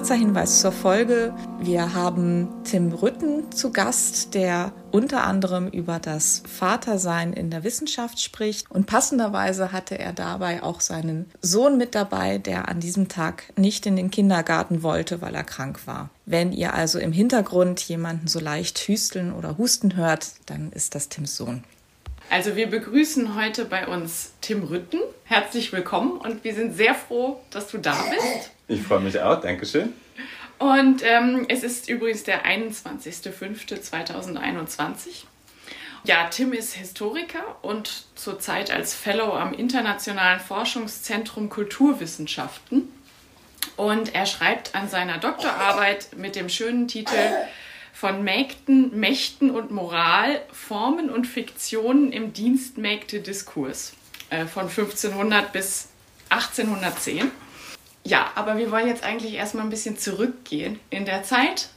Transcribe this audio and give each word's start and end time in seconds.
Kurzer 0.00 0.14
Hinweis 0.14 0.62
zur 0.62 0.72
Folge. 0.72 1.34
Wir 1.60 1.92
haben 1.92 2.48
Tim 2.64 2.90
Rütten 2.90 3.52
zu 3.52 3.70
Gast, 3.70 4.32
der 4.32 4.72
unter 4.92 5.24
anderem 5.24 5.68
über 5.68 5.98
das 5.98 6.42
Vatersein 6.48 7.34
in 7.34 7.50
der 7.50 7.64
Wissenschaft 7.64 8.18
spricht. 8.18 8.70
Und 8.70 8.86
passenderweise 8.86 9.72
hatte 9.72 9.98
er 9.98 10.14
dabei 10.14 10.62
auch 10.62 10.80
seinen 10.80 11.30
Sohn 11.42 11.76
mit 11.76 11.94
dabei, 11.94 12.38
der 12.38 12.70
an 12.70 12.80
diesem 12.80 13.08
Tag 13.08 13.52
nicht 13.58 13.84
in 13.84 13.94
den 13.94 14.10
Kindergarten 14.10 14.82
wollte, 14.82 15.20
weil 15.20 15.34
er 15.34 15.44
krank 15.44 15.80
war. 15.86 16.08
Wenn 16.24 16.52
ihr 16.52 16.72
also 16.72 16.98
im 16.98 17.12
Hintergrund 17.12 17.82
jemanden 17.82 18.26
so 18.26 18.40
leicht 18.40 18.78
hüsteln 18.88 19.34
oder 19.34 19.58
husten 19.58 19.96
hört, 19.96 20.28
dann 20.46 20.72
ist 20.72 20.94
das 20.94 21.10
Tims 21.10 21.36
Sohn. 21.36 21.62
Also 22.30 22.56
wir 22.56 22.70
begrüßen 22.70 23.34
heute 23.34 23.66
bei 23.66 23.86
uns 23.86 24.32
Tim 24.40 24.62
Rütten. 24.62 25.00
Herzlich 25.24 25.74
willkommen 25.74 26.12
und 26.12 26.42
wir 26.42 26.54
sind 26.54 26.74
sehr 26.74 26.94
froh, 26.94 27.38
dass 27.50 27.68
du 27.68 27.76
da 27.76 28.02
bist. 28.10 28.50
Ich 28.70 28.82
freue 28.82 29.00
mich 29.00 29.20
auch, 29.20 29.40
Dankeschön. 29.40 29.92
Und 30.58 31.02
ähm, 31.04 31.46
es 31.48 31.64
ist 31.64 31.88
übrigens 31.88 32.22
der 32.22 32.46
21.05.2021. 32.46 35.24
Ja, 36.04 36.28
Tim 36.28 36.52
ist 36.52 36.74
Historiker 36.74 37.56
und 37.62 38.04
zurzeit 38.14 38.70
als 38.70 38.94
Fellow 38.94 39.32
am 39.32 39.52
Internationalen 39.54 40.38
Forschungszentrum 40.38 41.48
Kulturwissenschaften. 41.48 42.92
Und 43.76 44.14
er 44.14 44.26
schreibt 44.26 44.76
an 44.76 44.88
seiner 44.88 45.18
Doktorarbeit 45.18 46.16
mit 46.16 46.36
dem 46.36 46.48
schönen 46.48 46.86
Titel 46.86 47.18
von 47.92 48.22
Mägden, 48.22 49.00
Mächten 49.00 49.50
und 49.50 49.72
Moral, 49.72 50.42
Formen 50.52 51.10
und 51.10 51.26
Fiktionen 51.26 52.12
im 52.12 52.32
Dienstmägde-Diskurs 52.32 53.94
äh, 54.30 54.46
von 54.46 54.68
1500 54.68 55.52
bis 55.52 55.88
1810. 56.28 57.32
Ja, 58.04 58.30
aber 58.34 58.56
wir 58.56 58.70
wollen 58.70 58.88
jetzt 58.88 59.04
eigentlich 59.04 59.34
erstmal 59.34 59.64
ein 59.64 59.70
bisschen 59.70 59.98
zurückgehen 59.98 60.80
in 60.88 61.04
der 61.04 61.22
Zeit 61.22 61.68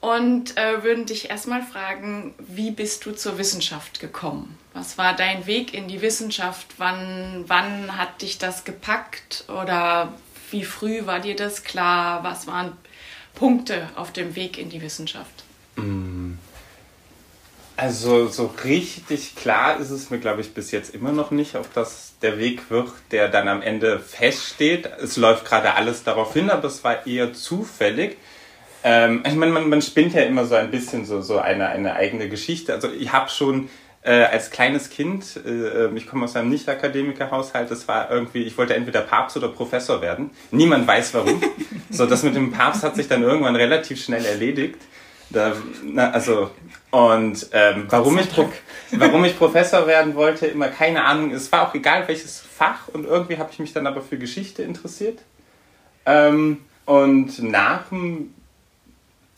und 0.00 0.56
äh, 0.56 0.82
würden 0.82 1.06
dich 1.06 1.30
erstmal 1.30 1.62
fragen, 1.62 2.34
wie 2.38 2.70
bist 2.70 3.04
du 3.04 3.12
zur 3.12 3.38
Wissenschaft 3.38 4.00
gekommen? 4.00 4.58
Was 4.72 4.98
war 4.98 5.14
dein 5.14 5.46
Weg 5.46 5.74
in 5.74 5.88
die 5.88 6.00
Wissenschaft? 6.00 6.66
Wann, 6.78 7.44
wann 7.46 7.96
hat 7.96 8.22
dich 8.22 8.38
das 8.38 8.64
gepackt 8.64 9.44
oder 9.48 10.14
wie 10.50 10.64
früh 10.64 11.06
war 11.06 11.20
dir 11.20 11.36
das 11.36 11.64
klar? 11.64 12.24
Was 12.24 12.46
waren 12.46 12.72
Punkte 13.34 13.88
auf 13.94 14.12
dem 14.12 14.36
Weg 14.36 14.58
in 14.58 14.70
die 14.70 14.80
Wissenschaft? 14.80 15.44
Mm. 15.76 16.19
Also 17.80 18.28
so 18.28 18.52
richtig 18.62 19.36
klar 19.36 19.80
ist 19.80 19.88
es 19.88 20.10
mir, 20.10 20.18
glaube 20.18 20.42
ich, 20.42 20.52
bis 20.52 20.70
jetzt 20.70 20.94
immer 20.94 21.12
noch 21.12 21.30
nicht, 21.30 21.54
ob 21.54 21.72
das 21.72 22.12
der 22.20 22.38
Weg 22.38 22.70
wird, 22.70 22.90
der 23.10 23.28
dann 23.28 23.48
am 23.48 23.62
Ende 23.62 23.98
feststeht. 23.98 24.86
Es 25.02 25.16
läuft 25.16 25.46
gerade 25.46 25.72
alles 25.76 26.04
darauf 26.04 26.34
hin, 26.34 26.50
aber 26.50 26.68
es 26.68 26.84
war 26.84 27.06
eher 27.06 27.32
zufällig. 27.32 28.18
Ähm, 28.84 29.22
ich 29.26 29.34
meine, 29.34 29.52
man, 29.52 29.70
man 29.70 29.80
spinnt 29.80 30.12
ja 30.12 30.20
immer 30.24 30.44
so 30.44 30.56
ein 30.56 30.70
bisschen 30.70 31.06
so, 31.06 31.22
so 31.22 31.38
eine, 31.38 31.70
eine 31.70 31.94
eigene 31.94 32.28
Geschichte. 32.28 32.74
Also 32.74 32.90
ich 32.92 33.12
habe 33.14 33.30
schon 33.30 33.70
äh, 34.02 34.24
als 34.24 34.50
kleines 34.50 34.90
Kind, 34.90 35.40
äh, 35.46 35.88
ich 35.94 36.06
komme 36.06 36.26
aus 36.26 36.36
einem 36.36 36.50
Nicht-Akademiker-Haushalt, 36.50 37.70
das 37.70 37.88
war 37.88 38.10
irgendwie, 38.10 38.42
ich 38.42 38.58
wollte 38.58 38.74
entweder 38.74 39.00
Papst 39.00 39.38
oder 39.38 39.48
Professor 39.48 40.02
werden. 40.02 40.32
Niemand 40.50 40.86
weiß 40.86 41.14
warum. 41.14 41.42
so, 41.90 42.04
das 42.04 42.24
mit 42.24 42.36
dem 42.36 42.52
Papst 42.52 42.82
hat 42.82 42.96
sich 42.96 43.08
dann 43.08 43.22
irgendwann 43.22 43.56
relativ 43.56 44.04
schnell 44.04 44.26
erledigt. 44.26 44.76
Da, 45.30 45.54
na, 45.84 46.10
also, 46.10 46.50
und 46.90 47.48
ähm, 47.52 47.86
warum, 47.88 48.18
ich 48.18 48.28
warum 48.92 49.24
ich 49.24 49.38
Professor 49.38 49.86
werden 49.86 50.14
wollte, 50.14 50.46
immer 50.46 50.68
keine 50.68 51.04
Ahnung. 51.04 51.30
Es 51.30 51.50
war 51.52 51.68
auch 51.68 51.74
egal 51.74 52.06
welches 52.08 52.40
Fach 52.40 52.88
und 52.88 53.04
irgendwie 53.04 53.38
habe 53.38 53.50
ich 53.52 53.58
mich 53.58 53.72
dann 53.72 53.86
aber 53.86 54.02
für 54.02 54.18
Geschichte 54.18 54.62
interessiert. 54.62 55.20
Ähm, 56.06 56.58
und 56.86 57.40
nach 57.42 57.88
dem 57.88 58.34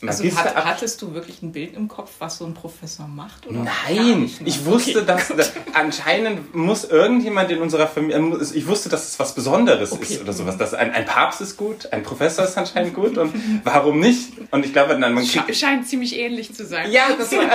also 0.08 0.24
hat, 0.36 0.54
hattest 0.56 1.00
du 1.00 1.14
wirklich 1.14 1.42
ein 1.42 1.52
Bild 1.52 1.74
im 1.76 1.88
Kopf, 1.88 2.12
was 2.18 2.38
so 2.38 2.44
ein 2.44 2.54
Professor 2.54 3.06
macht? 3.06 3.46
Oder 3.46 3.64
Nein, 3.88 4.30
ich 4.44 4.64
wusste, 4.64 5.02
okay. 5.02 5.06
dass, 5.06 5.28
dass, 5.28 5.52
anscheinend 5.74 6.54
muss 6.54 6.84
irgendjemand 6.84 7.50
in 7.50 7.60
unserer 7.60 7.86
Familie, 7.86 8.18
äh, 8.18 8.44
ich 8.54 8.66
wusste, 8.66 8.88
dass 8.88 9.08
es 9.08 9.18
was 9.18 9.34
Besonderes 9.34 9.92
okay. 9.92 10.02
ist 10.02 10.20
oder 10.20 10.32
sowas. 10.32 10.58
Dass 10.58 10.74
ein, 10.74 10.90
ein 10.90 11.04
Papst 11.04 11.40
ist 11.40 11.56
gut, 11.56 11.92
ein 11.92 12.02
Professor 12.02 12.44
ist 12.44 12.58
anscheinend 12.58 12.94
gut 12.94 13.16
und 13.16 13.32
warum 13.64 14.00
nicht? 14.00 14.32
Und 14.50 14.64
ich 14.64 14.72
glaube, 14.72 14.98
dann 14.98 15.14
man 15.14 15.24
Sch 15.24 15.38
scheint 15.52 15.86
ziemlich 15.86 16.16
ähnlich 16.16 16.54
zu 16.54 16.64
sein. 16.66 16.82
Ja, 16.92 17.06
das 17.16 17.32
war 17.32 17.48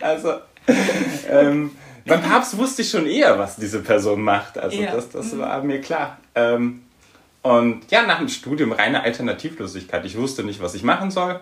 also 0.00 0.34
ähm, 1.30 1.70
beim 2.06 2.22
Papst 2.22 2.56
wusste 2.56 2.82
ich 2.82 2.90
schon 2.90 3.06
eher, 3.06 3.38
was 3.38 3.56
diese 3.56 3.80
Person 3.80 4.22
macht. 4.22 4.58
Also 4.58 4.80
ja. 4.80 4.92
das, 4.92 5.10
das 5.10 5.32
mhm. 5.32 5.40
war 5.40 5.62
mir 5.62 5.80
klar. 5.80 6.18
Ähm, 6.34 6.82
und 7.42 7.90
ja, 7.90 8.06
nach 8.06 8.18
dem 8.18 8.28
Studium 8.28 8.72
reine 8.72 9.02
Alternativlosigkeit. 9.02 10.04
Ich 10.06 10.16
wusste 10.16 10.44
nicht, 10.44 10.62
was 10.62 10.74
ich 10.74 10.82
machen 10.82 11.10
soll. 11.10 11.40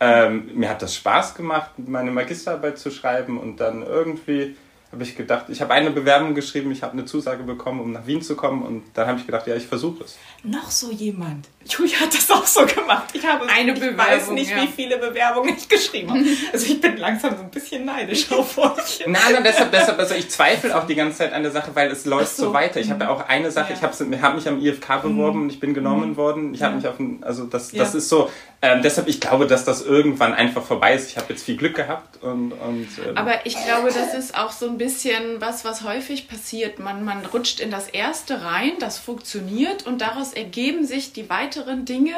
Ähm, 0.00 0.50
mir 0.54 0.68
hat 0.68 0.82
das 0.82 0.94
Spaß 0.96 1.34
gemacht, 1.34 1.70
meine 1.76 2.10
Magisterarbeit 2.10 2.78
zu 2.78 2.90
schreiben 2.90 3.38
und 3.38 3.60
dann 3.60 3.82
irgendwie 3.82 4.56
habe 4.94 5.02
ich 5.02 5.16
gedacht, 5.16 5.46
ich 5.48 5.60
habe 5.60 5.74
eine 5.74 5.90
Bewerbung 5.90 6.34
geschrieben, 6.34 6.70
ich 6.70 6.82
habe 6.82 6.92
eine 6.92 7.04
Zusage 7.04 7.42
bekommen, 7.42 7.80
um 7.80 7.92
nach 7.92 8.06
Wien 8.06 8.22
zu 8.22 8.36
kommen 8.36 8.62
und 8.62 8.84
dann 8.94 9.08
habe 9.08 9.18
ich 9.18 9.26
gedacht, 9.26 9.46
ja, 9.46 9.56
ich 9.56 9.66
versuche 9.66 10.04
es. 10.04 10.16
Noch 10.44 10.70
so 10.70 10.90
jemand. 10.92 11.48
Julia 11.66 12.00
hat 12.00 12.14
das 12.14 12.30
auch 12.30 12.46
so 12.46 12.64
gemacht. 12.64 13.08
Ich 13.12 13.26
habe 13.26 13.44
eine 13.48 13.72
ich 13.72 13.80
Bewerbung, 13.80 13.98
weiß 13.98 14.30
nicht, 14.30 14.50
ja. 14.50 14.62
wie 14.62 14.68
viele 14.68 14.98
Bewerbungen 14.98 15.56
ich 15.56 15.68
geschrieben 15.68 16.10
habe. 16.10 16.24
Also 16.52 16.66
ich 16.66 16.80
bin 16.80 16.96
langsam 16.98 17.36
so 17.36 17.42
ein 17.42 17.50
bisschen 17.50 17.84
neidisch 17.84 18.30
auf 18.32 18.56
euch. 18.56 19.04
Nein, 19.06 19.20
nein, 19.32 19.42
deshalb, 19.42 19.72
deshalb, 19.72 19.98
also 19.98 20.14
ich 20.14 20.30
zweifle 20.30 20.76
auch 20.76 20.86
die 20.86 20.94
ganze 20.94 21.18
Zeit 21.18 21.32
an 21.32 21.42
der 21.42 21.50
Sache, 21.50 21.70
weil 21.74 21.90
es 21.90 22.04
läuft 22.04 22.36
so. 22.36 22.44
so. 22.44 22.54
weiter. 22.54 22.78
Ich 22.78 22.90
habe 22.90 23.04
ja 23.04 23.10
auch 23.10 23.26
eine 23.26 23.50
Sache, 23.50 23.72
ja. 23.72 23.78
ich 23.78 23.82
habe 23.82 24.22
hab 24.22 24.34
mich 24.36 24.46
am 24.46 24.60
IFK 24.60 25.02
beworben 25.02 25.38
mhm. 25.38 25.44
und 25.44 25.50
ich 25.50 25.58
bin 25.58 25.74
genommen 25.74 26.10
mhm. 26.10 26.16
worden. 26.16 26.54
Ich 26.54 26.62
habe 26.62 26.76
mich 26.76 26.86
auf, 26.86 26.96
also 27.22 27.46
das, 27.46 27.72
das 27.72 27.94
ist 27.96 28.08
so, 28.08 28.30
ähm, 28.64 28.80
deshalb, 28.80 29.08
ich 29.08 29.20
glaube, 29.20 29.46
dass 29.46 29.66
das 29.66 29.82
irgendwann 29.82 30.32
einfach 30.32 30.62
vorbei 30.62 30.94
ist. 30.94 31.10
Ich 31.10 31.18
habe 31.18 31.26
jetzt 31.34 31.44
viel 31.44 31.58
Glück 31.58 31.76
gehabt. 31.76 32.22
Und, 32.22 32.52
und 32.52 32.88
ähm. 33.06 33.14
Aber 33.14 33.44
ich 33.44 33.62
glaube, 33.62 33.88
das 33.88 34.14
ist 34.14 34.38
auch 34.38 34.52
so 34.52 34.66
ein 34.66 34.78
bisschen 34.78 35.42
was, 35.42 35.66
was 35.66 35.82
häufig 35.82 36.28
passiert. 36.28 36.78
Man, 36.78 37.04
man 37.04 37.26
rutscht 37.26 37.60
in 37.60 37.70
das 37.70 37.88
Erste 37.88 38.42
rein, 38.42 38.72
das 38.80 38.98
funktioniert 38.98 39.86
und 39.86 40.00
daraus 40.00 40.32
ergeben 40.32 40.86
sich 40.86 41.12
die 41.12 41.28
weiteren 41.28 41.84
Dinge. 41.84 42.14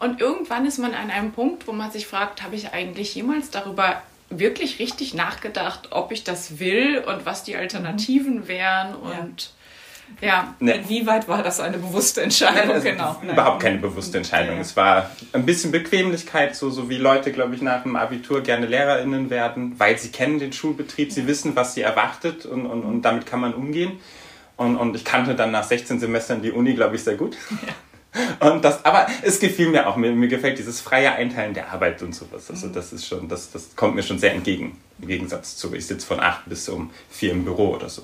Und 0.00 0.22
irgendwann 0.22 0.64
ist 0.64 0.78
man 0.78 0.94
an 0.94 1.10
einem 1.10 1.32
Punkt, 1.32 1.66
wo 1.66 1.72
man 1.72 1.90
sich 1.90 2.06
fragt, 2.06 2.42
habe 2.42 2.56
ich 2.56 2.72
eigentlich 2.72 3.14
jemals 3.14 3.50
darüber 3.50 4.02
wirklich 4.30 4.78
richtig 4.78 5.12
nachgedacht, 5.12 5.88
ob 5.90 6.10
ich 6.10 6.24
das 6.24 6.58
will 6.58 7.04
und 7.06 7.26
was 7.26 7.44
die 7.44 7.56
Alternativen 7.56 8.48
wären 8.48 8.94
und... 8.94 9.42
Ja 9.42 9.48
ja, 10.20 10.54
ne. 10.60 10.74
inwieweit 10.74 11.28
war 11.28 11.42
das 11.42 11.60
eine 11.60 11.78
bewusste 11.78 12.22
Entscheidung? 12.22 12.76
Nein, 12.76 12.82
genau. 12.82 13.20
Überhaupt 13.22 13.62
keine 13.62 13.78
bewusste 13.78 14.18
Entscheidung. 14.18 14.58
Es 14.58 14.76
war 14.76 15.10
ein 15.32 15.44
bisschen 15.44 15.72
Bequemlichkeit, 15.72 16.54
so, 16.54 16.70
so 16.70 16.88
wie 16.88 16.98
Leute, 16.98 17.32
glaube 17.32 17.54
ich, 17.54 17.62
nach 17.62 17.82
dem 17.82 17.96
Abitur 17.96 18.42
gerne 18.42 18.66
LehrerInnen 18.66 19.30
werden, 19.30 19.74
weil 19.78 19.98
sie 19.98 20.10
kennen 20.10 20.38
den 20.38 20.52
Schulbetrieb, 20.52 21.12
sie 21.12 21.26
wissen, 21.26 21.56
was 21.56 21.74
sie 21.74 21.82
erwartet 21.82 22.46
und, 22.46 22.66
und, 22.66 22.82
und 22.82 23.02
damit 23.02 23.26
kann 23.26 23.40
man 23.40 23.54
umgehen. 23.54 24.00
Und, 24.56 24.76
und 24.76 24.94
ich 24.94 25.04
kannte 25.04 25.34
dann 25.34 25.50
nach 25.50 25.64
16 25.64 25.98
Semestern 25.98 26.42
die 26.42 26.52
Uni, 26.52 26.74
glaube 26.74 26.96
ich, 26.96 27.02
sehr 27.02 27.16
gut. 27.16 27.36
Ja. 27.50 27.72
Und 28.40 28.62
das, 28.62 28.84
aber 28.84 29.06
es 29.22 29.40
gefiel 29.40 29.68
mir 29.68 29.88
auch. 29.88 29.96
Mir, 29.96 30.12
mir 30.12 30.28
gefällt 30.28 30.58
dieses 30.58 30.80
freie 30.80 31.12
Einteilen 31.12 31.54
der 31.54 31.72
Arbeit 31.72 32.02
und 32.02 32.14
sowas. 32.14 32.50
Also 32.50 32.66
mhm. 32.66 32.74
das 32.74 32.92
ist 32.92 33.06
schon, 33.06 33.28
das, 33.28 33.50
das 33.50 33.74
kommt 33.74 33.94
mir 33.94 34.02
schon 34.02 34.18
sehr 34.18 34.34
entgegen. 34.34 34.76
Im 35.00 35.08
Gegensatz 35.08 35.56
zu, 35.56 35.74
ich 35.74 35.86
sitze 35.86 36.06
von 36.06 36.20
acht 36.20 36.44
bis 36.46 36.68
um 36.68 36.90
vier 37.10 37.32
im 37.32 37.44
Büro 37.44 37.74
oder 37.74 37.88
so. 37.88 38.02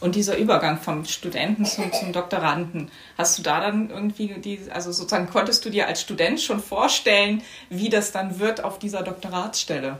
Und 0.00 0.14
dieser 0.14 0.38
Übergang 0.38 0.80
vom 0.80 1.04
Studenten 1.04 1.66
zum, 1.66 1.92
zum 1.92 2.12
Doktoranden, 2.12 2.90
hast 3.18 3.38
du 3.38 3.42
da 3.42 3.60
dann 3.60 3.90
irgendwie 3.90 4.28
die, 4.28 4.60
also 4.72 4.92
sozusagen 4.92 5.28
konntest 5.28 5.64
du 5.64 5.70
dir 5.70 5.86
als 5.86 6.00
Student 6.00 6.40
schon 6.40 6.60
vorstellen, 6.60 7.42
wie 7.68 7.90
das 7.90 8.10
dann 8.10 8.38
wird 8.38 8.64
auf 8.64 8.78
dieser 8.78 9.02
Doktoratsstelle? 9.02 9.98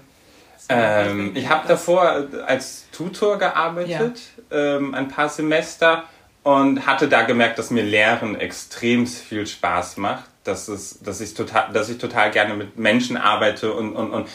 Ähm, 0.71 1.33
ich 1.35 1.49
habe 1.49 1.69
davor 1.69 2.29
als 2.47 2.87
Tutor 2.93 3.39
gearbeitet, 3.39 4.21
ja. 4.51 4.77
ähm, 4.77 4.95
ein 4.95 5.09
paar 5.09 5.29
Semester 5.29 6.05
und 6.43 6.87
hatte 6.87 7.09
da 7.09 7.23
gemerkt, 7.23 7.59
dass 7.59 7.71
mir 7.71 7.83
Lehren 7.83 8.39
extrem 8.39 9.07
viel 9.07 9.47
Spaß 9.47 9.99
macht, 9.99 10.25
dass, 10.45 10.69
es, 10.69 11.01
dass, 11.01 11.21
ich, 11.21 11.35
total, 11.35 11.73
dass 11.73 11.89
ich 11.91 11.99
total 11.99 12.31
gerne 12.31 12.55
mit 12.55 12.79
Menschen 12.79 13.17
arbeite 13.17 13.73
und, 13.75 13.95
und, 13.95 14.11
und 14.11 14.29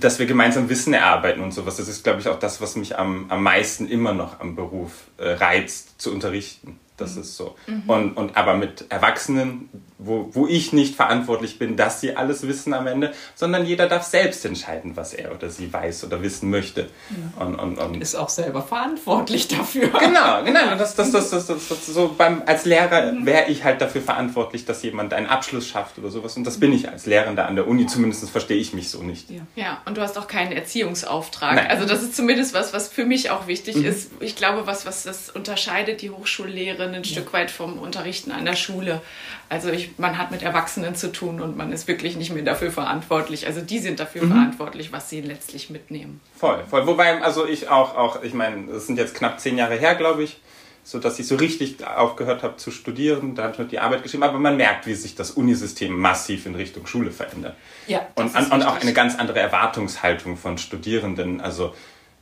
dass 0.00 0.18
wir 0.18 0.26
gemeinsam 0.26 0.68
Wissen 0.68 0.92
erarbeiten 0.92 1.40
und 1.40 1.52
sowas. 1.52 1.76
Das 1.76 1.88
ist, 1.88 2.04
glaube 2.04 2.20
ich, 2.20 2.28
auch 2.28 2.38
das, 2.38 2.60
was 2.60 2.76
mich 2.76 2.98
am, 2.98 3.26
am 3.30 3.42
meisten 3.42 3.88
immer 3.88 4.12
noch 4.12 4.40
am 4.40 4.56
Beruf 4.56 5.08
äh, 5.18 5.30
reizt, 5.30 6.00
zu 6.00 6.12
unterrichten. 6.12 6.78
Das 6.96 7.14
mhm. 7.14 7.20
ist 7.22 7.36
so. 7.36 7.56
Mhm. 7.66 7.82
Und, 7.86 8.16
und 8.16 8.36
aber 8.36 8.56
mit 8.56 8.86
Erwachsenen, 8.90 9.68
wo, 9.98 10.28
wo 10.32 10.46
ich 10.46 10.72
nicht 10.72 10.94
verantwortlich 10.94 11.58
bin, 11.58 11.76
dass 11.76 12.00
sie 12.00 12.16
alles 12.16 12.46
wissen 12.46 12.74
am 12.74 12.86
Ende, 12.86 13.12
sondern 13.34 13.64
jeder 13.64 13.88
darf 13.88 14.02
selbst 14.02 14.44
entscheiden, 14.44 14.96
was 14.96 15.14
er 15.14 15.34
oder 15.34 15.48
sie 15.48 15.72
weiß 15.72 16.04
oder 16.04 16.22
wissen 16.22 16.50
möchte. 16.50 16.88
Ja. 17.10 17.44
Und, 17.44 17.54
und, 17.54 17.78
und 17.78 18.00
ist 18.00 18.14
auch 18.14 18.28
selber 18.28 18.62
verantwortlich 18.62 19.48
dafür. 19.48 19.88
Genau, 19.88 20.44
genau. 20.44 20.60
Das, 20.76 20.94
das, 20.94 21.10
das, 21.10 21.30
das, 21.30 21.46
das, 21.46 21.68
das 21.68 21.86
so 21.86 22.14
beim, 22.16 22.42
als 22.44 22.64
Lehrer 22.64 23.12
mhm. 23.12 23.24
wäre 23.24 23.48
ich 23.48 23.64
halt 23.64 23.80
dafür 23.80 24.02
verantwortlich, 24.02 24.66
dass 24.66 24.82
jemand 24.82 25.14
einen 25.14 25.26
Abschluss 25.26 25.66
schafft 25.66 25.98
oder 25.98 26.10
sowas. 26.10 26.36
Und 26.36 26.44
das 26.44 26.60
bin 26.60 26.72
ich 26.72 26.88
als 26.88 27.06
Lehrender 27.06 27.46
an 27.46 27.56
der 27.56 27.66
Uni. 27.66 27.86
Zumindest 27.86 28.28
verstehe 28.28 28.58
ich 28.58 28.74
mich 28.74 28.90
so 28.90 29.02
nicht. 29.02 29.30
Ja, 29.30 29.42
ja 29.54 29.82
und 29.86 29.96
du 29.96 30.02
hast 30.02 30.18
auch 30.18 30.26
keinen 30.26 30.52
Erziehungsauftrag. 30.52 31.54
Nein. 31.54 31.66
Also 31.68 31.86
das 31.86 32.02
ist 32.02 32.14
zumindest 32.14 32.52
was, 32.52 32.72
was 32.72 32.88
für 32.88 33.06
mich 33.06 33.30
auch 33.30 33.46
wichtig 33.46 33.76
mhm. 33.76 33.86
ist. 33.86 34.10
Ich 34.20 34.36
glaube, 34.36 34.66
was, 34.66 34.84
was 34.84 35.04
das 35.04 35.30
unterscheidet, 35.30 36.02
die 36.02 36.10
Hochschullehre 36.10 36.84
ein 36.84 36.94
ja. 36.94 37.04
Stück 37.04 37.32
weit 37.32 37.50
vom 37.50 37.78
Unterrichten 37.78 38.32
an 38.32 38.44
der 38.44 38.56
Schule. 38.56 39.00
Also 39.48 39.70
ich, 39.70 39.85
man 39.98 40.18
hat 40.18 40.30
mit 40.30 40.42
Erwachsenen 40.42 40.94
zu 40.94 41.12
tun 41.12 41.40
und 41.40 41.56
man 41.56 41.72
ist 41.72 41.88
wirklich 41.88 42.16
nicht 42.16 42.32
mehr 42.32 42.42
dafür 42.42 42.70
verantwortlich. 42.70 43.46
Also 43.46 43.60
die 43.60 43.78
sind 43.78 44.00
dafür 44.00 44.24
mhm. 44.24 44.32
verantwortlich, 44.32 44.92
was 44.92 45.10
sie 45.10 45.20
letztlich 45.20 45.70
mitnehmen. 45.70 46.20
Voll, 46.36 46.62
voll. 46.68 46.86
Wobei, 46.86 47.20
also 47.22 47.46
ich 47.46 47.68
auch, 47.68 47.96
auch 47.96 48.22
ich 48.22 48.34
meine, 48.34 48.70
es 48.72 48.86
sind 48.86 48.98
jetzt 48.98 49.14
knapp 49.14 49.40
zehn 49.40 49.58
Jahre 49.58 49.76
her, 49.76 49.94
glaube 49.94 50.24
ich, 50.24 50.38
so 50.84 50.98
dass 50.98 51.18
ich 51.18 51.26
so 51.26 51.36
richtig 51.36 51.84
aufgehört 51.84 52.42
habe 52.42 52.56
zu 52.56 52.70
studieren. 52.70 53.34
Da 53.34 53.44
habe 53.44 53.62
ich 53.62 53.68
die 53.68 53.80
Arbeit 53.80 54.02
geschrieben, 54.02 54.22
aber 54.22 54.38
man 54.38 54.56
merkt, 54.56 54.86
wie 54.86 54.94
sich 54.94 55.14
das 55.14 55.32
Unisystem 55.32 55.98
massiv 55.98 56.46
in 56.46 56.54
Richtung 56.54 56.86
Schule 56.86 57.10
verändert. 57.10 57.56
Ja, 57.86 58.06
und, 58.14 58.34
und 58.34 58.62
auch 58.62 58.80
eine 58.80 58.92
ganz 58.92 59.18
andere 59.18 59.40
Erwartungshaltung 59.40 60.36
von 60.36 60.58
Studierenden. 60.58 61.40
Also 61.40 61.74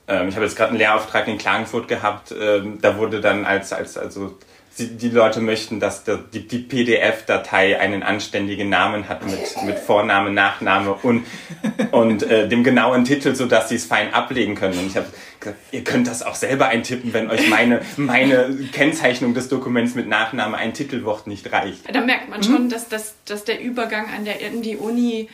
ähm, 0.08 0.28
ich 0.28 0.34
habe 0.34 0.44
jetzt 0.44 0.56
gerade 0.56 0.70
einen 0.70 0.78
Lehrauftrag 0.78 1.28
in 1.28 1.38
Klagenfurt 1.38 1.88
gehabt. 1.88 2.34
Ähm, 2.38 2.78
da 2.81 2.96
wurde 2.96 3.20
dann 3.20 3.44
als, 3.44 3.72
als 3.72 3.96
also 3.96 4.38
die 4.79 5.09
Leute 5.09 5.41
möchten, 5.41 5.79
dass 5.79 6.05
die, 6.05 6.47
die 6.47 6.59
PDF-Datei 6.59 7.79
einen 7.79 8.03
anständigen 8.03 8.69
Namen 8.69 9.09
hat 9.09 9.25
mit, 9.25 9.62
mit 9.65 9.79
Vorname, 9.79 10.31
Nachname 10.31 10.94
und, 10.94 11.25
und 11.93 12.23
äh, 12.25 12.49
dem 12.49 12.65
genauen 12.65 13.05
Titel, 13.05 13.35
sodass 13.35 13.69
sie 13.69 13.76
es 13.76 13.85
fein 13.85 14.12
ablegen 14.12 14.55
können. 14.55 14.79
Und 14.79 14.87
ich 14.87 14.97
habe 14.97 15.06
gesagt, 15.38 15.59
ihr 15.71 15.85
könnt 15.85 16.09
das 16.09 16.23
auch 16.23 16.35
selber 16.35 16.67
eintippen, 16.67 17.12
wenn 17.12 17.31
euch 17.31 17.49
meine, 17.49 17.82
meine 17.97 18.55
Kennzeichnung 18.73 19.35
des 19.35 19.49
Dokuments 19.49 19.94
mit 19.94 20.09
Nachname 20.09 20.56
ein 20.56 20.75
Titelwort 20.75 21.27
nicht 21.27 21.53
reicht. 21.53 21.82
Da 21.94 22.00
merkt 22.00 22.29
man 22.29 22.43
schon, 22.43 22.65
mhm. 22.65 22.69
dass, 22.69 22.88
dass, 22.88 23.15
dass 23.25 23.44
der 23.44 23.61
Übergang 23.61 24.06
an 24.15 24.25
der, 24.25 24.41
in 24.41 24.62
die 24.62 24.77
Uni 24.77 25.29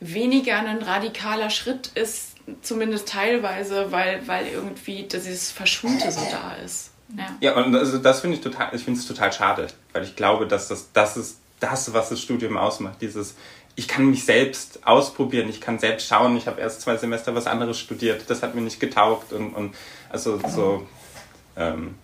weniger 0.00 0.58
ein 0.58 0.82
radikaler 0.82 1.50
Schritt 1.50 1.92
ist, 1.94 2.32
zumindest 2.60 3.08
teilweise, 3.08 3.92
weil, 3.92 4.26
weil 4.26 4.46
irgendwie 4.48 5.04
dieses 5.04 5.50
Verschunte 5.50 6.10
so 6.10 6.20
da 6.30 6.56
ist. 6.64 6.91
Ja, 7.16 7.36
ja 7.40 7.56
und 7.56 7.74
also 7.74 7.98
das 7.98 8.20
finde 8.20 8.36
ich 8.36 8.42
total, 8.42 8.74
ich 8.74 8.84
finde 8.84 9.00
es 9.00 9.06
total 9.06 9.32
schade, 9.32 9.66
weil 9.92 10.04
ich 10.04 10.16
glaube, 10.16 10.46
dass 10.46 10.68
das, 10.68 10.92
das 10.92 11.16
ist 11.16 11.38
das, 11.60 11.92
was 11.92 12.08
das 12.08 12.20
Studium 12.20 12.56
ausmacht. 12.56 12.96
Dieses, 13.00 13.36
ich 13.74 13.88
kann 13.88 14.06
mich 14.06 14.24
selbst 14.24 14.86
ausprobieren, 14.86 15.48
ich 15.48 15.60
kann 15.60 15.78
selbst 15.78 16.06
schauen. 16.06 16.36
Ich 16.36 16.46
habe 16.46 16.60
erst 16.60 16.82
zwei 16.82 16.96
Semester 16.96 17.34
was 17.34 17.46
anderes 17.46 17.78
studiert, 17.78 18.24
das 18.28 18.42
hat 18.42 18.54
mir 18.54 18.62
nicht 18.62 18.80
getaugt 18.80 19.32
und, 19.32 19.54
und 19.54 19.74
also 20.10 20.40
so. 20.48 20.86
Ähm, 21.56 21.94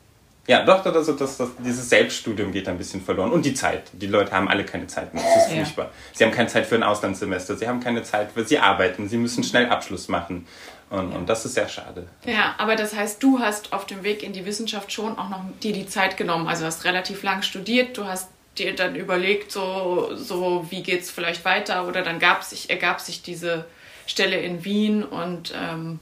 ja, 0.48 0.64
doch, 0.64 0.82
also 0.86 1.12
das, 1.12 1.36
das, 1.36 1.50
dieses 1.58 1.90
Selbststudium 1.90 2.52
geht 2.52 2.68
ein 2.68 2.78
bisschen 2.78 3.02
verloren. 3.02 3.32
Und 3.32 3.44
die 3.44 3.52
Zeit. 3.52 3.90
Die 3.92 4.06
Leute 4.06 4.32
haben 4.32 4.48
alle 4.48 4.64
keine 4.64 4.86
Zeit 4.86 5.12
mehr. 5.12 5.22
Das 5.22 5.44
ist 5.44 5.52
ja. 5.52 5.62
furchtbar. 5.62 5.90
Sie 6.14 6.24
haben 6.24 6.32
keine 6.32 6.48
Zeit 6.48 6.64
für 6.64 6.74
ein 6.74 6.82
Auslandssemester. 6.82 7.54
Sie 7.54 7.68
haben 7.68 7.80
keine 7.80 8.02
Zeit, 8.02 8.34
weil 8.34 8.48
sie 8.48 8.58
arbeiten. 8.58 9.10
Sie 9.10 9.18
müssen 9.18 9.44
schnell 9.44 9.68
Abschluss 9.68 10.08
machen. 10.08 10.46
Und, 10.90 11.12
und 11.12 11.28
das 11.28 11.44
ist 11.44 11.54
sehr 11.54 11.68
schade. 11.68 12.06
Ja, 12.24 12.54
aber 12.58 12.74
das 12.74 12.94
heißt, 12.94 13.22
du 13.22 13.40
hast 13.40 13.72
auf 13.72 13.84
dem 13.84 14.02
Weg 14.02 14.22
in 14.22 14.32
die 14.32 14.46
Wissenschaft 14.46 14.90
schon 14.90 15.18
auch 15.18 15.28
noch 15.28 15.42
dir 15.62 15.72
die 15.72 15.86
Zeit 15.86 16.16
genommen. 16.16 16.48
Also 16.48 16.64
hast 16.64 16.84
relativ 16.84 17.22
lang 17.22 17.42
studiert, 17.42 17.96
du 17.98 18.06
hast 18.06 18.28
dir 18.56 18.74
dann 18.74 18.96
überlegt, 18.96 19.52
so, 19.52 20.10
so 20.14 20.66
wie 20.70 20.82
geht 20.82 21.02
es 21.02 21.10
vielleicht 21.10 21.44
weiter 21.44 21.86
oder 21.86 22.02
dann 22.02 22.18
gab 22.18 22.42
sich, 22.42 22.70
ergab 22.70 23.00
sich 23.00 23.22
diese 23.22 23.66
Stelle 24.06 24.40
in 24.40 24.64
Wien 24.64 25.04
und 25.04 25.52
ähm, 25.54 26.00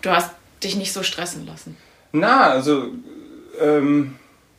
du 0.00 0.10
hast 0.10 0.30
dich 0.62 0.76
nicht 0.76 0.92
so 0.92 1.02
stressen 1.02 1.46
lassen. 1.46 1.76
Na, 2.12 2.50
also 2.50 2.92
ähm, 3.60 4.16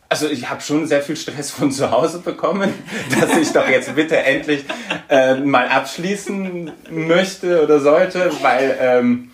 also 0.09 0.29
ich 0.29 0.49
habe 0.49 0.61
schon 0.61 0.85
sehr 0.85 1.01
viel 1.01 1.15
Stress 1.15 1.51
von 1.51 1.71
zu 1.71 1.91
Hause 1.91 2.19
bekommen, 2.19 2.73
dass 3.19 3.37
ich 3.37 3.51
doch 3.53 3.67
jetzt 3.67 3.95
bitte 3.95 4.17
endlich 4.17 4.65
äh, 5.09 5.35
mal 5.35 5.67
abschließen 5.67 6.71
möchte 6.91 7.63
oder 7.63 7.79
sollte, 7.79 8.31
weil 8.41 8.77
ähm, 8.79 9.31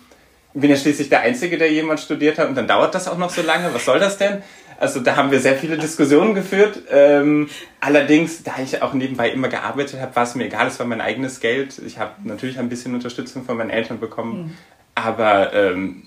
bin 0.60 0.70
ja 0.70 0.76
schließlich 0.76 1.08
der 1.08 1.20
Einzige, 1.20 1.58
der 1.58 1.72
jemand 1.72 2.00
studiert 2.00 2.38
hat 2.38 2.48
und 2.48 2.54
dann 2.54 2.68
dauert 2.68 2.94
das 2.94 3.08
auch 3.08 3.18
noch 3.18 3.30
so 3.30 3.42
lange. 3.42 3.72
Was 3.72 3.84
soll 3.84 3.98
das 3.98 4.18
denn? 4.18 4.42
Also 4.78 5.00
da 5.00 5.16
haben 5.16 5.30
wir 5.30 5.40
sehr 5.40 5.54
viele 5.54 5.78
Diskussionen 5.78 6.34
geführt. 6.34 6.82
Ähm, 6.90 7.48
allerdings, 7.80 8.42
da 8.42 8.54
ich 8.62 8.82
auch 8.82 8.94
nebenbei 8.94 9.30
immer 9.30 9.48
gearbeitet 9.48 10.00
habe, 10.00 10.16
war 10.16 10.24
es 10.24 10.34
mir 10.34 10.46
egal. 10.46 10.66
Es 10.66 10.78
war 10.80 10.86
mein 10.86 11.00
eigenes 11.00 11.38
Geld. 11.40 11.80
Ich 11.86 11.98
habe 11.98 12.12
natürlich 12.24 12.58
ein 12.58 12.68
bisschen 12.68 12.94
Unterstützung 12.94 13.44
von 13.44 13.56
meinen 13.56 13.70
Eltern 13.70 14.00
bekommen. 14.00 14.38
Mhm. 14.38 14.56
Aber 14.94 15.52
ähm, 15.54 16.02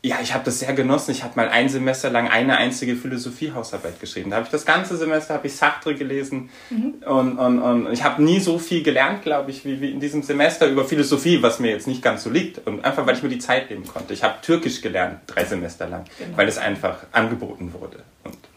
ja, 0.00 0.18
ich 0.22 0.32
habe 0.32 0.44
das 0.44 0.60
sehr 0.60 0.72
genossen. 0.74 1.10
Ich 1.10 1.24
habe 1.24 1.34
mal 1.34 1.48
ein 1.48 1.68
Semester 1.68 2.08
lang 2.08 2.28
eine 2.28 2.56
einzige 2.56 2.94
Philosophiehausarbeit 2.94 3.98
geschrieben. 3.98 4.30
Da 4.30 4.36
habe 4.36 4.44
ich 4.44 4.50
das 4.52 4.64
ganze 4.64 4.96
Semester 4.96 5.34
habe 5.34 5.48
ich 5.48 5.56
Sartre 5.56 5.94
gelesen 5.96 6.50
mhm. 6.70 7.02
und, 7.04 7.38
und, 7.38 7.58
und 7.58 7.92
ich 7.92 8.04
habe 8.04 8.22
nie 8.22 8.38
so 8.38 8.60
viel 8.60 8.84
gelernt, 8.84 9.22
glaube 9.22 9.50
ich, 9.50 9.64
wie, 9.64 9.80
wie 9.80 9.90
in 9.90 9.98
diesem 9.98 10.22
Semester 10.22 10.68
über 10.68 10.84
Philosophie, 10.84 11.42
was 11.42 11.58
mir 11.58 11.72
jetzt 11.72 11.88
nicht 11.88 12.00
ganz 12.00 12.22
so 12.22 12.30
liegt. 12.30 12.64
Und 12.66 12.84
einfach, 12.84 13.06
weil 13.06 13.16
ich 13.16 13.24
mir 13.24 13.28
die 13.28 13.38
Zeit 13.38 13.70
nehmen 13.70 13.86
konnte. 13.86 14.14
Ich 14.14 14.22
habe 14.22 14.36
Türkisch 14.40 14.82
gelernt, 14.82 15.20
drei 15.26 15.44
Semester 15.44 15.88
lang, 15.88 16.04
genau. 16.16 16.36
weil 16.36 16.46
es 16.46 16.58
einfach 16.58 16.98
angeboten 17.10 17.72
wurde. 17.72 18.04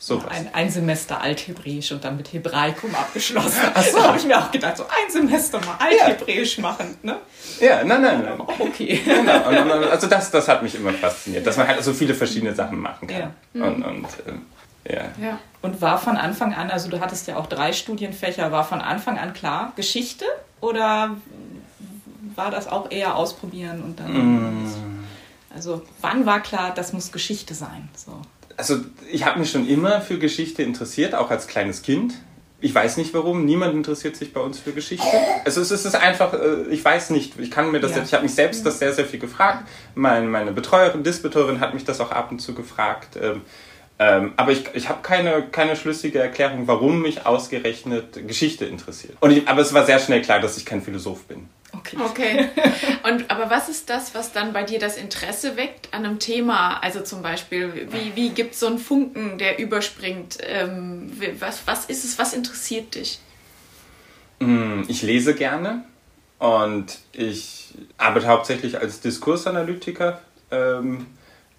Ja, 0.08 0.18
ein, 0.30 0.50
ein 0.54 0.70
Semester 0.70 1.22
Althebräisch 1.22 1.92
und 1.92 2.04
dann 2.04 2.18
mit 2.18 2.34
Hebraikum 2.34 2.94
abgeschlossen. 2.96 3.60
Ach 3.74 3.84
so. 3.84 3.98
Da 3.98 4.08
habe 4.08 4.18
ich 4.18 4.26
mir 4.26 4.40
auch 4.40 4.52
gedacht, 4.52 4.78
so 4.78 4.84
ein 4.84 5.12
Semester 5.12 5.60
mal 5.60 5.76
Althebräisch 5.80 6.58
ja. 6.58 6.64
machen. 6.64 6.98
Ne? 7.04 7.18
Ja, 7.60 7.84
nein, 7.84 8.02
nein. 8.02 8.24
nein. 8.24 8.42
Okay. 8.60 9.00
Genau. 9.06 9.48
Und, 9.48 9.58
und, 9.58 9.84
also 9.84 10.08
das, 10.08 10.32
das 10.32 10.48
hat 10.48 10.64
mich 10.64 10.76
immer 10.76 10.92
fasziniert 10.94 11.46
dass 11.46 11.58
man 11.58 11.68
halt 11.68 11.84
so 11.84 11.94
viele 11.94 12.16
verschiedene 12.16 12.56
Sachen 12.56 12.80
machen 12.80 13.08
kann. 13.08 13.34
Ja. 13.54 13.64
Und, 13.68 13.84
und 13.84 14.08
äh, 14.86 14.94
ja. 14.94 15.04
ja. 15.22 15.40
Und 15.62 15.82
war 15.82 15.98
von 15.98 16.18
Anfang 16.18 16.54
an, 16.54 16.72
also 16.72 16.90
du 16.90 17.00
hattest 17.00 17.28
ja 17.28 17.38
auch 17.38 17.48
drei 17.48 17.72
Studienfächer, 17.72 18.52
war 18.52 18.64
von 18.64 18.82
Anfang 18.82 19.20
an 19.20 19.34
klar 19.34 19.74
Geschichte 19.76 20.26
oder 20.60 21.16
war 22.36 22.50
das 22.50 22.68
auch 22.68 22.90
eher 22.90 23.16
ausprobieren 23.16 23.84
und 23.84 24.00
dann. 24.00 24.64
Mm. 24.64 25.06
Also 25.54 25.84
wann 26.00 26.26
war 26.26 26.40
klar, 26.40 26.72
das 26.74 26.94
muss 26.94 27.12
Geschichte 27.12 27.54
sein? 27.54 27.90
So. 27.94 28.22
Also 28.58 28.78
ich 29.12 29.26
habe 29.26 29.40
mich 29.40 29.52
schon 29.52 29.68
immer 29.68 30.02
für 30.02 30.18
Geschichte 30.18 30.64
interessiert, 30.64 31.16
auch 31.16 31.30
als 31.30 31.48
kleines 31.48 31.82
Kind. 31.82 32.14
Ich 32.64 32.76
weiß 32.76 32.98
nicht 32.98 33.14
warum, 33.14 33.44
niemand 33.46 33.74
interessiert 33.74 34.16
sich 34.16 34.34
bei 34.34 34.40
uns 34.40 34.60
für 34.60 34.72
Geschichte. 34.72 35.08
Also 35.46 35.62
es 35.62 35.72
ist 35.72 35.96
einfach, 35.96 36.34
äh, 36.34 36.68
ich 36.70 36.86
weiß 36.86 37.10
nicht, 37.10 37.40
ich 37.40 37.50
kann 37.50 37.72
mir 37.72 37.80
das, 37.80 37.96
ja. 37.96 38.04
ich 38.04 38.14
habe 38.14 38.24
mich 38.24 38.36
selbst 38.36 38.66
das 38.66 38.78
sehr, 38.78 38.94
sehr 38.94 39.06
viel 39.06 39.20
gefragt. 39.20 39.68
Meine, 39.96 40.28
meine 40.28 40.52
Betreuerin, 40.52 41.04
Disbetreuerin 41.04 41.60
hat 41.60 41.74
mich 41.74 41.86
das 41.86 42.00
auch 42.00 42.12
ab 42.12 42.32
und 42.32 42.40
zu 42.40 42.54
gefragt. 42.54 43.18
Ähm, 43.20 43.42
ähm, 43.98 44.34
aber 44.36 44.52
ich, 44.52 44.64
ich 44.74 44.90
habe 44.90 45.02
keine, 45.04 45.44
keine 45.52 45.76
schlüssige 45.76 46.20
Erklärung, 46.20 46.68
warum 46.68 47.02
mich 47.02 47.26
ausgerechnet 47.26 48.28
Geschichte 48.28 48.66
interessiert. 48.66 49.16
Und 49.20 49.32
ich, 49.32 49.48
aber 49.48 49.62
es 49.62 49.74
war 49.74 49.86
sehr 49.86 50.00
schnell 50.00 50.22
klar, 50.22 50.40
dass 50.40 50.58
ich 50.58 50.66
kein 50.66 50.82
Philosoph 50.82 51.24
bin. 51.26 51.50
Okay. 51.74 51.98
Okay. 52.00 52.50
Und 53.04 53.30
aber 53.32 53.50
was 53.50 53.70
ist 53.70 53.90
das, 53.90 54.14
was 54.14 54.34
dann 54.34 54.54
bei 54.54 54.64
dir 54.64 54.80
das 54.80 54.98
Interesse 54.98 55.58
weckt 55.58 55.94
an 55.94 56.06
einem 56.06 56.20
Thema? 56.20 56.80
Also 56.80 57.02
zum 57.02 57.22
Beispiel, 57.22 57.88
wie, 57.92 58.16
wie 58.16 58.30
gibt 58.30 58.54
es 58.54 58.60
so 58.60 58.68
einen 58.68 58.78
Funken, 58.78 59.38
der 59.38 59.60
überspringt? 59.60 60.38
Ähm, 60.42 61.12
was, 61.40 61.66
was 61.66 61.86
ist 61.86 62.04
es, 62.04 62.20
was 62.20 62.34
interessiert 62.34 62.96
dich? 62.96 63.20
Mm, 64.40 64.84
ich 64.88 65.02
lese 65.02 65.34
gerne 65.34 65.86
und 66.40 67.00
ich 67.14 67.74
arbeite 67.98 68.28
hauptsächlich 68.28 68.80
als 68.80 69.00
Diskursanalytiker. 69.00 70.22
Ähm, 70.52 71.06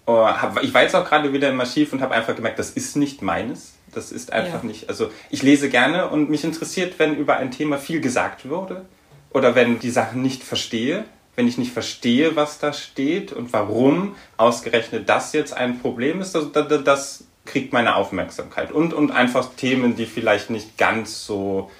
Oh, 0.05 0.27
ich 0.61 0.73
war 0.73 0.81
jetzt 0.81 0.95
auch 0.95 1.07
gerade 1.07 1.31
wieder 1.31 1.49
im 1.49 1.59
Archiv 1.61 1.93
und 1.93 2.01
habe 2.01 2.13
einfach 2.13 2.35
gemerkt, 2.35 2.59
das 2.59 2.71
ist 2.71 2.97
nicht 2.97 3.21
meines. 3.21 3.75
Das 3.93 4.11
ist 4.11 4.33
einfach 4.33 4.63
ja. 4.63 4.67
nicht. 4.67 4.89
Also 4.89 5.11
ich 5.29 5.43
lese 5.43 5.69
gerne 5.69 6.09
und 6.09 6.29
mich 6.29 6.43
interessiert, 6.43 6.99
wenn 6.99 7.15
über 7.15 7.37
ein 7.37 7.51
Thema 7.51 7.77
viel 7.77 8.01
gesagt 8.01 8.49
wurde 8.49 8.85
oder 9.33 9.55
wenn 9.55 9.79
die 9.79 9.89
Sachen 9.89 10.21
nicht 10.21 10.43
verstehe, 10.43 11.05
wenn 11.35 11.47
ich 11.47 11.57
nicht 11.57 11.73
verstehe, 11.73 12.35
was 12.35 12.59
da 12.59 12.73
steht 12.73 13.33
und 13.33 13.53
warum 13.53 14.15
ausgerechnet 14.37 15.09
das 15.09 15.33
jetzt 15.33 15.53
ein 15.53 15.79
Problem 15.79 16.21
ist. 16.21 16.35
Das, 16.35 16.51
das, 16.51 16.83
das 16.83 17.23
kriegt 17.45 17.73
meine 17.73 17.95
Aufmerksamkeit 17.95 18.71
und 18.71 18.93
und 18.93 19.11
einfach 19.11 19.49
Themen, 19.55 19.95
die 19.95 20.05
vielleicht 20.05 20.49
nicht 20.49 20.77
ganz 20.77 21.25
so 21.25 21.71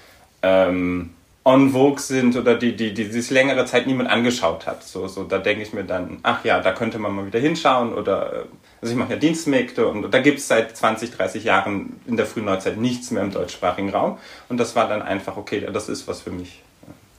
ähm, 0.42 1.10
on 1.44 1.70
vogue 1.70 2.00
sind 2.00 2.36
oder 2.36 2.54
die, 2.54 2.74
die, 2.74 2.94
die 2.94 3.04
sich 3.04 3.30
längere 3.30 3.66
Zeit 3.66 3.86
niemand 3.86 4.08
angeschaut 4.08 4.66
hat. 4.66 4.82
So, 4.82 5.08
so, 5.08 5.24
da 5.24 5.38
denke 5.38 5.62
ich 5.62 5.74
mir 5.74 5.84
dann, 5.84 6.18
ach 6.22 6.42
ja, 6.44 6.60
da 6.60 6.72
könnte 6.72 6.98
man 6.98 7.14
mal 7.14 7.26
wieder 7.26 7.38
hinschauen 7.38 7.92
oder, 7.92 8.32
äh, 8.32 8.44
also 8.80 8.92
ich 8.92 8.98
mache 8.98 9.12
ja 9.12 9.18
Dienstmägde 9.18 9.86
und 9.86 10.10
da 10.12 10.20
gibt 10.20 10.38
es 10.38 10.48
seit 10.48 10.74
20, 10.74 11.10
30 11.12 11.44
Jahren 11.44 12.00
in 12.06 12.16
der 12.16 12.26
frühen 12.26 12.46
Neuzeit 12.46 12.78
nichts 12.78 13.10
mehr 13.10 13.22
im 13.22 13.30
deutschsprachigen 13.30 13.90
Raum 13.90 14.18
und 14.48 14.58
das 14.58 14.74
war 14.74 14.88
dann 14.88 15.02
einfach, 15.02 15.36
okay, 15.36 15.66
das 15.70 15.88
ist 15.90 16.08
was 16.08 16.22
für 16.22 16.30
mich. 16.30 16.63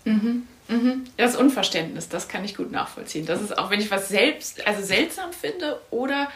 Mhm. 0.06 0.48
Mhm. 0.68 1.04
Das 1.18 1.36
Unverständnis, 1.36 2.10
das 2.10 2.28
kann 2.28 2.44
ich 2.44 2.56
gut 2.56 2.72
nachvollziehen. 2.72 3.26
Das 3.26 3.42
ist 3.42 3.58
auch, 3.58 3.70
wenn 3.70 3.80
ich 3.80 3.92
was 3.92 4.08
selbst, 4.10 4.66
also 4.66 4.84
seltsam 4.84 5.32
finde 5.32 5.80
oder 5.92 6.30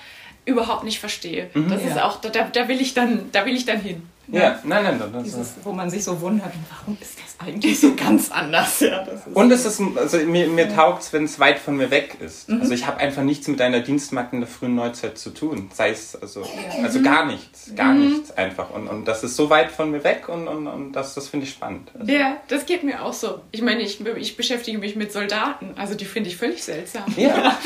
überhaupt 0.45 0.83
nicht 0.83 0.99
verstehe. 0.99 1.49
Mhm. 1.53 1.69
Das 1.69 1.83
ja. 1.83 1.89
ist 1.89 2.01
auch, 2.01 2.21
da, 2.21 2.29
da 2.29 2.67
will 2.67 2.81
ich 2.81 2.93
dann, 2.93 3.31
da 3.31 3.45
will 3.45 3.55
ich 3.55 3.65
dann 3.65 3.79
hin. 3.79 4.07
Ja, 4.31 4.41
ja 4.41 4.59
nein, 4.63 4.83
nein, 4.83 5.01
nein. 5.12 5.24
Dieses, 5.24 5.55
wo 5.63 5.71
man 5.71 5.89
sich 5.89 6.03
so 6.03 6.19
wundert, 6.21 6.51
warum 6.69 6.98
ist 7.01 7.17
das 7.19 7.48
eigentlich 7.48 7.79
so 7.79 7.95
ganz 7.95 8.31
anders? 8.31 8.79
Ja, 8.79 9.05
und 9.33 9.51
es 9.51 9.65
ist, 9.65 9.81
also 9.95 10.17
mir, 10.19 10.48
mir 10.48 10.67
ja. 10.67 10.75
taugt 10.75 11.03
es, 11.03 11.13
wenn 11.13 11.24
es 11.25 11.39
weit 11.39 11.59
von 11.59 11.77
mir 11.77 11.89
weg 11.89 12.17
ist. 12.19 12.50
Mhm. 12.50 12.62
Also 12.62 12.74
ich 12.74 12.86
habe 12.86 12.98
einfach 12.98 13.24
nichts 13.24 13.48
mit 13.48 13.62
einer 13.62 13.79
Dienstmarkt 13.79 14.33
in 14.33 14.41
der 14.41 14.50
frühen 14.50 14.75
Neuzeit 14.75 15.17
zu 15.17 15.31
tun. 15.31 15.69
Sei 15.74 15.89
es, 15.91 16.15
also, 16.15 16.41
ja. 16.41 16.83
also 16.83 17.01
gar 17.01 17.25
nichts, 17.25 17.71
gar 17.75 17.93
mhm. 17.93 18.07
nichts 18.07 18.31
einfach. 18.31 18.69
Und, 18.71 18.88
und 18.88 19.05
das 19.05 19.24
ist 19.24 19.36
so 19.36 19.50
weit 19.50 19.71
von 19.71 19.91
mir 19.91 20.03
weg 20.03 20.29
und, 20.29 20.48
und, 20.48 20.67
und 20.67 20.93
das, 20.93 21.15
das 21.15 21.27
finde 21.27 21.45
ich 21.45 21.51
spannend. 21.51 21.91
Also. 21.98 22.12
Ja, 22.12 22.38
das 22.48 22.65
geht 22.65 22.83
mir 22.83 23.03
auch 23.03 23.13
so. 23.13 23.41
Ich 23.51 23.62
meine, 23.62 23.81
ich, 23.81 24.05
ich 24.05 24.38
beschäftige 24.38 24.77
mich 24.77 24.95
mit 24.95 25.12
Soldaten, 25.12 25.74
also 25.75 25.95
die 25.95 26.05
finde 26.05 26.29
ich 26.29 26.38
völlig 26.38 26.63
seltsam. 26.63 27.05
Ja. 27.17 27.57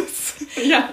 ja. 0.64 0.88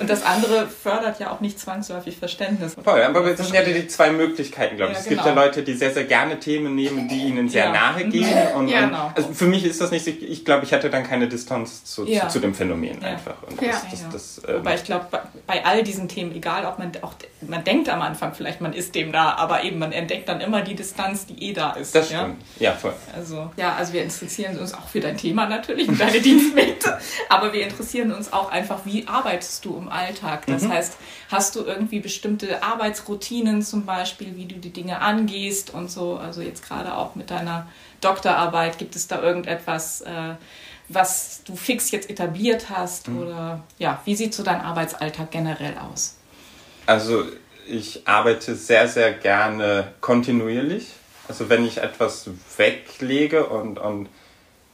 Ja. 0.00 0.04
Und 0.04 0.10
das 0.10 0.24
andere 0.24 0.66
fördert 0.66 1.20
ja 1.20 1.30
auch 1.30 1.40
nicht 1.40 1.60
zwangsläufig 1.60 2.16
Verständnis. 2.16 2.74
Voll, 2.82 3.02
aber 3.02 3.20
das 3.34 3.46
sind 3.46 3.54
ja 3.54 3.62
die 3.62 3.86
zwei 3.86 4.10
Möglichkeiten, 4.10 4.76
glaube 4.76 4.92
ich. 4.92 4.98
Ja, 4.98 5.02
es 5.02 5.08
genau. 5.08 5.24
gibt 5.24 5.36
ja 5.36 5.44
Leute, 5.44 5.62
die 5.62 5.74
sehr, 5.74 5.92
sehr 5.92 6.04
gerne 6.04 6.40
Themen 6.40 6.74
nehmen, 6.74 7.06
die 7.06 7.18
ihnen 7.26 7.48
sehr 7.48 7.66
ja. 7.66 7.72
nahe 7.72 8.04
gehen. 8.06 8.26
Und, 8.54 8.68
ja, 8.68 8.86
genau. 8.86 9.12
also 9.14 9.32
für 9.34 9.44
mich 9.44 9.64
ist 9.64 9.80
das 9.80 9.90
nicht, 9.90 10.06
ich 10.06 10.44
glaube, 10.44 10.64
ich 10.64 10.72
hatte 10.72 10.88
dann 10.88 11.04
keine 11.04 11.28
Distanz 11.28 11.84
zu, 11.84 12.06
zu, 12.06 12.28
zu, 12.28 12.38
dem 12.40 12.54
Phänomen 12.54 13.02
einfach. 13.04 13.42
Und 13.42 13.60
das, 13.60 13.84
das, 13.90 14.08
das, 14.10 14.42
ähm, 14.48 14.56
Wobei 14.58 14.74
ich 14.76 14.84
glaube, 14.84 15.06
bei, 15.10 15.20
bei, 15.46 15.64
all 15.64 15.82
diesen 15.82 16.08
Themen, 16.08 16.34
egal 16.34 16.64
ob 16.64 16.78
man 16.78 16.92
auch, 17.02 17.12
man 17.46 17.62
denkt 17.64 17.88
am 17.90 18.00
Anfang 18.00 18.32
vielleicht, 18.34 18.60
man 18.60 18.72
ist 18.72 18.94
dem 18.94 19.12
da, 19.12 19.34
aber 19.34 19.64
eben 19.64 19.78
man 19.78 19.92
entdeckt 19.92 20.28
dann 20.28 20.40
immer 20.40 20.62
die 20.62 20.74
Distanz, 20.74 21.26
die 21.26 21.50
eh 21.50 21.52
da 21.52 21.72
ist. 21.72 21.94
Das 21.94 22.06
stimmt, 22.06 22.36
ja, 22.58 22.72
voll. 22.72 22.94
Also, 23.14 23.50
ja, 23.56 23.74
also 23.74 23.92
wir 23.92 24.02
interessieren 24.02 24.58
uns 24.58 24.72
auch 24.72 24.88
für 24.88 25.00
dein 25.00 25.16
Thema 25.16 25.46
natürlich 25.46 25.88
und 25.88 26.00
deine 26.00 26.20
Dienstmägde, 26.20 26.98
aber 27.28 27.52
wir 27.52 27.62
interessieren 27.62 28.12
uns 28.12 28.32
auch 28.32 28.50
einfach, 28.50 28.80
wie 28.84 29.06
arbeitest 29.06 29.64
du 29.64 29.76
im 29.76 29.89
Alltag? 29.90 30.46
Das 30.46 30.62
mhm. 30.62 30.72
heißt, 30.72 30.96
hast 31.30 31.56
du 31.56 31.64
irgendwie 31.64 32.00
bestimmte 32.00 32.62
Arbeitsroutinen 32.62 33.62
zum 33.62 33.84
Beispiel, 33.84 34.36
wie 34.36 34.46
du 34.46 34.56
die 34.56 34.70
Dinge 34.70 35.00
angehst 35.00 35.72
und 35.72 35.90
so? 35.90 36.16
Also 36.16 36.42
jetzt 36.42 36.66
gerade 36.66 36.96
auch 36.96 37.14
mit 37.14 37.30
deiner 37.30 37.66
Doktorarbeit, 38.00 38.78
gibt 38.78 38.96
es 38.96 39.08
da 39.08 39.22
irgendetwas, 39.22 40.00
äh, 40.02 40.34
was 40.88 41.42
du 41.44 41.56
fix 41.56 41.90
jetzt 41.90 42.10
etabliert 42.10 42.70
hast? 42.70 43.08
Mhm. 43.08 43.22
Oder 43.22 43.62
ja, 43.78 44.00
wie 44.04 44.14
sieht 44.14 44.34
so 44.34 44.42
dein 44.42 44.60
Arbeitsalltag 44.60 45.30
generell 45.30 45.74
aus? 45.78 46.16
Also 46.86 47.24
ich 47.66 48.06
arbeite 48.06 48.54
sehr, 48.54 48.88
sehr 48.88 49.12
gerne 49.12 49.92
kontinuierlich. 50.00 50.88
Also 51.28 51.48
wenn 51.48 51.64
ich 51.64 51.78
etwas 51.78 52.28
weglege 52.56 53.46
und, 53.46 53.78
und 53.78 54.08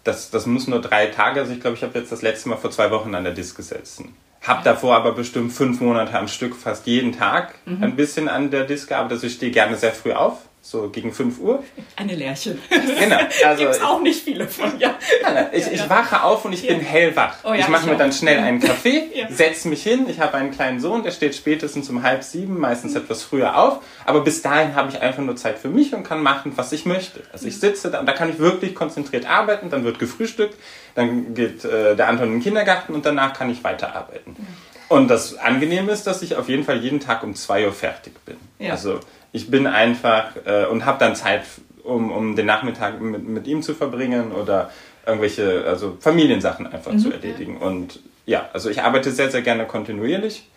das, 0.04 0.30
das 0.30 0.46
muss 0.46 0.66
nur 0.68 0.80
drei 0.80 1.06
Tage, 1.06 1.40
also 1.40 1.52
ich 1.52 1.60
glaube, 1.60 1.76
ich 1.76 1.82
habe 1.82 1.98
jetzt 1.98 2.12
das 2.12 2.22
letzte 2.22 2.48
Mal 2.48 2.56
vor 2.56 2.70
zwei 2.70 2.90
Wochen 2.90 3.14
an 3.14 3.24
der 3.24 3.34
Disk 3.34 3.56
gesessen. 3.56 4.16
Hab 4.46 4.62
davor 4.62 4.94
aber 4.94 5.12
bestimmt 5.12 5.52
fünf 5.52 5.80
Monate 5.80 6.16
am 6.16 6.28
Stück 6.28 6.54
fast 6.54 6.86
jeden 6.86 7.12
Tag 7.12 7.54
mhm. 7.66 7.82
ein 7.82 7.96
bisschen 7.96 8.28
an 8.28 8.50
der 8.50 8.64
Disc 8.64 8.88
gearbeitet. 8.88 9.16
Also 9.16 9.26
ich 9.26 9.34
stehe 9.34 9.50
gerne 9.50 9.76
sehr 9.76 9.92
früh 9.92 10.12
auf 10.12 10.42
so 10.68 10.88
gegen 10.90 11.12
5 11.12 11.38
Uhr. 11.38 11.62
Eine 11.94 12.16
Lerche. 12.16 12.58
Genau. 12.98 13.18
Also 13.44 13.64
Gibt 13.64 13.82
auch 13.82 14.00
nicht 14.00 14.22
viele 14.22 14.48
von, 14.48 14.78
ja. 14.80 14.96
Ich, 15.52 15.70
ich 15.70 15.88
wache 15.88 16.22
auf 16.24 16.44
und 16.44 16.52
ich 16.52 16.62
ja. 16.62 16.72
bin 16.72 16.80
hellwach. 16.80 17.36
Oh, 17.44 17.50
ja, 17.50 17.60
ich 17.60 17.68
mache 17.68 17.88
mir 17.88 17.96
dann 17.96 18.12
schnell 18.12 18.38
einen 18.38 18.58
Kaffee, 18.58 19.10
ja. 19.14 19.30
setze 19.30 19.68
mich 19.68 19.82
hin. 19.82 20.06
Ich 20.08 20.18
habe 20.18 20.34
einen 20.34 20.50
kleinen 20.50 20.80
Sohn, 20.80 21.04
der 21.04 21.12
steht 21.12 21.34
spätestens 21.36 21.88
um 21.88 22.02
halb 22.02 22.24
sieben, 22.24 22.58
meistens 22.58 22.92
mhm. 22.92 23.02
etwas 23.02 23.22
früher 23.22 23.56
auf. 23.56 23.80
Aber 24.04 24.22
bis 24.22 24.42
dahin 24.42 24.74
habe 24.74 24.90
ich 24.90 25.00
einfach 25.00 25.22
nur 25.22 25.36
Zeit 25.36 25.58
für 25.58 25.68
mich 25.68 25.94
und 25.94 26.02
kann 26.02 26.22
machen, 26.22 26.52
was 26.56 26.72
ich 26.72 26.84
möchte. 26.84 27.22
Also 27.32 27.46
ich 27.46 27.60
sitze 27.60 27.90
da 27.90 28.00
und 28.00 28.06
da 28.06 28.12
kann 28.12 28.30
ich 28.30 28.38
wirklich 28.38 28.74
konzentriert 28.74 29.28
arbeiten. 29.28 29.70
Dann 29.70 29.84
wird 29.84 29.98
gefrühstückt, 29.98 30.56
dann 30.94 31.34
geht 31.34 31.64
äh, 31.64 31.94
der 31.94 32.08
Anton 32.08 32.26
in 32.26 32.32
den 32.34 32.42
Kindergarten 32.42 32.94
und 32.94 33.06
danach 33.06 33.34
kann 33.34 33.50
ich 33.50 33.62
weiterarbeiten. 33.62 34.34
Mhm. 34.38 34.46
Und 34.88 35.08
das 35.08 35.36
Angenehme 35.36 35.90
ist, 35.92 36.06
dass 36.06 36.22
ich 36.22 36.36
auf 36.36 36.48
jeden 36.48 36.64
Fall 36.64 36.78
jeden 36.78 37.00
Tag 37.00 37.22
um 37.22 37.34
2 37.34 37.66
Uhr 37.66 37.72
fertig 37.72 38.12
bin. 38.24 38.36
Ja. 38.58 38.72
Also 38.72 39.00
ich 39.32 39.50
bin 39.50 39.66
einfach 39.66 40.30
äh, 40.44 40.66
und 40.66 40.84
habe 40.84 40.98
dann 40.98 41.16
Zeit, 41.16 41.42
um, 41.82 42.10
um 42.12 42.36
den 42.36 42.46
Nachmittag 42.46 43.00
mit, 43.00 43.26
mit 43.26 43.46
ihm 43.46 43.62
zu 43.62 43.74
verbringen 43.74 44.32
oder 44.32 44.70
irgendwelche 45.04 45.64
also 45.66 45.96
Familiensachen 46.00 46.66
einfach 46.66 46.92
mhm. 46.92 46.98
zu 46.98 47.12
erledigen. 47.12 47.58
Und 47.58 48.00
ja, 48.26 48.48
also 48.52 48.70
ich 48.70 48.82
arbeite 48.82 49.10
sehr, 49.10 49.30
sehr 49.30 49.42
gerne 49.42 49.66
kontinuierlich. 49.66 50.48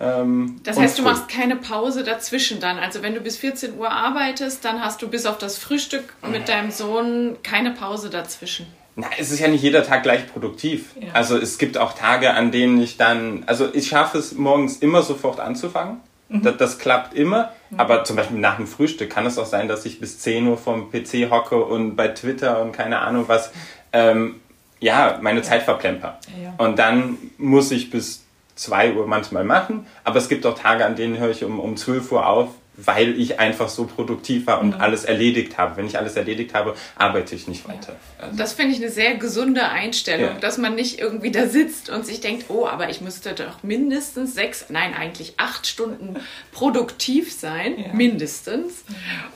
Ähm, 0.00 0.60
das 0.64 0.78
heißt, 0.78 0.98
du 0.98 1.02
machst 1.02 1.28
keine 1.28 1.56
Pause 1.56 2.02
dazwischen 2.04 2.60
dann. 2.60 2.78
Also 2.78 3.02
wenn 3.02 3.14
du 3.14 3.20
bis 3.20 3.36
14 3.36 3.78
Uhr 3.78 3.90
arbeitest, 3.90 4.64
dann 4.64 4.82
hast 4.82 5.02
du 5.02 5.08
bis 5.08 5.26
auf 5.26 5.38
das 5.38 5.56
Frühstück 5.56 6.14
mit 6.30 6.48
deinem 6.48 6.70
Sohn 6.70 7.36
keine 7.42 7.70
Pause 7.70 8.10
dazwischen. 8.10 8.66
Na, 8.96 9.08
es 9.18 9.30
ist 9.30 9.40
ja 9.40 9.48
nicht 9.48 9.62
jeder 9.62 9.84
Tag 9.84 10.04
gleich 10.04 10.26
produktiv. 10.32 10.94
Ja. 11.00 11.12
Also 11.14 11.36
es 11.36 11.58
gibt 11.58 11.78
auch 11.78 11.94
Tage, 11.94 12.34
an 12.34 12.52
denen 12.52 12.80
ich 12.80 12.96
dann, 12.96 13.42
also 13.46 13.68
ich 13.72 13.88
schaffe 13.88 14.18
es 14.18 14.32
morgens 14.32 14.76
immer 14.76 15.02
sofort 15.02 15.40
anzufangen. 15.40 16.00
Mhm. 16.28 16.42
Das, 16.42 16.56
das, 16.56 16.78
klappt 16.78 17.14
immer. 17.14 17.50
Mhm. 17.70 17.80
Aber 17.80 18.04
zum 18.04 18.16
Beispiel 18.16 18.38
nach 18.38 18.56
dem 18.56 18.66
Frühstück 18.66 19.10
kann 19.10 19.26
es 19.26 19.38
auch 19.38 19.46
sein, 19.46 19.68
dass 19.68 19.84
ich 19.84 20.00
bis 20.00 20.20
10 20.20 20.46
Uhr 20.46 20.56
vom 20.56 20.90
PC 20.90 21.30
hocke 21.30 21.56
und 21.56 21.96
bei 21.96 22.08
Twitter 22.08 22.62
und 22.62 22.72
keine 22.72 23.00
Ahnung 23.00 23.24
was, 23.26 23.50
ähm, 23.92 24.40
ja, 24.80 25.18
meine 25.20 25.40
ja. 25.40 25.44
Zeit 25.44 25.62
verplemper. 25.62 26.18
Ja. 26.42 26.54
Und 26.58 26.78
dann 26.78 27.18
muss 27.36 27.70
ich 27.72 27.90
bis 27.90 28.24
2 28.54 28.94
Uhr 28.94 29.06
manchmal 29.06 29.44
machen. 29.44 29.86
Aber 30.04 30.18
es 30.18 30.28
gibt 30.28 30.46
auch 30.46 30.58
Tage, 30.58 30.84
an 30.84 30.94
denen 30.94 31.18
höre 31.18 31.30
ich 31.30 31.44
um, 31.44 31.58
um 31.58 31.76
12 31.76 32.12
Uhr 32.12 32.26
auf, 32.26 32.48
weil 32.76 33.18
ich 33.18 33.38
einfach 33.38 33.68
so 33.68 33.84
produktiv 33.84 34.46
war 34.46 34.60
und 34.60 34.76
mhm. 34.76 34.80
alles 34.80 35.04
erledigt 35.04 35.58
habe. 35.58 35.76
Wenn 35.76 35.86
ich 35.86 35.98
alles 35.98 36.16
erledigt 36.16 36.54
habe, 36.54 36.74
arbeite 36.96 37.34
ich 37.34 37.46
nicht 37.46 37.68
weiter. 37.68 37.96
Also 38.18 38.36
das 38.36 38.52
finde 38.54 38.74
ich 38.74 38.82
eine 38.82 38.90
sehr 38.90 39.14
gesunde 39.14 39.68
Einstellung, 39.68 40.34
ja. 40.34 40.38
dass 40.40 40.58
man 40.58 40.74
nicht 40.74 40.98
irgendwie 40.98 41.30
da 41.30 41.46
sitzt 41.46 41.90
und 41.90 42.04
sich 42.04 42.20
denkt, 42.20 42.46
oh, 42.48 42.66
aber 42.66 42.90
ich 42.90 43.00
müsste 43.00 43.32
doch 43.34 43.62
mindestens 43.62 44.34
sechs, 44.34 44.66
nein, 44.68 44.94
eigentlich 44.94 45.34
acht 45.36 45.66
Stunden 45.66 46.16
produktiv 46.52 47.32
sein, 47.32 47.78
ja. 47.78 47.92
mindestens. 47.92 48.84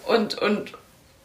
Und, 0.06 0.36
und 0.40 0.72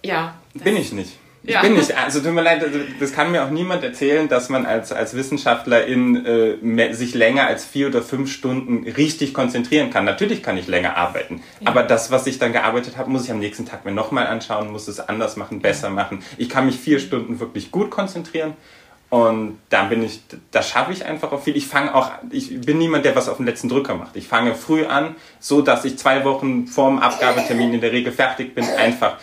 ja. 0.04 0.36
Bin 0.54 0.78
ich 0.78 0.92
nicht. 0.92 1.14
Ich 1.46 1.54
ja. 1.54 1.62
bin 1.62 1.74
nicht, 1.74 1.94
also 1.98 2.22
tut 2.22 2.32
mir 2.32 2.42
leid, 2.42 2.64
also, 2.64 2.80
das 3.02 3.12
kann 3.12 3.32
mir 3.34 3.44
auch 3.44 3.50
niemand 3.50 3.84
erzählen, 3.84 4.30
dass 4.30 4.48
man 4.48 4.66
als, 4.66 4.94
als 4.94 5.14
Wissenschaftlerin 5.14 6.26
äh, 6.26 6.94
sich 6.94 7.14
länger 7.16 7.48
als 7.48 7.66
vier 7.66 7.88
oder 7.88 8.02
fünf 8.02 8.32
Stunden 8.32 8.88
richtig 8.90 9.34
konzentrieren 9.34 9.90
kann. 9.90 10.06
Natürlich 10.06 10.42
kann 10.42 10.58
ich 10.58 10.68
länger 10.68 10.96
arbeiten, 10.96 11.44
ja. 11.60 11.68
aber 11.68 11.84
das, 11.84 12.12
was 12.12 12.28
ich 12.28 12.40
dann 12.40 12.54
gearbeitet 12.54 12.98
habe, 12.98 13.10
muss 13.10 13.26
ich 13.26 13.32
am 13.32 13.40
nächsten 13.40 13.66
Tag 13.66 13.84
mir 13.84 13.92
nochmal 13.92 14.28
anschauen, 14.28 14.72
muss 14.72 14.88
es 14.88 15.02
anders 15.02 15.36
machen, 15.36 15.60
besser 15.60 15.88
ja. 15.88 15.94
machen. 15.94 16.24
Ich 16.38 16.48
kann 16.48 16.66
mich 16.66 16.78
vier 16.78 17.00
Stunden 17.00 17.42
wirklich 17.42 17.72
gut 17.72 17.92
konzentrieren 17.92 18.54
und 19.10 19.60
da 19.70 19.84
bin 19.84 20.02
ich, 20.02 20.22
da 20.52 20.64
schaffe 20.64 20.94
ich 20.94 21.06
einfach 21.06 21.34
auch 21.34 21.44
viel. 21.44 21.58
Ich 21.58 21.68
fange 21.68 21.94
auch, 21.94 22.10
ich 22.32 22.62
bin 22.62 22.78
niemand, 22.78 23.04
der 23.04 23.18
was 23.18 23.28
auf 23.28 23.38
den 23.38 23.46
letzten 23.46 23.68
Drücker 23.68 23.96
macht. 23.96 24.16
Ich 24.16 24.30
fange 24.30 24.56
früh 24.56 24.86
an, 24.86 25.16
so 25.42 25.62
dass 25.62 25.84
ich 25.84 26.00
zwei 26.00 26.24
Wochen 26.24 26.68
vorm 26.68 27.00
Abgabetermin 27.00 27.74
in 27.74 27.82
der 27.82 27.92
Regel 27.92 28.14
fertig 28.14 28.56
bin, 28.56 28.64
einfach 28.64 29.18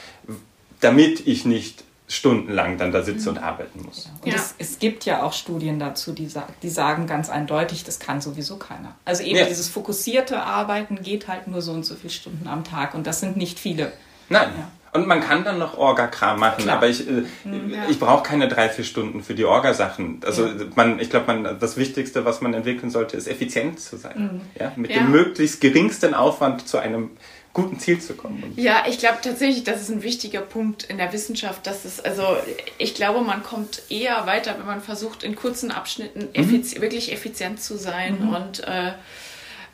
damit 0.80 1.26
ich 1.26 1.44
nicht 1.44 1.84
stundenlang 2.10 2.76
dann 2.76 2.90
da 2.90 3.02
sitze 3.02 3.30
und 3.30 3.38
arbeiten 3.38 3.82
muss. 3.84 4.10
Und 4.22 4.32
ja. 4.32 4.34
es, 4.34 4.54
es, 4.58 4.80
gibt 4.80 5.04
ja 5.04 5.22
auch 5.22 5.32
Studien 5.32 5.78
dazu, 5.78 6.12
die, 6.12 6.28
die 6.60 6.68
sagen 6.68 7.06
ganz 7.06 7.30
eindeutig, 7.30 7.84
das 7.84 8.00
kann 8.00 8.20
sowieso 8.20 8.56
keiner. 8.56 8.96
Also 9.04 9.22
eben 9.22 9.38
ja. 9.38 9.44
dieses 9.44 9.68
fokussierte 9.68 10.42
Arbeiten 10.42 11.02
geht 11.02 11.28
halt 11.28 11.46
nur 11.46 11.62
so 11.62 11.70
und 11.70 11.84
so 11.84 11.94
viele 11.94 12.12
Stunden 12.12 12.48
am 12.48 12.64
Tag 12.64 12.94
und 12.94 13.06
das 13.06 13.20
sind 13.20 13.36
nicht 13.36 13.60
viele. 13.60 13.92
Nein. 14.28 14.48
Ja. 14.58 14.70
Und 14.92 15.06
man 15.06 15.20
kann 15.20 15.44
dann 15.44 15.58
noch 15.58 15.78
Orga-Kram 15.78 16.40
machen, 16.40 16.64
Klar. 16.64 16.78
aber 16.78 16.88
ich, 16.88 17.08
äh, 17.08 17.22
mhm, 17.44 17.70
ja. 17.70 17.84
ich 17.88 18.00
brauche 18.00 18.24
keine 18.24 18.48
drei, 18.48 18.68
vier 18.68 18.84
Stunden 18.84 19.22
für 19.22 19.34
die 19.34 19.44
Orga-Sachen. 19.44 20.20
Also 20.26 20.46
ja. 20.46 20.52
man, 20.74 20.98
ich 20.98 21.10
glaube, 21.10 21.32
man, 21.32 21.60
das 21.60 21.76
Wichtigste, 21.76 22.24
was 22.24 22.40
man 22.40 22.54
entwickeln 22.54 22.90
sollte, 22.90 23.16
ist 23.16 23.28
effizient 23.28 23.78
zu 23.78 23.96
sein. 23.96 24.18
Mhm. 24.18 24.40
Ja? 24.58 24.72
Mit 24.74 24.92
dem 24.92 25.12
möglichst 25.12 25.60
geringsten 25.60 26.12
Aufwand 26.12 26.66
zu 26.66 26.78
einem 26.78 27.10
guten 27.52 27.78
Ziel 27.78 28.00
zu 28.00 28.14
kommen. 28.14 28.52
Ja, 28.56 28.84
ich 28.88 28.98
glaube 28.98 29.18
tatsächlich, 29.22 29.64
das 29.64 29.80
ist 29.80 29.90
ein 29.90 30.02
wichtiger 30.02 30.40
Punkt 30.40 30.84
in 30.84 30.98
der 30.98 31.12
Wissenschaft. 31.12 31.66
Dass 31.66 31.84
es, 31.84 32.00
also 32.00 32.36
ich 32.78 32.94
glaube, 32.94 33.20
man 33.22 33.42
kommt 33.42 33.82
eher 33.88 34.26
weiter, 34.26 34.56
wenn 34.58 34.66
man 34.66 34.80
versucht, 34.80 35.22
in 35.22 35.34
kurzen 35.34 35.70
Abschnitten 35.70 36.20
mhm. 36.20 36.34
effiz 36.34 36.80
wirklich 36.80 37.12
effizient 37.12 37.60
zu 37.60 37.76
sein 37.76 38.18
mhm. 38.20 38.34
und 38.34 38.60
äh, 38.60 38.92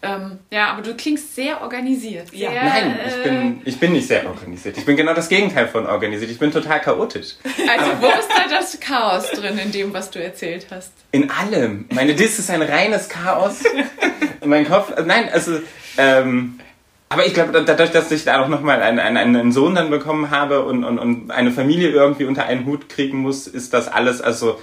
Ähm, 0.03 0.39
ja, 0.51 0.69
aber 0.69 0.83
du 0.83 0.95
klingst 0.95 1.35
sehr 1.35 1.63
organisiert. 1.63 2.29
Sehr, 2.31 2.53
ja. 2.53 2.65
Nein, 2.65 2.99
ich 3.09 3.23
bin, 3.23 3.63
ich 3.65 3.81
bin 3.81 3.93
nicht 3.93 4.07
sehr 4.07 4.27
organisiert. 4.27 4.77
Ich 4.77 4.85
bin 4.85 4.95
genau 4.95 5.15
das 5.15 5.29
Gegenteil 5.29 5.69
von 5.69 5.87
organisiert. 5.87 6.31
Ich 6.31 6.39
bin 6.39 6.53
total 6.53 6.81
chaotisch. 6.81 7.37
Also 7.45 7.93
wo 8.01 8.07
ist 8.07 8.29
da 8.29 8.49
das 8.49 8.79
Chaos 8.79 9.31
drin 9.31 9.59
in 9.59 9.73
dem, 9.73 9.95
was 9.95 10.11
du 10.11 10.23
erzählt 10.23 10.67
hast? 10.71 10.93
In 11.13 11.31
allem. 11.31 11.87
Meine 11.93 12.15
Dis 12.15 12.39
ist 12.39 12.51
ein 12.51 12.61
reines 12.61 13.09
Chaos. 13.09 13.65
mein 14.45 14.69
Kopf, 14.69 14.93
nein, 15.05 15.31
also... 15.31 15.61
Ähm, 15.97 16.61
aber 17.09 17.27
ich 17.27 17.35
glaube, 17.35 17.65
dadurch, 17.65 17.91
dass 17.91 18.11
ich 18.11 18.25
da 18.25 18.43
auch 18.43 18.49
nochmal 18.49 18.83
einen, 18.83 18.99
einen, 18.99 19.37
einen 19.37 19.53
Sohn 19.53 19.75
dann 19.75 19.91
bekommen 19.91 20.31
habe 20.31 20.65
und, 20.65 20.85
und, 20.85 20.99
und 20.99 21.31
eine 21.31 21.53
Familie 21.53 21.91
irgendwie 21.91 22.25
unter 22.25 22.47
einen 22.47 22.67
Hut 22.67 22.89
kriegen 22.89 23.19
muss, 23.19 23.47
ist 23.47 23.73
das 23.73 23.89
alles, 23.89 24.21
also 24.21 24.59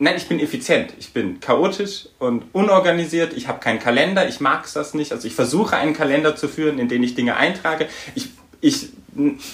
Nein, 0.00 0.16
ich 0.16 0.26
bin 0.26 0.40
effizient. 0.40 0.92
Ich 0.98 1.12
bin 1.12 1.38
chaotisch 1.40 2.08
und 2.18 2.44
unorganisiert. 2.52 3.32
Ich 3.32 3.46
habe 3.46 3.60
keinen 3.60 3.78
Kalender. 3.78 4.28
Ich 4.28 4.40
mag 4.40 4.66
das 4.74 4.92
nicht. 4.92 5.12
Also 5.12 5.28
ich 5.28 5.34
versuche 5.34 5.76
einen 5.76 5.94
Kalender 5.94 6.34
zu 6.34 6.48
führen, 6.48 6.78
in 6.78 6.88
den 6.88 7.02
ich 7.02 7.14
Dinge 7.14 7.36
eintrage. 7.36 7.86
Ich, 8.14 8.30
ich 8.60 8.88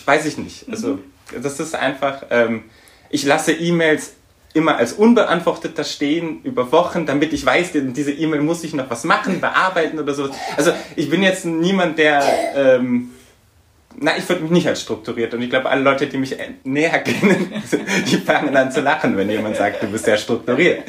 weiß 0.06 0.24
ich 0.24 0.38
nicht. 0.38 0.68
Also 0.70 0.94
mhm. 0.94 1.42
das 1.42 1.60
ist 1.60 1.74
einfach. 1.74 2.24
Ähm, 2.30 2.64
ich 3.10 3.24
lasse 3.24 3.52
E-Mails 3.52 4.14
immer 4.52 4.76
als 4.76 4.92
unbeantwortet 4.94 5.78
da 5.78 5.84
stehen 5.84 6.40
über 6.42 6.72
Wochen, 6.72 7.06
damit 7.06 7.32
ich 7.32 7.44
weiß, 7.46 7.70
diese 7.72 8.12
E-Mail 8.12 8.40
muss 8.40 8.64
ich 8.64 8.74
noch 8.74 8.90
was 8.90 9.04
machen, 9.04 9.40
bearbeiten 9.40 9.98
oder 9.98 10.12
sowas. 10.14 10.36
Also 10.56 10.72
ich 10.96 11.08
bin 11.08 11.22
jetzt 11.22 11.44
niemand, 11.44 11.98
der 11.98 12.22
ähm, 12.56 13.10
na, 13.96 14.16
ich 14.16 14.28
würde 14.28 14.42
mich 14.42 14.50
nicht 14.50 14.68
als 14.68 14.82
strukturiert 14.82 15.34
und 15.34 15.42
ich 15.42 15.50
glaube, 15.50 15.68
alle 15.68 15.82
Leute, 15.82 16.06
die 16.06 16.16
mich 16.16 16.36
näher 16.64 17.00
kennen, 17.00 17.52
die 18.10 18.16
fangen 18.16 18.56
an 18.56 18.70
zu 18.70 18.80
lachen, 18.80 19.16
wenn 19.16 19.28
jemand 19.28 19.56
sagt, 19.56 19.82
du 19.82 19.88
bist 19.88 20.04
sehr 20.04 20.16
strukturiert. 20.16 20.84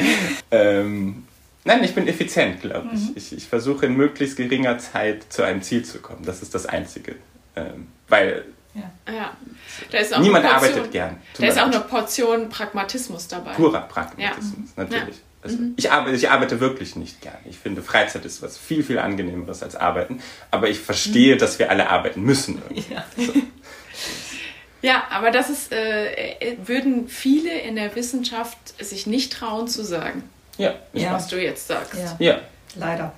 Ähm, 0.51 1.24
nein, 1.63 1.84
ich 1.84 1.96
bin 1.96 2.08
effizient, 2.08 2.62
glaube 2.62 2.89
ich. 2.94 3.01
Mhm. 3.01 3.12
ich. 3.15 3.34
Ich 3.34 3.48
versuche 3.48 3.88
in 3.88 3.98
möglichst 3.98 4.38
geringer 4.38 4.77
Zeit 4.77 5.25
zu 5.30 5.44
einem 5.44 5.62
Ziel 5.62 5.84
zu 5.84 6.00
kommen. 6.00 6.22
Das 6.25 6.41
ist 6.41 6.53
das 6.53 6.68
Einzige. 6.68 7.15
Ähm, 7.56 7.88
weil 8.08 8.46
ja. 8.74 9.13
ja. 9.13 10.20
niemand 10.20 10.46
Portion, 10.46 10.46
arbeitet 10.46 10.92
gern. 10.92 11.18
Da 11.38 11.48
ist 11.48 11.60
auch 11.60 11.66
eine 11.66 11.80
Portion 11.82 12.50
Pragmatismus 12.50 13.28
dabei. 13.28 13.54
Purer 13.54 13.82
Pragmatismus, 13.82 14.70
ja. 14.75 14.84
natürlich. 14.84 15.16
Ja. 15.16 15.22
Also 15.44 15.58
mhm. 15.58 15.74
ich, 15.75 15.92
arbeite, 15.92 16.16
ich 16.16 16.30
arbeite 16.30 16.60
wirklich 16.60 16.96
nicht 16.96 17.22
gern. 17.22 17.38
Ich 17.46 17.58
finde, 17.58 17.82
Freizeit 17.82 18.25
ist 18.25 18.42
was 18.42 18.58
viel, 18.58 18.84
viel 18.84 19.00
angenehmeres 19.00 19.63
als 19.63 19.75
Arbeiten. 19.75 20.22
Aber 20.51 20.70
ich 20.70 20.80
verstehe, 20.80 21.36
mhm. 21.36 21.40
dass 21.40 21.60
wir 21.60 21.70
alle 21.70 21.90
arbeiten 21.90 22.22
müssen. 22.22 22.62
Ja. 22.90 23.06
So. 23.18 23.34
ja, 24.82 25.04
aber 25.10 25.32
das 25.32 25.50
ist, 25.50 25.72
äh, 25.72 26.34
äh, 26.34 26.58
würden 26.63 27.08
viele 27.08 27.60
in 27.60 27.75
der 27.75 27.96
Wissenschaft 27.96 28.58
sich 28.84 29.08
nicht 29.08 29.34
trauen 29.34 29.68
zu 29.68 29.84
sagen. 29.84 30.24
Ja. 30.58 30.75
ja. 30.94 31.13
Was 31.13 31.28
du 31.28 31.42
jetzt 31.42 31.68
sagst. 31.68 31.96
Ja. 31.96 32.16
ja. 32.20 32.40
Leider. 32.75 33.13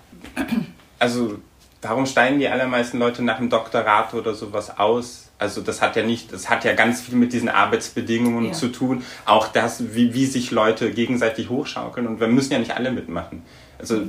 Also, 0.99 1.39
warum 1.81 2.05
steigen 2.05 2.39
die 2.39 2.47
allermeisten 2.47 2.97
Leute 2.97 3.23
nach 3.23 3.37
dem 3.37 3.49
Doktorat 3.49 4.13
oder 4.13 4.33
sowas 4.33 4.77
aus? 4.77 5.22
Also 5.39 5.61
das 5.61 5.81
hat 5.81 5.95
ja 5.95 6.03
nicht, 6.03 6.31
das 6.31 6.49
hat 6.49 6.63
ja 6.63 6.73
ganz 6.73 7.01
viel 7.01 7.15
mit 7.15 7.33
diesen 7.33 7.49
Arbeitsbedingungen 7.49 8.47
ja. 8.47 8.51
zu 8.53 8.69
tun. 8.69 9.03
Auch 9.25 9.47
das, 9.47 9.95
wie, 9.95 10.13
wie 10.13 10.25
sich 10.25 10.51
Leute 10.51 10.91
gegenseitig 10.91 11.49
hochschaukeln. 11.49 12.07
Und 12.07 12.19
wir 12.19 12.27
müssen 12.27 12.53
ja 12.53 12.59
nicht 12.59 12.75
alle 12.75 12.91
mitmachen. 12.91 13.43
Also 13.77 14.01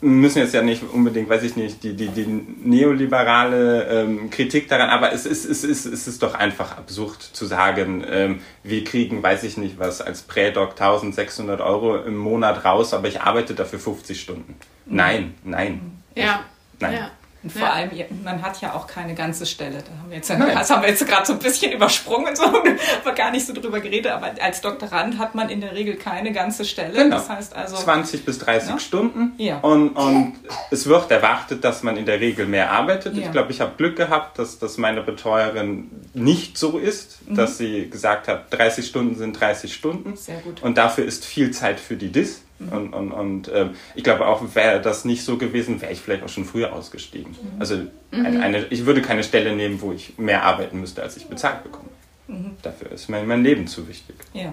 wir 0.00 0.10
müssen 0.10 0.38
jetzt 0.38 0.54
ja 0.54 0.62
nicht 0.62 0.82
unbedingt, 0.84 1.28
weiß 1.28 1.42
ich 1.42 1.56
nicht, 1.56 1.82
die, 1.82 1.94
die, 1.94 2.08
die 2.08 2.24
neoliberale 2.24 3.84
ähm, 3.88 4.30
Kritik 4.30 4.68
daran, 4.68 4.90
aber 4.90 5.12
es 5.12 5.26
ist, 5.26 5.44
es, 5.44 5.64
ist, 5.64 5.86
es 5.86 6.06
ist 6.06 6.22
doch 6.22 6.34
einfach 6.34 6.78
absurd 6.78 7.20
zu 7.20 7.46
sagen, 7.46 8.04
ähm, 8.08 8.40
wir 8.62 8.84
kriegen, 8.84 9.22
weiß 9.22 9.42
ich 9.42 9.56
nicht 9.56 9.78
was, 9.80 10.00
als 10.00 10.22
Prädoc 10.22 10.70
1600 10.72 11.60
Euro 11.60 11.96
im 11.96 12.16
Monat 12.16 12.64
raus, 12.64 12.94
aber 12.94 13.08
ich 13.08 13.22
arbeite 13.22 13.54
dafür 13.54 13.80
50 13.80 14.20
Stunden. 14.20 14.54
Mhm. 14.86 14.96
Nein, 14.96 15.34
nein. 15.42 16.02
Ja. 16.14 16.44
Nein. 16.78 16.94
Ja. 16.94 17.10
Und 17.42 17.52
vor 17.52 17.62
ja. 17.62 17.70
allem, 17.70 17.90
man 18.24 18.42
hat 18.42 18.60
ja 18.60 18.74
auch 18.74 18.88
keine 18.88 19.14
ganze 19.14 19.46
Stelle. 19.46 19.78
Da 19.78 20.02
haben 20.02 20.10
wir 20.10 20.16
jetzt, 20.16 20.28
das 20.28 20.70
haben 20.70 20.82
wir 20.82 20.88
jetzt 20.88 21.06
gerade 21.06 21.24
so 21.24 21.34
ein 21.34 21.38
bisschen 21.38 21.70
übersprungen, 21.78 22.34
so, 22.34 22.42
aber 23.04 23.12
gar 23.14 23.30
nicht 23.30 23.46
so 23.46 23.52
drüber 23.52 23.78
geredet. 23.78 24.10
Aber 24.10 24.32
als 24.40 24.60
Doktorand 24.60 25.18
hat 25.18 25.36
man 25.36 25.48
in 25.48 25.60
der 25.60 25.72
Regel 25.72 25.96
keine 25.96 26.32
ganze 26.32 26.64
Stelle. 26.64 27.04
Genau. 27.04 27.16
Das 27.16 27.28
heißt 27.28 27.54
also 27.54 27.76
20 27.76 28.24
bis 28.24 28.38
30 28.40 28.70
ja? 28.70 28.78
Stunden. 28.80 29.32
Ja. 29.38 29.58
Und, 29.58 29.90
und 29.90 30.34
es 30.72 30.86
wird 30.86 31.10
erwartet, 31.12 31.62
dass 31.62 31.84
man 31.84 31.96
in 31.96 32.06
der 32.06 32.18
Regel 32.18 32.46
mehr 32.46 32.72
arbeitet. 32.72 33.16
Ja. 33.16 33.26
Ich 33.26 33.30
glaube, 33.30 33.52
ich 33.52 33.60
habe 33.60 33.72
Glück 33.76 33.96
gehabt, 33.96 34.38
dass, 34.38 34.58
dass 34.58 34.76
meine 34.76 35.02
Betreuerin 35.02 35.90
nicht 36.14 36.58
so 36.58 36.76
ist, 36.76 37.18
mhm. 37.28 37.36
dass 37.36 37.56
sie 37.56 37.88
gesagt 37.88 38.26
hat, 38.26 38.46
30 38.52 38.84
Stunden 38.84 39.14
sind 39.14 39.38
30 39.38 39.72
Stunden. 39.72 40.16
Sehr 40.16 40.40
gut. 40.40 40.62
Und 40.62 40.76
dafür 40.76 41.04
ist 41.04 41.24
viel 41.24 41.52
Zeit 41.52 41.78
für 41.78 41.96
die 41.96 42.10
DIS. 42.10 42.42
Mhm. 42.58 42.68
Und, 42.68 42.92
und, 42.92 43.12
und 43.12 43.50
ähm, 43.54 43.70
ich 43.94 44.04
glaube 44.04 44.26
auch, 44.26 44.42
wäre 44.54 44.80
das 44.80 45.04
nicht 45.04 45.24
so 45.24 45.38
gewesen, 45.38 45.80
wäre 45.80 45.92
ich 45.92 46.00
vielleicht 46.00 46.22
auch 46.22 46.28
schon 46.28 46.44
früher 46.44 46.72
ausgestiegen. 46.72 47.32
Mhm. 47.32 47.60
Also 47.60 47.78
eine, 48.10 48.40
eine, 48.40 48.66
ich 48.66 48.86
würde 48.86 49.02
keine 49.02 49.22
Stelle 49.22 49.54
nehmen, 49.54 49.80
wo 49.80 49.92
ich 49.92 50.18
mehr 50.18 50.42
arbeiten 50.42 50.80
müsste, 50.80 51.02
als 51.02 51.16
ich 51.16 51.26
bezahlt 51.26 51.62
bekomme. 51.62 51.88
Mhm. 52.26 52.56
Dafür 52.62 52.92
ist 52.92 53.08
mein, 53.08 53.26
mein 53.26 53.42
Leben 53.42 53.66
zu 53.66 53.88
wichtig. 53.88 54.16
Ja. 54.32 54.52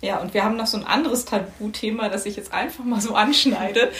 Ja, 0.00 0.18
und 0.18 0.32
wir 0.32 0.44
haben 0.44 0.56
noch 0.56 0.66
so 0.66 0.76
ein 0.76 0.86
anderes 0.86 1.24
Tabuthema, 1.24 2.08
das 2.08 2.24
ich 2.24 2.36
jetzt 2.36 2.52
einfach 2.52 2.84
mal 2.84 3.00
so 3.00 3.14
anschneide. 3.14 3.90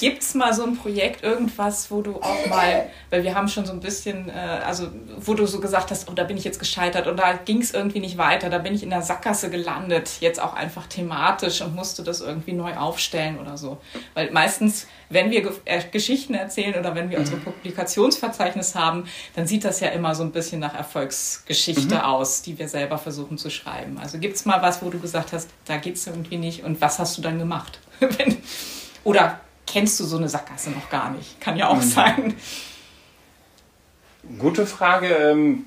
Gibt 0.00 0.22
es 0.22 0.34
mal 0.34 0.52
so 0.52 0.64
ein 0.64 0.76
Projekt, 0.76 1.22
irgendwas, 1.22 1.92
wo 1.92 2.02
du 2.02 2.16
auch 2.16 2.46
mal, 2.48 2.90
weil 3.10 3.22
wir 3.22 3.36
haben 3.36 3.46
schon 3.46 3.64
so 3.64 3.72
ein 3.72 3.78
bisschen, 3.78 4.28
äh, 4.28 4.32
also 4.32 4.88
wo 5.16 5.34
du 5.34 5.46
so 5.46 5.60
gesagt 5.60 5.92
hast, 5.92 6.08
oh, 6.10 6.12
da 6.12 6.24
bin 6.24 6.36
ich 6.36 6.42
jetzt 6.42 6.58
gescheitert 6.58 7.06
und 7.06 7.18
da 7.18 7.34
ging 7.34 7.62
es 7.62 7.72
irgendwie 7.72 8.00
nicht 8.00 8.18
weiter, 8.18 8.50
da 8.50 8.58
bin 8.58 8.74
ich 8.74 8.82
in 8.82 8.90
der 8.90 9.02
Sackgasse 9.02 9.48
gelandet, 9.48 10.10
jetzt 10.20 10.42
auch 10.42 10.54
einfach 10.54 10.88
thematisch 10.88 11.60
und 11.60 11.74
musste 11.76 12.02
das 12.02 12.20
irgendwie 12.20 12.52
neu 12.52 12.74
aufstellen 12.74 13.38
oder 13.38 13.56
so. 13.56 13.78
Weil 14.14 14.32
meistens 14.32 14.88
wenn 15.14 15.30
wir 15.30 15.50
äh, 15.64 15.82
Geschichten 15.90 16.34
erzählen 16.34 16.78
oder 16.78 16.94
wenn 16.94 17.08
wir 17.08 17.18
unsere 17.18 17.38
mhm. 17.38 17.44
Publikationsverzeichnis 17.44 18.74
haben, 18.74 19.04
dann 19.34 19.46
sieht 19.46 19.64
das 19.64 19.80
ja 19.80 19.88
immer 19.88 20.14
so 20.14 20.22
ein 20.22 20.32
bisschen 20.32 20.60
nach 20.60 20.74
Erfolgsgeschichte 20.74 21.94
mhm. 21.94 22.00
aus, 22.00 22.42
die 22.42 22.58
wir 22.58 22.68
selber 22.68 22.98
versuchen 22.98 23.38
zu 23.38 23.48
schreiben. 23.48 23.98
Also 23.98 24.18
gibt 24.18 24.36
es 24.36 24.44
mal 24.44 24.60
was, 24.60 24.82
wo 24.82 24.90
du 24.90 24.98
gesagt 24.98 25.32
hast, 25.32 25.48
da 25.64 25.78
geht 25.78 25.96
es 25.96 26.06
irgendwie 26.06 26.36
nicht 26.36 26.64
und 26.64 26.80
was 26.80 26.98
hast 26.98 27.16
du 27.16 27.22
dann 27.22 27.38
gemacht? 27.38 27.78
oder 29.04 29.40
kennst 29.66 29.98
du 30.00 30.04
so 30.04 30.18
eine 30.18 30.28
Sackgasse 30.28 30.70
noch 30.70 30.90
gar 30.90 31.10
nicht? 31.10 31.40
Kann 31.40 31.56
ja 31.56 31.68
auch 31.68 31.76
mhm. 31.76 31.82
sein. 31.82 32.34
Gute 34.38 34.66
Frage. 34.66 35.06
Ähm, 35.06 35.64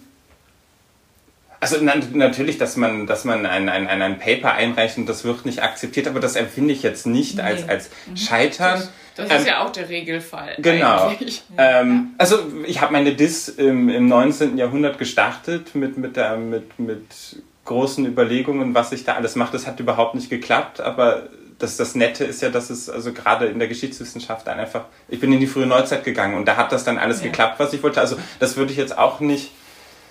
also 1.60 1.78
natürlich, 1.82 2.58
dass 2.58 2.76
man, 2.76 3.08
dass 3.08 3.26
man 3.26 3.46
ein, 3.46 3.68
ein, 3.68 3.88
ein, 3.88 4.20
Paper 4.20 4.54
einreicht 4.54 4.98
und 4.98 5.08
das 5.08 5.24
wird 5.24 5.46
nicht 5.46 5.64
akzeptiert, 5.64 6.08
aber 6.08 6.20
das 6.20 6.36
empfinde 6.36 6.74
ich 6.74 6.84
jetzt 6.84 7.08
nicht 7.08 7.38
nee. 7.38 7.42
als, 7.42 7.68
als 7.68 7.90
mhm. 8.06 8.18
Scheitern. 8.18 8.80
Das 8.80 8.92
das 9.18 9.30
ähm, 9.30 9.38
ist 9.38 9.48
ja 9.48 9.66
auch 9.66 9.72
der 9.72 9.90
Regelfall. 9.90 10.56
Genau. 10.60 11.12
Ähm, 11.60 12.14
also 12.18 12.40
ich 12.66 12.82
habe 12.82 12.94
meine 12.94 13.16
Dis 13.16 13.50
im, 13.50 13.90
im 13.90 14.08
19. 14.08 14.58
Jahrhundert 14.58 15.00
gestartet 15.00 15.74
mit, 15.74 15.98
mit, 15.98 16.16
der, 16.16 16.38
mit, 16.38 16.78
mit 16.78 17.42
großen 17.66 18.06
Überlegungen, 18.06 18.76
was 18.76 18.92
ich 18.92 19.04
da 19.06 19.16
alles 19.16 19.36
mache. 19.36 19.54
Das 19.54 19.66
hat 19.66 19.80
überhaupt 19.80 20.14
nicht 20.14 20.30
geklappt, 20.30 20.80
aber 20.80 21.30
das, 21.58 21.78
das 21.78 21.96
Nette 21.96 22.24
ist 22.26 22.42
ja, 22.42 22.50
dass 22.50 22.70
es 22.70 22.90
also 22.90 23.14
gerade 23.14 23.48
in 23.48 23.60
der 23.60 23.68
Geschichtswissenschaft 23.68 24.46
dann 24.46 24.60
einfach, 24.60 24.86
ich 25.08 25.20
bin 25.20 25.32
in 25.34 25.40
die 25.40 25.48
frühe 25.48 25.66
Neuzeit 25.66 26.04
gegangen 26.04 26.36
und 26.36 26.48
da 26.48 26.56
hat 26.56 26.72
das 26.72 26.84
dann 26.84 26.98
alles 26.98 27.22
ja. 27.22 27.28
geklappt, 27.28 27.60
was 27.60 27.74
ich 27.74 27.82
wollte. 27.82 28.00
Also 28.00 28.18
das 28.40 28.58
würde 28.58 28.72
ich 28.72 28.78
jetzt 28.78 28.98
auch 28.98 29.20
nicht 29.20 29.52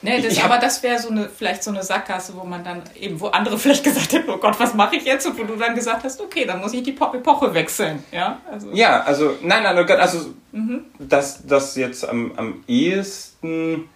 Nee, 0.03 0.21
das, 0.21 0.43
aber 0.43 0.59
das 0.59 0.83
wäre 0.83 0.99
so 0.99 1.09
eine, 1.09 1.29
vielleicht 1.29 1.63
so 1.63 1.71
eine 1.71 1.83
Sackgasse, 1.83 2.35
wo 2.37 2.45
man 2.45 2.63
dann 2.63 2.83
eben, 3.01 3.21
wo 3.21 3.29
andere 3.29 3.59
vielleicht 3.59 3.85
gesagt 3.85 4.13
hätten, 4.13 4.31
oh 4.31 4.39
Gott, 4.39 4.59
was 4.61 4.75
mache 4.75 4.97
ich 4.97 5.05
jetzt? 5.05 5.27
Und 5.27 5.39
wo 5.39 5.45
du 5.45 5.57
dann 5.57 5.75
gesagt 5.75 6.05
hast, 6.05 6.21
okay, 6.21 6.45
dann 6.45 6.61
muss 6.61 6.73
ich 6.75 6.83
die 6.83 6.91
Epoche 6.91 7.55
wechseln. 7.55 8.03
Ja, 8.13 8.41
also, 8.51 8.71
ja, 8.73 9.03
also 9.03 9.35
nein, 9.43 9.63
nein, 9.63 9.79
oh 9.79 9.93
also 9.95 10.35
mhm. 10.53 10.85
das, 10.99 11.47
das 11.47 11.77
jetzt 11.77 12.09
am, 12.09 12.33
am 12.37 12.65
ehesten, 12.69 13.89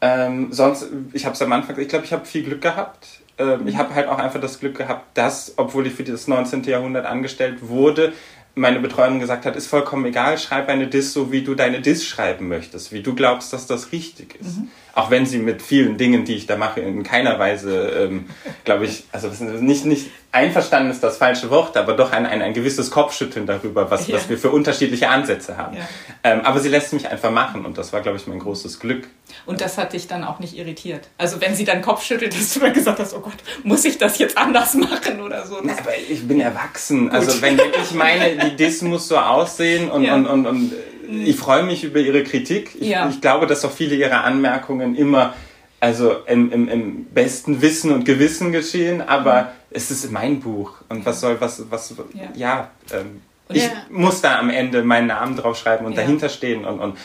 ähm, 0.00 0.52
sonst, 0.52 0.86
ich 1.12 1.24
habe 1.24 1.34
es 1.34 1.42
am 1.42 1.52
Anfang, 1.52 1.78
ich 1.78 1.88
glaube, 1.88 2.04
ich 2.04 2.12
habe 2.12 2.24
viel 2.24 2.44
Glück 2.44 2.60
gehabt. 2.60 3.06
Ähm, 3.38 3.62
mhm. 3.62 3.68
Ich 3.68 3.76
habe 3.76 3.94
halt 3.94 4.08
auch 4.08 4.18
einfach 4.18 4.40
das 4.40 4.60
Glück 4.60 4.76
gehabt, 4.76 5.16
dass, 5.16 5.54
obwohl 5.56 5.86
ich 5.86 5.94
für 5.94 6.04
das 6.04 6.28
19. 6.28 6.64
Jahrhundert 6.64 7.06
angestellt 7.06 7.68
wurde, 7.68 8.12
meine 8.54 8.80
Betreuerin 8.80 9.20
gesagt 9.20 9.46
hat, 9.46 9.54
ist 9.54 9.68
vollkommen 9.68 10.04
egal, 10.06 10.36
schreib 10.36 10.68
eine 10.68 10.88
Diss 10.88 11.12
so, 11.12 11.30
wie 11.30 11.42
du 11.42 11.54
deine 11.54 11.80
Diss 11.80 12.04
schreiben 12.04 12.48
möchtest, 12.48 12.90
wie 12.90 13.02
du 13.02 13.14
glaubst, 13.14 13.52
dass 13.52 13.68
das 13.68 13.92
richtig 13.92 14.34
ist. 14.40 14.58
Mhm 14.58 14.68
auch 14.98 15.10
wenn 15.10 15.26
sie 15.26 15.38
mit 15.38 15.62
vielen 15.62 15.96
Dingen, 15.96 16.24
die 16.24 16.34
ich 16.34 16.46
da 16.46 16.56
mache, 16.56 16.80
in 16.80 17.04
keiner 17.04 17.38
Weise, 17.38 17.88
ähm, 17.90 18.28
glaube 18.64 18.84
ich, 18.84 19.04
also 19.12 19.28
nicht, 19.44 19.84
nicht 19.84 20.10
einverstanden 20.32 20.90
ist 20.90 21.04
das 21.04 21.18
falsche 21.18 21.50
Wort, 21.50 21.76
aber 21.76 21.92
doch 21.92 22.10
ein, 22.10 22.26
ein, 22.26 22.42
ein 22.42 22.52
gewisses 22.52 22.90
Kopfschütteln 22.90 23.46
darüber, 23.46 23.92
was, 23.92 24.08
ja. 24.08 24.16
was 24.16 24.28
wir 24.28 24.36
für 24.36 24.50
unterschiedliche 24.50 25.08
Ansätze 25.08 25.56
haben. 25.56 25.76
Ja. 25.76 25.88
Ähm, 26.24 26.40
aber 26.40 26.58
sie 26.58 26.68
lässt 26.68 26.92
mich 26.92 27.08
einfach 27.08 27.30
machen 27.30 27.64
und 27.64 27.78
das 27.78 27.92
war, 27.92 28.00
glaube 28.00 28.18
ich, 28.18 28.26
mein 28.26 28.40
großes 28.40 28.80
Glück. 28.80 29.06
Und 29.46 29.60
das 29.60 29.78
hat 29.78 29.92
dich 29.92 30.08
dann 30.08 30.24
auch 30.24 30.40
nicht 30.40 30.56
irritiert? 30.56 31.08
Also 31.16 31.40
wenn 31.40 31.54
sie 31.54 31.64
dann 31.64 31.80
Kopf 31.80 32.02
schüttelt, 32.02 32.34
dass 32.34 32.54
du 32.54 32.60
dann 32.60 32.72
gesagt 32.72 32.98
hast, 32.98 33.14
oh 33.14 33.20
Gott, 33.20 33.36
muss 33.62 33.84
ich 33.84 33.98
das 33.98 34.18
jetzt 34.18 34.36
anders 34.36 34.74
machen 34.74 35.20
oder 35.20 35.46
so? 35.46 35.58
Na, 35.62 35.74
aber 35.78 35.92
ich 35.96 36.26
bin 36.26 36.40
erwachsen. 36.40 37.04
Gut. 37.04 37.14
Also 37.14 37.40
wenn 37.40 37.56
ich 37.56 37.92
meine, 37.92 38.36
die 38.36 38.56
Diss 38.56 38.82
muss 38.82 39.06
so 39.06 39.16
aussehen 39.16 39.90
und, 39.92 40.02
ja. 40.02 40.16
und, 40.16 40.26
und, 40.26 40.46
und 40.46 40.72
ich 41.08 41.36
freue 41.36 41.62
mich 41.62 41.84
über 41.84 42.00
Ihre 42.00 42.22
Kritik. 42.22 42.76
Ich, 42.78 42.88
ja. 42.88 43.08
ich, 43.08 43.20
glaube, 43.20 43.46
dass 43.46 43.64
auch 43.64 43.72
viele 43.72 43.94
Ihrer 43.94 44.24
Anmerkungen 44.24 44.94
immer 44.94 45.34
also 45.80 46.16
im, 46.26 46.50
im, 46.50 46.68
im 46.68 47.04
besten 47.06 47.62
Wissen 47.62 47.92
und 47.92 48.04
Gewissen 48.04 48.52
geschehen, 48.52 49.00
aber 49.00 49.42
mhm. 49.42 49.48
es 49.70 49.90
ist 49.90 50.10
mein 50.10 50.40
Buch 50.40 50.72
und 50.88 51.06
was 51.06 51.20
soll, 51.20 51.40
was, 51.40 51.70
was, 51.70 51.94
ja, 52.14 52.28
ja 52.34 52.70
ähm, 52.92 53.22
Ich 53.48 53.64
ja. 53.64 53.70
muss 53.88 54.20
da 54.20 54.38
am 54.38 54.50
Ende 54.50 54.82
meinen 54.82 55.06
Namen 55.06 55.36
draufschreiben 55.36 55.86
und 55.86 55.96
dahinter 55.96 56.28
stehen 56.28 56.64
und, 56.64 56.80
und 56.80 56.98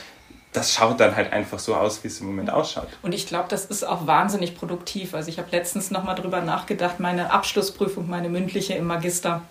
das 0.53 0.73
schaut 0.73 0.99
dann 0.99 1.15
halt 1.15 1.33
einfach 1.33 1.59
so 1.59 1.75
aus, 1.75 2.03
wie 2.03 2.07
es 2.07 2.19
im 2.19 2.27
Moment 2.27 2.51
ausschaut. 2.51 2.87
Und 3.01 3.13
ich 3.13 3.25
glaube, 3.25 3.45
das 3.49 3.65
ist 3.65 3.83
auch 3.83 4.05
wahnsinnig 4.05 4.55
produktiv. 4.55 5.15
Also 5.15 5.29
ich 5.29 5.39
habe 5.39 5.49
letztens 5.51 5.89
nochmal 5.89 6.15
drüber 6.15 6.41
nachgedacht, 6.41 6.99
meine 6.99 7.31
Abschlussprüfung, 7.31 8.07
meine 8.07 8.29
mündliche 8.29 8.73
im 8.73 8.85
Magister. 8.85 9.41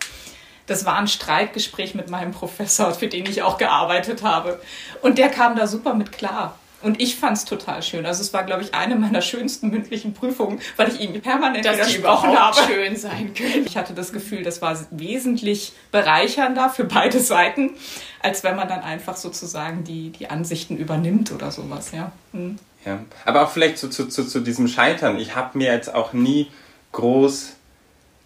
Das 0.66 0.85
war 0.85 0.96
ein 0.96 1.09
Streitgespräch 1.09 1.94
mit 1.94 2.09
meinem 2.09 2.33
Professor, 2.33 2.94
für 2.94 3.09
den 3.09 3.27
ich 3.27 3.42
auch 3.42 3.59
gearbeitet 3.59 4.22
habe. 4.22 4.61
Und 5.01 5.18
der 5.18 5.29
kam 5.29 5.57
da 5.57 5.66
super 5.66 5.94
mit 5.94 6.12
klar. 6.12 6.59
Und 6.83 7.01
ich 7.01 7.16
fand 7.16 7.37
es 7.37 7.44
total 7.44 7.83
schön. 7.83 8.05
Also 8.07 8.22
es 8.22 8.33
war, 8.33 8.42
glaube 8.42 8.62
ich, 8.62 8.75
eine 8.75 8.96
meiner 8.96 9.22
schönsten 9.22 9.70
mündlichen 9.70 10.14
Prüfungen, 10.14 10.61
weil 10.77 10.88
ich 10.88 11.01
ihm 11.01 11.20
permanent 11.20 11.64
Dass 11.64 11.77
widersprochen 11.77 12.37
habe. 12.37 12.57
schön 12.66 12.96
sein 12.96 13.35
können. 13.35 13.64
Ich 13.66 13.77
hatte 13.77 13.94
das 13.94 14.12
Gefühl, 14.12 14.42
das 14.42 14.61
war 14.61 14.77
wesentlich 14.90 15.72
bereichernder 15.92 16.70
für 16.70 16.85
beide 16.85 17.20
Seiten, 17.20 17.70
als 18.20 18.42
wenn 18.42 18.57
man 18.57 18.68
dann 18.68 18.81
einfach 18.81 19.16
sozusagen 19.16 19.85
die, 19.85 20.11
die 20.11 20.29
Ansichten 20.29 20.77
übernimmt 20.77 21.31
oder 21.31 21.53
sowas. 21.53 21.92
Ja. 21.92 22.11
Hm. 22.33 22.59
ja. 22.85 22.98
Aber 23.25 23.44
auch 23.44 23.51
vielleicht 23.51 23.79
zu, 23.79 23.88
zu, 23.88 24.09
zu, 24.09 24.25
zu 24.25 24.40
diesem 24.40 24.66
Scheitern. 24.66 25.18
Ich 25.18 25.37
habe 25.37 25.59
mir 25.59 25.72
jetzt 25.72 25.94
auch 25.94 26.12
nie 26.12 26.51
groß, 26.90 27.53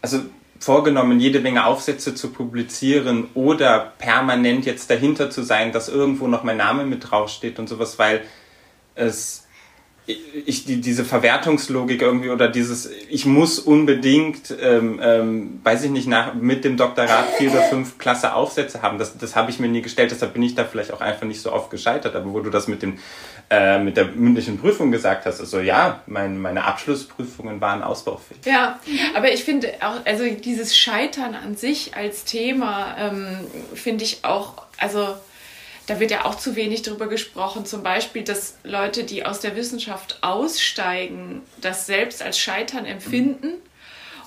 also 0.01 0.23
vorgenommen, 0.61 1.21
jede 1.21 1.41
Menge 1.41 1.67
Aufsätze 1.67 2.15
zu 2.15 2.31
publizieren 2.31 3.29
oder 3.35 3.93
permanent 3.99 4.67
jetzt 4.67 4.91
dahinter 4.91 5.31
zu 5.31 5.43
sein, 5.43 5.73
dass 5.73 5.89
irgendwo 5.89 6.29
noch 6.29 6.45
mein 6.45 6.57
Name 6.57 6.85
mit 6.85 7.11
draufsteht 7.11 7.59
und 7.59 7.69
sowas, 7.69 7.99
weil 7.99 8.23
es 8.95 9.47
ich 10.07 10.65
die, 10.65 10.81
diese 10.81 11.05
Verwertungslogik 11.05 12.01
irgendwie 12.01 12.31
oder 12.31 12.49
dieses 12.49 12.89
ich 13.09 13.27
muss 13.27 13.59
unbedingt 13.59 14.55
ähm, 14.61 15.01
ähm, 15.03 15.61
weiß 15.65 15.83
ich 15.83 15.91
nicht 15.91 16.07
nach 16.07 16.35
mit 16.35 16.65
dem 16.65 16.77
Doktorat 16.77 17.31
vier 17.37 17.51
oder 17.51 17.63
fünf 17.63 17.99
klasse 17.99 18.35
Aufsätze 18.35 18.83
haben. 18.83 18.99
Das 18.99 19.19
das 19.19 19.35
habe 19.35 19.51
ich 19.51 19.59
mir 19.59 19.69
nie 19.69 19.83
gestellt 19.83 20.13
deshalb 20.13 20.35
bin 20.35 20.45
ich 20.45 20.55
da 20.55 20.65
vielleicht 20.65 20.93
auch 20.93 21.01
einfach 21.01 21.27
nicht 21.27 21.41
so 21.41 21.53
oft 21.53 21.71
gescheitert 21.71 22.15
aber 22.15 22.33
wo 22.33 22.39
du 22.39 22.51
das 22.51 22.69
mit 22.69 22.83
dem 22.83 22.99
äh, 23.51 23.79
mit 23.79 23.97
der 23.97 24.07
mündlichen 24.07 24.59
Prüfung 24.59 24.91
gesagt 24.91 25.27
hast 25.27 25.41
also 25.41 25.61
ja 25.61 26.03
mein, 26.07 26.39
meine 26.39 26.65
Abschlussprüfungen 26.65 27.61
waren 27.61 27.83
ausbaufähig 27.83 28.41
ja 28.45 28.81
aber 29.15 29.33
ich 29.33 29.45
finde 29.45 29.73
auch 29.81 30.05
also 30.05 30.25
dieses 30.29 30.77
Scheitern 30.77 31.35
an 31.35 31.57
sich 31.57 31.97
als 31.97 32.25
Thema 32.25 32.97
ähm, 32.99 33.47
finde 33.75 34.05
ich 34.05 34.25
auch 34.25 34.63
also 34.79 35.17
da 35.87 36.01
wird 36.01 36.11
ja 36.11 36.25
auch 36.25 36.35
zu 36.35 36.57
wenig 36.57 36.83
darüber 36.83 37.07
gesprochen. 37.07 37.65
Zum 37.65 37.83
Beispiel, 37.83 38.25
dass 38.25 38.57
Leute, 38.65 39.05
die 39.05 39.25
aus 39.25 39.41
der 39.41 39.55
Wissenschaft 39.55 40.19
aussteigen, 40.21 41.43
das 41.61 41.87
selbst 41.87 42.23
als 42.23 42.39
Scheitern 42.39 42.87
empfinden 42.87 43.53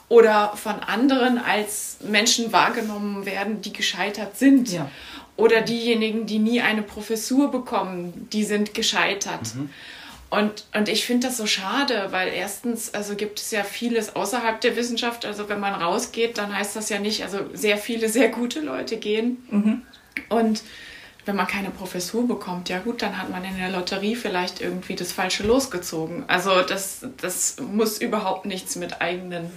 oder 0.07 0.53
von 0.55 0.79
anderen 0.79 1.37
als 1.37 1.97
Menschen 2.01 2.53
wahrgenommen 2.53 3.25
werden, 3.25 3.61
die 3.61 3.73
gescheitert 3.73 4.37
sind. 4.37 4.71
Ja. 4.71 4.89
Oder 5.39 5.61
diejenigen, 5.61 6.25
die 6.25 6.37
nie 6.37 6.59
eine 6.59 6.81
Professur 6.81 7.49
bekommen, 7.49 8.27
die 8.33 8.43
sind 8.43 8.73
gescheitert. 8.73 9.55
Mhm. 9.55 9.69
Und, 10.29 10.65
und 10.75 10.89
ich 10.89 11.05
finde 11.05 11.27
das 11.27 11.37
so 11.37 11.47
schade, 11.47 12.07
weil 12.11 12.27
erstens, 12.33 12.93
also 12.93 13.15
gibt 13.15 13.39
es 13.39 13.49
ja 13.49 13.63
vieles 13.63 14.15
außerhalb 14.15 14.59
der 14.59 14.75
Wissenschaft. 14.75 15.25
Also 15.25 15.47
wenn 15.47 15.61
man 15.61 15.73
rausgeht, 15.73 16.37
dann 16.37 16.55
heißt 16.55 16.75
das 16.75 16.89
ja 16.89 16.99
nicht, 16.99 17.23
also 17.23 17.39
sehr 17.53 17.77
viele, 17.77 18.09
sehr 18.09 18.27
gute 18.27 18.59
Leute 18.59 18.97
gehen. 18.97 19.37
Mhm. 19.49 19.81
Und 20.27 20.61
wenn 21.25 21.37
man 21.37 21.47
keine 21.47 21.69
Professur 21.69 22.27
bekommt, 22.27 22.67
ja 22.67 22.79
gut, 22.79 23.01
dann 23.01 23.17
hat 23.17 23.29
man 23.29 23.43
in 23.45 23.57
der 23.57 23.69
Lotterie 23.69 24.15
vielleicht 24.15 24.61
irgendwie 24.61 24.95
das 24.95 25.13
Falsche 25.13 25.43
losgezogen. 25.43 26.25
Also 26.27 26.61
das, 26.63 27.05
das 27.17 27.57
muss 27.61 27.97
überhaupt 27.97 28.45
nichts 28.45 28.75
mit 28.75 29.01
eigenen 29.01 29.49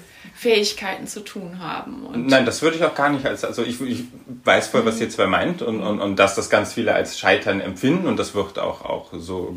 Fähigkeiten 0.43 1.07
zu 1.07 1.21
tun 1.21 1.61
haben. 1.61 2.05
Und 2.05 2.27
Nein, 2.27 2.45
das 2.45 2.63
würde 2.63 2.77
ich 2.77 2.85
auch 2.85 2.97
gar 2.97 3.11
nicht 3.11 3.25
als, 3.25 3.45
also 3.45 3.63
ich, 3.63 3.81
ich 3.81 4.03
weiß 4.43 4.69
voll, 4.69 4.85
was 4.85 5.01
ihr 5.01 5.09
zwei 5.09 5.29
meint 5.29 5.63
und, 5.63 5.81
und, 5.81 6.01
und 6.01 6.17
dass 6.17 6.35
das 6.35 6.51
ganz 6.51 6.73
viele 6.73 6.95
als 6.95 7.17
Scheitern 7.17 7.61
empfinden 7.61 8.09
und 8.09 8.19
das 8.19 8.35
wird 8.35 8.59
auch, 8.59 8.85
auch 8.85 9.11
so 9.17 9.57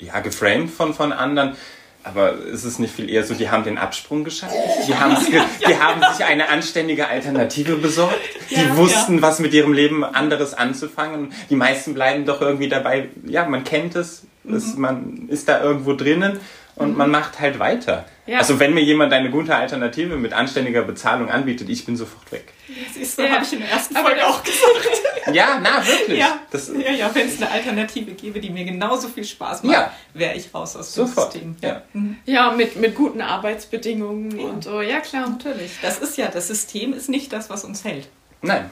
ja, 0.00 0.18
geframed 0.18 0.68
von, 0.68 0.94
von 0.94 1.12
anderen. 1.12 1.54
Aber 2.02 2.32
ist 2.32 2.64
es 2.64 2.80
nicht 2.80 2.92
viel 2.92 3.08
eher 3.08 3.22
so, 3.22 3.34
die 3.34 3.50
haben 3.50 3.62
den 3.62 3.78
Absprung 3.78 4.24
geschafft? 4.24 4.52
Die, 4.88 4.92
ge 5.30 5.42
die 5.68 5.78
haben 5.78 6.02
sich 6.12 6.24
eine 6.24 6.48
anständige 6.48 7.06
Alternative 7.06 7.76
besorgt. 7.76 8.18
Die 8.50 8.56
ja, 8.56 8.76
wussten, 8.76 9.16
ja. 9.16 9.22
was 9.22 9.38
mit 9.38 9.54
ihrem 9.54 9.72
Leben 9.72 10.02
anderes 10.02 10.54
anzufangen. 10.54 11.32
Die 11.50 11.56
meisten 11.56 11.94
bleiben 11.94 12.24
doch 12.24 12.40
irgendwie 12.40 12.68
dabei, 12.68 13.10
ja, 13.24 13.44
man 13.48 13.62
kennt 13.62 13.94
es, 13.94 14.24
mhm. 14.42 14.62
man 14.76 15.28
ist 15.28 15.48
da 15.48 15.62
irgendwo 15.62 15.92
drinnen 15.94 16.40
und 16.74 16.90
mhm. 16.90 16.96
man 16.96 17.10
macht 17.12 17.38
halt 17.38 17.60
weiter. 17.60 18.06
Ja. 18.26 18.38
Also 18.38 18.58
wenn 18.58 18.74
mir 18.74 18.82
jemand 18.82 19.12
eine 19.12 19.30
gute 19.30 19.54
Alternative 19.54 20.16
mit 20.16 20.32
anständiger 20.32 20.82
Bezahlung 20.82 21.30
anbietet, 21.30 21.68
ich 21.68 21.84
bin 21.84 21.96
sofort 21.96 22.30
weg. 22.32 22.52
Siehst 22.92 23.18
du, 23.18 23.22
ja. 23.22 23.30
habe 23.30 23.44
ich 23.44 23.52
in 23.52 23.60
der 23.60 23.70
ersten 23.70 23.94
Folge 23.94 24.26
auch 24.26 24.42
gesagt. 24.42 25.02
Ja, 25.32 25.60
na, 25.62 25.86
wirklich. 25.86 26.18
Ja, 26.18 26.40
das, 26.50 26.68
ja, 26.68 26.92
ja 26.92 27.10
wenn 27.14 27.28
es 27.28 27.40
eine 27.40 27.50
Alternative 27.50 28.12
gäbe, 28.12 28.40
die 28.40 28.50
mir 28.50 28.64
genauso 28.64 29.08
viel 29.08 29.24
Spaß 29.24 29.62
macht, 29.62 29.74
ja. 29.74 29.92
wäre 30.14 30.34
ich 30.34 30.52
raus 30.52 30.76
aus 30.76 30.92
dem 30.92 31.06
Sofort. 31.06 31.32
System. 31.32 31.56
Ja, 31.62 31.82
mhm. 31.92 32.16
ja 32.24 32.50
mit, 32.50 32.76
mit 32.76 32.94
guten 32.94 33.20
Arbeitsbedingungen 33.20 34.38
und 34.38 34.64
so. 34.64 34.80
Ja, 34.80 35.00
klar. 35.00 35.28
Natürlich. 35.28 35.72
Das 35.82 35.98
ist 35.98 36.16
ja, 36.16 36.28
das 36.28 36.48
System 36.48 36.92
ist 36.92 37.08
nicht 37.08 37.32
das, 37.32 37.50
was 37.50 37.64
uns 37.64 37.84
hält. 37.84 38.08
Nein. 38.42 38.70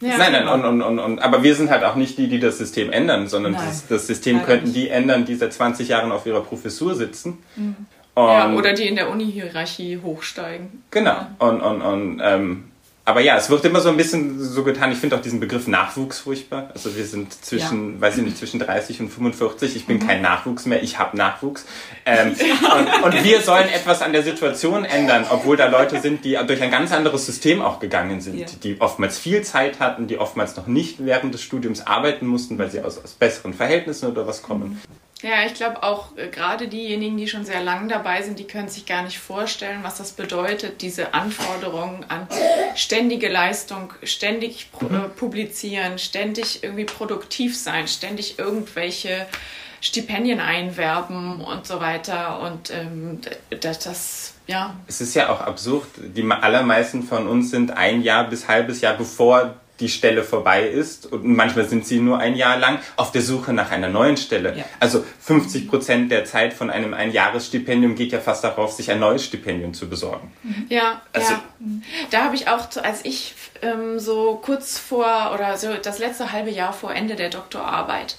Ja, 0.00 0.16
nein, 0.16 0.32
nein, 0.32 0.48
und, 0.48 0.64
und, 0.64 0.82
und, 0.82 0.98
und, 0.98 1.18
aber 1.18 1.42
wir 1.42 1.54
sind 1.54 1.68
halt 1.68 1.84
auch 1.84 1.94
nicht 1.94 2.16
die, 2.16 2.26
die 2.26 2.40
das 2.40 2.56
System 2.56 2.90
ändern, 2.90 3.28
sondern 3.28 3.52
das, 3.52 3.86
das, 3.86 4.06
System 4.06 4.42
könnten 4.42 4.72
die 4.72 4.88
ändern, 4.88 5.26
die 5.26 5.34
seit 5.34 5.52
20 5.52 5.88
Jahren 5.88 6.10
auf 6.10 6.24
ihrer 6.24 6.40
Professur 6.40 6.94
sitzen. 6.94 7.36
Mhm. 7.54 7.86
Ja, 8.16 8.52
oder 8.52 8.72
die 8.72 8.86
in 8.86 8.96
der 8.96 9.10
Uni-Hierarchie 9.10 10.00
hochsteigen. 10.02 10.82
Genau. 10.90 11.26
Und, 11.38 11.60
und, 11.60 11.82
und 11.82 12.20
ähm, 12.22 12.70
aber 13.10 13.20
ja, 13.20 13.36
es 13.36 13.50
wird 13.50 13.64
immer 13.64 13.80
so 13.80 13.88
ein 13.88 13.96
bisschen 13.96 14.38
so 14.38 14.62
getan. 14.62 14.92
Ich 14.92 14.98
finde 14.98 15.16
auch 15.16 15.22
diesen 15.22 15.40
Begriff 15.40 15.66
Nachwuchs 15.66 16.20
furchtbar. 16.20 16.70
Also 16.74 16.94
wir 16.94 17.04
sind 17.04 17.32
zwischen, 17.44 17.94
ja. 17.94 18.00
weiß 18.02 18.18
ich 18.18 18.24
nicht, 18.24 18.38
zwischen 18.38 18.60
30 18.60 19.00
und 19.00 19.08
45. 19.08 19.74
Ich 19.74 19.86
bin 19.86 19.96
mhm. 19.96 20.06
kein 20.06 20.22
Nachwuchs 20.22 20.64
mehr, 20.66 20.82
ich 20.82 20.98
habe 20.98 21.16
Nachwuchs. 21.16 21.66
Ähm, 22.06 22.36
ja. 22.62 22.74
und, 22.74 23.04
und, 23.04 23.24
wir 23.24 23.40
sollen 23.40 23.68
etwas 23.68 24.02
an 24.02 24.12
der 24.12 24.22
Situation 24.22 24.84
ändern, 24.84 25.24
obwohl 25.28 25.56
da 25.56 25.66
Leute 25.66 26.00
sind, 26.00 26.24
die 26.24 26.38
durch 26.46 26.62
ein 26.62 26.70
ganz 26.70 26.92
anderes 26.92 27.26
System 27.26 27.62
auch 27.62 27.80
gegangen 27.80 28.20
sind, 28.20 28.38
ja. 28.38 28.46
die 28.62 28.80
oftmals 28.80 29.18
viel 29.18 29.42
Zeit 29.42 29.80
hatten, 29.80 30.06
die 30.06 30.18
oftmals 30.18 30.56
noch 30.56 30.68
nicht 30.68 31.04
während 31.04 31.34
des 31.34 31.42
Studiums 31.42 31.86
arbeiten 31.86 32.26
mussten, 32.26 32.58
weil 32.58 32.70
sie 32.70 32.80
aus, 32.82 33.02
aus 33.02 33.14
besseren 33.14 33.54
Verhältnissen 33.54 34.08
oder 34.08 34.26
was 34.26 34.42
kommen. 34.42 34.68
Mhm. 34.68 35.09
Ja, 35.22 35.44
ich 35.46 35.54
glaube 35.54 35.82
auch 35.82 36.16
äh, 36.16 36.28
gerade 36.28 36.68
diejenigen, 36.68 37.16
die 37.16 37.28
schon 37.28 37.44
sehr 37.44 37.62
lange 37.62 37.88
dabei 37.88 38.22
sind, 38.22 38.38
die 38.38 38.46
können 38.46 38.68
sich 38.68 38.86
gar 38.86 39.02
nicht 39.02 39.18
vorstellen, 39.18 39.80
was 39.82 39.98
das 39.98 40.12
bedeutet, 40.12 40.80
diese 40.80 41.12
Anforderungen 41.12 42.04
an 42.08 42.26
ständige 42.74 43.28
Leistung, 43.28 43.92
ständig 44.02 44.70
äh, 44.80 44.84
mhm. 44.84 45.10
publizieren, 45.16 45.98
ständig 45.98 46.62
irgendwie 46.62 46.84
produktiv 46.84 47.56
sein, 47.56 47.86
ständig 47.86 48.38
irgendwelche 48.38 49.26
Stipendien 49.82 50.40
einwerben 50.40 51.40
und 51.40 51.66
so 51.66 51.80
weiter. 51.80 52.40
Und 52.40 52.70
ähm, 52.70 53.20
das, 53.60 53.78
das, 53.80 54.34
ja. 54.46 54.74
Es 54.86 55.00
ist 55.00 55.14
ja 55.14 55.30
auch 55.30 55.40
absurd. 55.40 55.86
Die 55.98 56.22
allermeisten 56.30 57.02
von 57.02 57.26
uns 57.26 57.50
sind 57.50 57.70
ein 57.72 58.02
Jahr 58.02 58.28
bis 58.28 58.48
halbes 58.48 58.80
Jahr 58.80 58.94
bevor 58.94 59.54
die 59.80 59.88
Stelle 59.88 60.22
vorbei 60.22 60.68
ist 60.68 61.06
und 61.06 61.24
manchmal 61.24 61.68
sind 61.68 61.86
sie 61.86 62.00
nur 62.00 62.18
ein 62.18 62.36
Jahr 62.36 62.58
lang 62.58 62.78
auf 62.96 63.12
der 63.12 63.22
Suche 63.22 63.52
nach 63.52 63.70
einer 63.70 63.88
neuen 63.88 64.16
Stelle. 64.16 64.56
Ja. 64.56 64.64
Also 64.78 65.04
50 65.20 65.68
Prozent 65.68 66.12
der 66.12 66.24
Zeit 66.24 66.52
von 66.52 66.70
einem 66.70 66.94
Einjahresstipendium 66.94 67.94
geht 67.94 68.12
ja 68.12 68.20
fast 68.20 68.44
darauf, 68.44 68.72
sich 68.72 68.90
ein 68.90 69.00
neues 69.00 69.24
Stipendium 69.24 69.74
zu 69.74 69.88
besorgen. 69.88 70.32
Mhm. 70.42 70.66
Ja, 70.68 71.02
also, 71.12 71.32
ja. 71.32 71.40
Da 72.10 72.24
habe 72.24 72.34
ich 72.34 72.48
auch, 72.48 72.68
als 72.82 73.04
ich 73.04 73.34
ähm, 73.62 73.98
so 73.98 74.40
kurz 74.42 74.78
vor 74.78 75.32
oder 75.34 75.56
so 75.56 75.74
das 75.74 75.98
letzte 75.98 76.32
halbe 76.32 76.50
Jahr 76.50 76.72
vor 76.72 76.94
Ende 76.94 77.16
der 77.16 77.30
Doktorarbeit, 77.30 78.16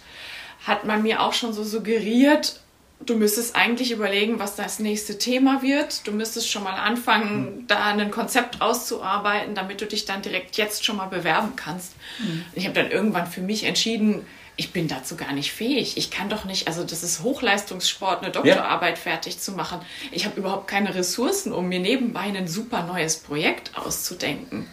hat 0.66 0.86
man 0.86 1.02
mir 1.04 1.22
auch 1.22 1.34
schon 1.34 1.54
so 1.54 1.64
suggeriert, 1.64 2.61
du 3.06 3.16
müsstest 3.16 3.56
eigentlich 3.56 3.92
überlegen, 3.92 4.40
was 4.40 4.56
das 4.56 4.80
nächste 4.80 5.18
Thema 5.18 5.62
wird. 5.62 6.06
Du 6.08 6.12
müsstest 6.12 6.50
schon 6.50 6.64
mal 6.64 6.74
anfangen, 6.74 7.42
mhm. 7.42 7.68
da 7.68 7.86
ein 7.86 8.12
Konzept 8.12 8.62
auszuarbeiten, 8.62 9.56
damit 9.56 9.82
du 9.82 9.86
dich 9.86 10.06
dann 10.06 10.22
direkt 10.22 10.58
jetzt 10.58 10.86
schon 10.86 10.98
mal 10.98 11.08
bewerben 11.08 11.54
kannst. 11.56 11.94
Mhm. 12.20 12.46
Ich 12.54 12.66
habe 12.66 12.76
dann 12.76 12.92
irgendwann 12.92 13.28
für 13.28 13.42
mich 13.42 13.64
entschieden, 13.64 14.26
ich 14.58 14.72
bin 14.72 14.88
dazu 14.88 15.16
gar 15.16 15.34
nicht 15.34 15.52
fähig. 15.52 15.98
Ich 15.98 16.12
kann 16.12 16.30
doch 16.30 16.46
nicht, 16.46 16.68
also 16.68 16.84
das 16.84 17.04
ist 17.04 17.24
Hochleistungssport, 17.24 18.22
eine 18.22 18.32
Doktorarbeit 18.32 18.98
ja. 18.98 19.02
fertig 19.02 19.40
zu 19.40 19.54
machen. 19.54 19.80
Ich 20.12 20.26
habe 20.26 20.40
überhaupt 20.40 20.68
keine 20.68 20.94
Ressourcen, 20.94 21.52
um 21.52 21.68
mir 21.68 21.80
nebenbei 21.80 22.22
ein 22.22 22.48
super 22.48 22.84
neues 22.84 23.18
Projekt 23.18 23.72
auszudenken. 23.76 24.68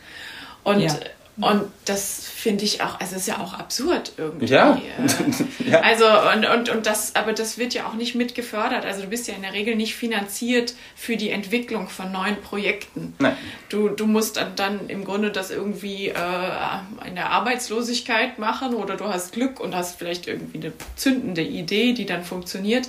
Und 0.64 0.81
ja. 0.81 0.95
Und 1.40 1.70
das 1.85 2.27
finde 2.27 2.64
ich 2.64 2.83
auch, 2.83 2.98
also 2.98 3.14
ist 3.14 3.29
ja 3.29 3.38
auch 3.38 3.55
absurd 3.55 4.12
irgendwie. 4.16 4.46
Ja. 4.46 4.74
Äh. 4.77 5.68
ja. 5.70 5.81
Also, 5.81 6.05
und, 6.35 6.46
und, 6.46 6.68
und 6.68 6.87
das, 6.87 7.14
aber 7.14 7.33
das 7.33 7.59
wird 7.59 7.74
ja 7.74 7.87
auch 7.87 7.94
nicht 7.94 8.16
mit 8.16 8.35
gefördert. 8.35 8.85
Also 8.85 9.03
du 9.03 9.09
bist 9.09 9.29
ja 9.29 9.35
in 9.35 9.42
der 9.42 9.53
Regel 9.53 9.77
nicht 9.77 9.94
finanziert 9.94 10.74
für 10.96 11.16
die 11.16 11.31
Entwicklung 11.31 11.88
von 11.88 12.11
neuen 12.11 12.40
Projekten. 12.40 13.14
Nein. 13.20 13.37
Du, 13.68 13.88
du 13.88 14.07
musst 14.07 14.37
dann, 14.37 14.57
dann 14.57 14.88
im 14.88 15.05
Grunde 15.05 15.31
das 15.31 15.51
irgendwie 15.53 16.09
äh, 16.09 17.07
in 17.07 17.14
der 17.14 17.31
Arbeitslosigkeit 17.31 18.40
machen 18.40 18.74
oder 18.74 18.96
du 18.96 19.05
hast 19.05 19.33
Glück 19.33 19.61
und 19.61 19.77
hast 19.77 19.96
vielleicht 19.96 20.27
irgendwie 20.27 20.59
eine 20.59 20.72
zündende 20.96 21.42
Idee, 21.42 21.92
die 21.92 22.07
dann 22.07 22.24
funktioniert. 22.24 22.88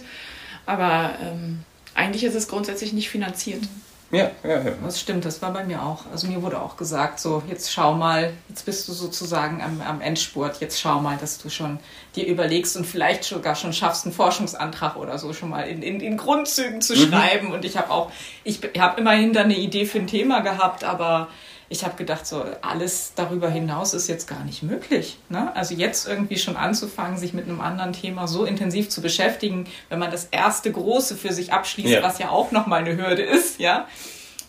Aber 0.65 1.13
ähm, 1.21 1.59
eigentlich 1.93 2.23
ist 2.23 2.35
es 2.35 2.47
grundsätzlich 2.47 2.93
nicht 2.93 3.09
finanziert. 3.09 3.62
Ja, 4.11 4.31
ja, 4.43 4.61
ja. 4.63 4.71
Das 4.83 4.99
stimmt, 4.99 5.25
das 5.25 5.41
war 5.41 5.53
bei 5.53 5.63
mir 5.63 5.83
auch. 5.83 6.05
Also 6.11 6.27
mir 6.27 6.41
wurde 6.41 6.59
auch 6.59 6.77
gesagt, 6.77 7.19
so 7.19 7.43
jetzt 7.47 7.71
schau 7.71 7.93
mal, 7.93 8.33
jetzt 8.47 8.65
bist 8.65 8.87
du 8.87 8.93
sozusagen 8.93 9.61
am, 9.61 9.81
am 9.81 10.01
Endspurt, 10.01 10.59
jetzt 10.61 10.79
schau 10.79 10.99
mal, 10.99 11.17
dass 11.17 11.37
du 11.37 11.49
schon 11.49 11.79
dir 12.15 12.25
überlegst 12.25 12.75
und 12.75 12.85
vielleicht 12.85 13.23
sogar 13.23 13.55
schon 13.55 13.71
schaffst, 13.71 14.05
einen 14.05 14.13
Forschungsantrag 14.13 14.95
oder 14.95 15.19
so 15.19 15.31
schon 15.33 15.49
mal 15.49 15.61
in, 15.61 15.83
in, 15.83 15.99
in 15.99 16.17
Grundzügen 16.17 16.81
zu 16.81 16.93
mhm. 16.93 17.09
schreiben. 17.09 17.51
Und 17.51 17.65
ich 17.65 17.77
habe 17.77 17.91
auch, 17.91 18.11
ich 18.43 18.59
habe 18.79 18.99
immerhin 18.99 19.31
dann 19.31 19.45
eine 19.45 19.57
Idee 19.57 19.85
für 19.85 19.99
ein 19.99 20.07
Thema 20.07 20.39
gehabt, 20.39 20.83
aber 20.83 21.27
ich 21.71 21.86
habe 21.86 21.95
gedacht, 21.95 22.25
so 22.25 22.43
alles 22.62 23.13
darüber 23.15 23.49
hinaus 23.49 23.93
ist 23.93 24.08
jetzt 24.08 24.27
gar 24.27 24.43
nicht 24.43 24.63
möglich. 24.63 25.19
Ne? 25.29 25.55
Also 25.55 25.75
jetzt 25.75 26.08
irgendwie 26.08 26.38
schon 26.38 26.58
anzufangen, 26.58 27.17
sich 27.17 27.34
mit 27.34 27.45
einem 27.45 27.62
anderen 27.62 27.93
Thema 27.93 28.27
so 28.27 28.43
intensiv 28.43 28.89
zu 28.89 29.01
beschäftigen, 29.01 29.67
wenn 29.88 29.99
man 29.99 30.10
das 30.10 30.25
erste 30.32 30.71
große 30.71 31.15
für 31.15 31.32
sich 31.32 31.53
abschließt, 31.53 31.89
ja. 31.89 32.03
was 32.03 32.17
ja 32.17 32.29
auch 32.29 32.51
nochmal 32.51 32.82
eine 32.82 32.97
Hürde 32.97 33.21
ist, 33.21 33.60
ja, 33.60 33.88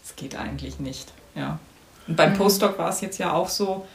das 0.03 0.17
geht 0.17 0.37
eigentlich 0.37 0.81
nicht. 0.81 1.13
Ja. 1.35 1.59
Und 2.09 2.17
beim 2.17 2.33
mhm. 2.33 2.39
Postdoc 2.39 2.79
war 2.79 2.89
es 2.89 3.03
jetzt 3.03 3.19
ja 3.19 3.33
auch 3.33 3.51
so, 3.51 3.87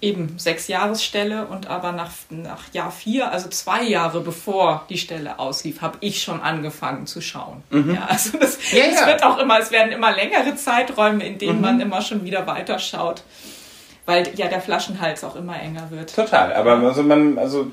eben 0.00 0.38
sechs 0.38 0.68
Jahresstelle 0.68 1.46
und 1.46 1.68
aber 1.68 1.92
nach, 1.92 2.10
nach 2.30 2.72
Jahr 2.72 2.90
vier, 2.90 3.30
also 3.30 3.48
zwei 3.48 3.82
Jahre 3.82 4.20
bevor 4.20 4.86
die 4.88 4.98
Stelle 4.98 5.38
auslief, 5.38 5.80
habe 5.82 5.98
ich 6.00 6.22
schon 6.22 6.40
angefangen 6.40 7.06
zu 7.06 7.20
schauen. 7.20 7.62
Mhm. 7.70 7.94
Ja, 7.94 8.06
also 8.06 8.38
das, 8.38 8.58
ja, 8.72 8.86
ja. 8.86 9.06
wird 9.06 9.22
auch 9.22 9.38
immer, 9.38 9.58
es 9.58 9.70
werden 9.70 9.92
immer 9.92 10.14
längere 10.14 10.54
Zeiträume, 10.56 11.26
in 11.26 11.38
denen 11.38 11.56
mhm. 11.56 11.60
man 11.60 11.80
immer 11.80 12.02
schon 12.02 12.24
wieder 12.24 12.46
weiterschaut, 12.46 13.22
weil 14.06 14.30
ja 14.36 14.48
der 14.48 14.60
Flaschenhals 14.60 15.22
auch 15.22 15.36
immer 15.36 15.60
enger 15.60 15.90
wird. 15.90 16.14
Total, 16.14 16.52
aber 16.54 16.78
also 16.78 17.02
man, 17.02 17.38
also 17.38 17.70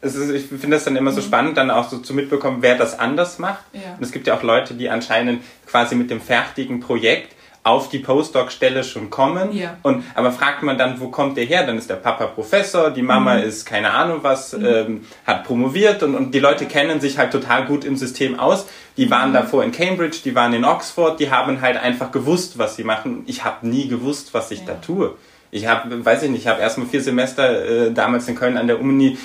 ist, 0.00 0.30
ich 0.30 0.46
finde 0.46 0.70
das 0.70 0.84
dann 0.84 0.96
immer 0.96 1.12
so 1.12 1.20
mhm. 1.20 1.26
spannend, 1.26 1.56
dann 1.56 1.70
auch 1.70 1.88
so 1.88 1.98
zu 1.98 2.14
mitbekommen, 2.14 2.58
wer 2.60 2.76
das 2.76 2.98
anders 2.98 3.38
macht. 3.38 3.64
Ja. 3.72 3.94
Und 3.96 4.02
es 4.02 4.12
gibt 4.12 4.26
ja 4.26 4.36
auch 4.36 4.42
Leute, 4.42 4.74
die 4.74 4.88
anscheinend 4.88 5.42
quasi 5.66 5.94
mit 5.94 6.10
dem 6.10 6.20
fertigen 6.20 6.80
Projekt 6.80 7.35
auf 7.66 7.88
die 7.88 7.98
Postdoc-Stelle 7.98 8.84
schon 8.84 9.10
kommen. 9.10 9.52
Ja. 9.52 9.76
Und, 9.82 10.04
aber 10.14 10.30
fragt 10.30 10.62
man 10.62 10.78
dann, 10.78 11.00
wo 11.00 11.08
kommt 11.08 11.36
der 11.36 11.44
her? 11.44 11.66
Dann 11.66 11.76
ist 11.76 11.90
der 11.90 11.96
Papa 11.96 12.26
Professor, 12.26 12.90
die 12.90 13.02
Mama 13.02 13.34
mhm. 13.34 13.42
ist 13.42 13.66
keine 13.66 13.90
Ahnung 13.90 14.20
was, 14.22 14.52
mhm. 14.52 14.66
ähm, 14.66 15.06
hat 15.26 15.42
promoviert 15.44 16.04
und, 16.04 16.14
und 16.14 16.32
die 16.32 16.38
Leute 16.38 16.66
kennen 16.66 17.00
sich 17.00 17.18
halt 17.18 17.32
total 17.32 17.66
gut 17.66 17.84
im 17.84 17.96
System 17.96 18.38
aus. 18.38 18.66
Die 18.96 19.10
waren 19.10 19.30
mhm. 19.30 19.34
davor 19.34 19.64
in 19.64 19.72
Cambridge, 19.72 20.18
die 20.24 20.36
waren 20.36 20.52
in 20.52 20.64
Oxford, 20.64 21.18
die 21.18 21.30
haben 21.32 21.60
halt 21.60 21.76
einfach 21.76 22.12
gewusst, 22.12 22.56
was 22.56 22.76
sie 22.76 22.84
machen. 22.84 23.24
Ich 23.26 23.44
habe 23.44 23.66
nie 23.66 23.88
gewusst, 23.88 24.32
was 24.32 24.52
ich 24.52 24.60
ja. 24.60 24.66
da 24.66 24.74
tue. 24.74 25.14
Ich 25.50 25.66
habe, 25.66 26.04
weiß 26.04 26.22
ich 26.22 26.30
nicht, 26.30 26.42
ich 26.42 26.46
habe 26.46 26.60
erst 26.60 26.78
mal 26.78 26.86
vier 26.86 27.02
Semester 27.02 27.86
äh, 27.86 27.92
damals 27.92 28.28
in 28.28 28.36
Köln 28.36 28.56
an 28.56 28.68
der 28.68 28.80
Uni 28.80 29.18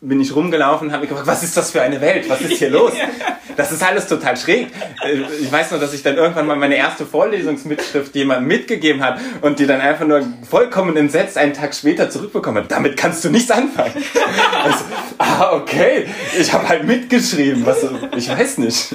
bin 0.00 0.20
ich 0.20 0.34
rumgelaufen 0.34 0.88
und 0.88 0.94
habe 0.94 1.06
gefragt, 1.06 1.26
was 1.26 1.42
ist 1.42 1.56
das 1.56 1.70
für 1.70 1.82
eine 1.82 2.00
Welt? 2.00 2.28
Was 2.28 2.40
ist 2.40 2.58
hier 2.58 2.70
los? 2.78 2.92
Das 3.58 3.72
ist 3.72 3.82
alles 3.82 4.06
total 4.06 4.36
schräg. 4.36 4.68
Äh, 5.04 5.16
ich 5.40 5.50
weiß 5.50 5.72
nur, 5.72 5.80
dass 5.80 5.92
ich 5.92 6.04
dann 6.04 6.16
irgendwann 6.16 6.46
mal 6.46 6.56
meine 6.56 6.76
erste 6.76 7.04
Vorlesungsmitschrift 7.04 8.14
jemandem 8.14 8.46
mitgegeben 8.46 9.02
habe 9.02 9.20
und 9.40 9.58
die 9.58 9.66
dann 9.66 9.80
einfach 9.80 10.06
nur 10.06 10.22
vollkommen 10.48 10.96
entsetzt 10.96 11.36
einen 11.36 11.54
Tag 11.54 11.74
später 11.74 12.08
zurückbekommen 12.08 12.62
hat. 12.62 12.70
Damit 12.70 12.96
kannst 12.96 13.24
du 13.24 13.30
nichts 13.30 13.50
anfangen. 13.50 13.92
Also, 14.62 14.84
ah, 15.18 15.52
okay. 15.56 16.06
Ich 16.38 16.52
habe 16.52 16.68
halt 16.68 16.84
mitgeschrieben. 16.84 17.66
Was, 17.66 17.84
ich 18.16 18.28
weiß 18.28 18.58
nicht. 18.58 18.94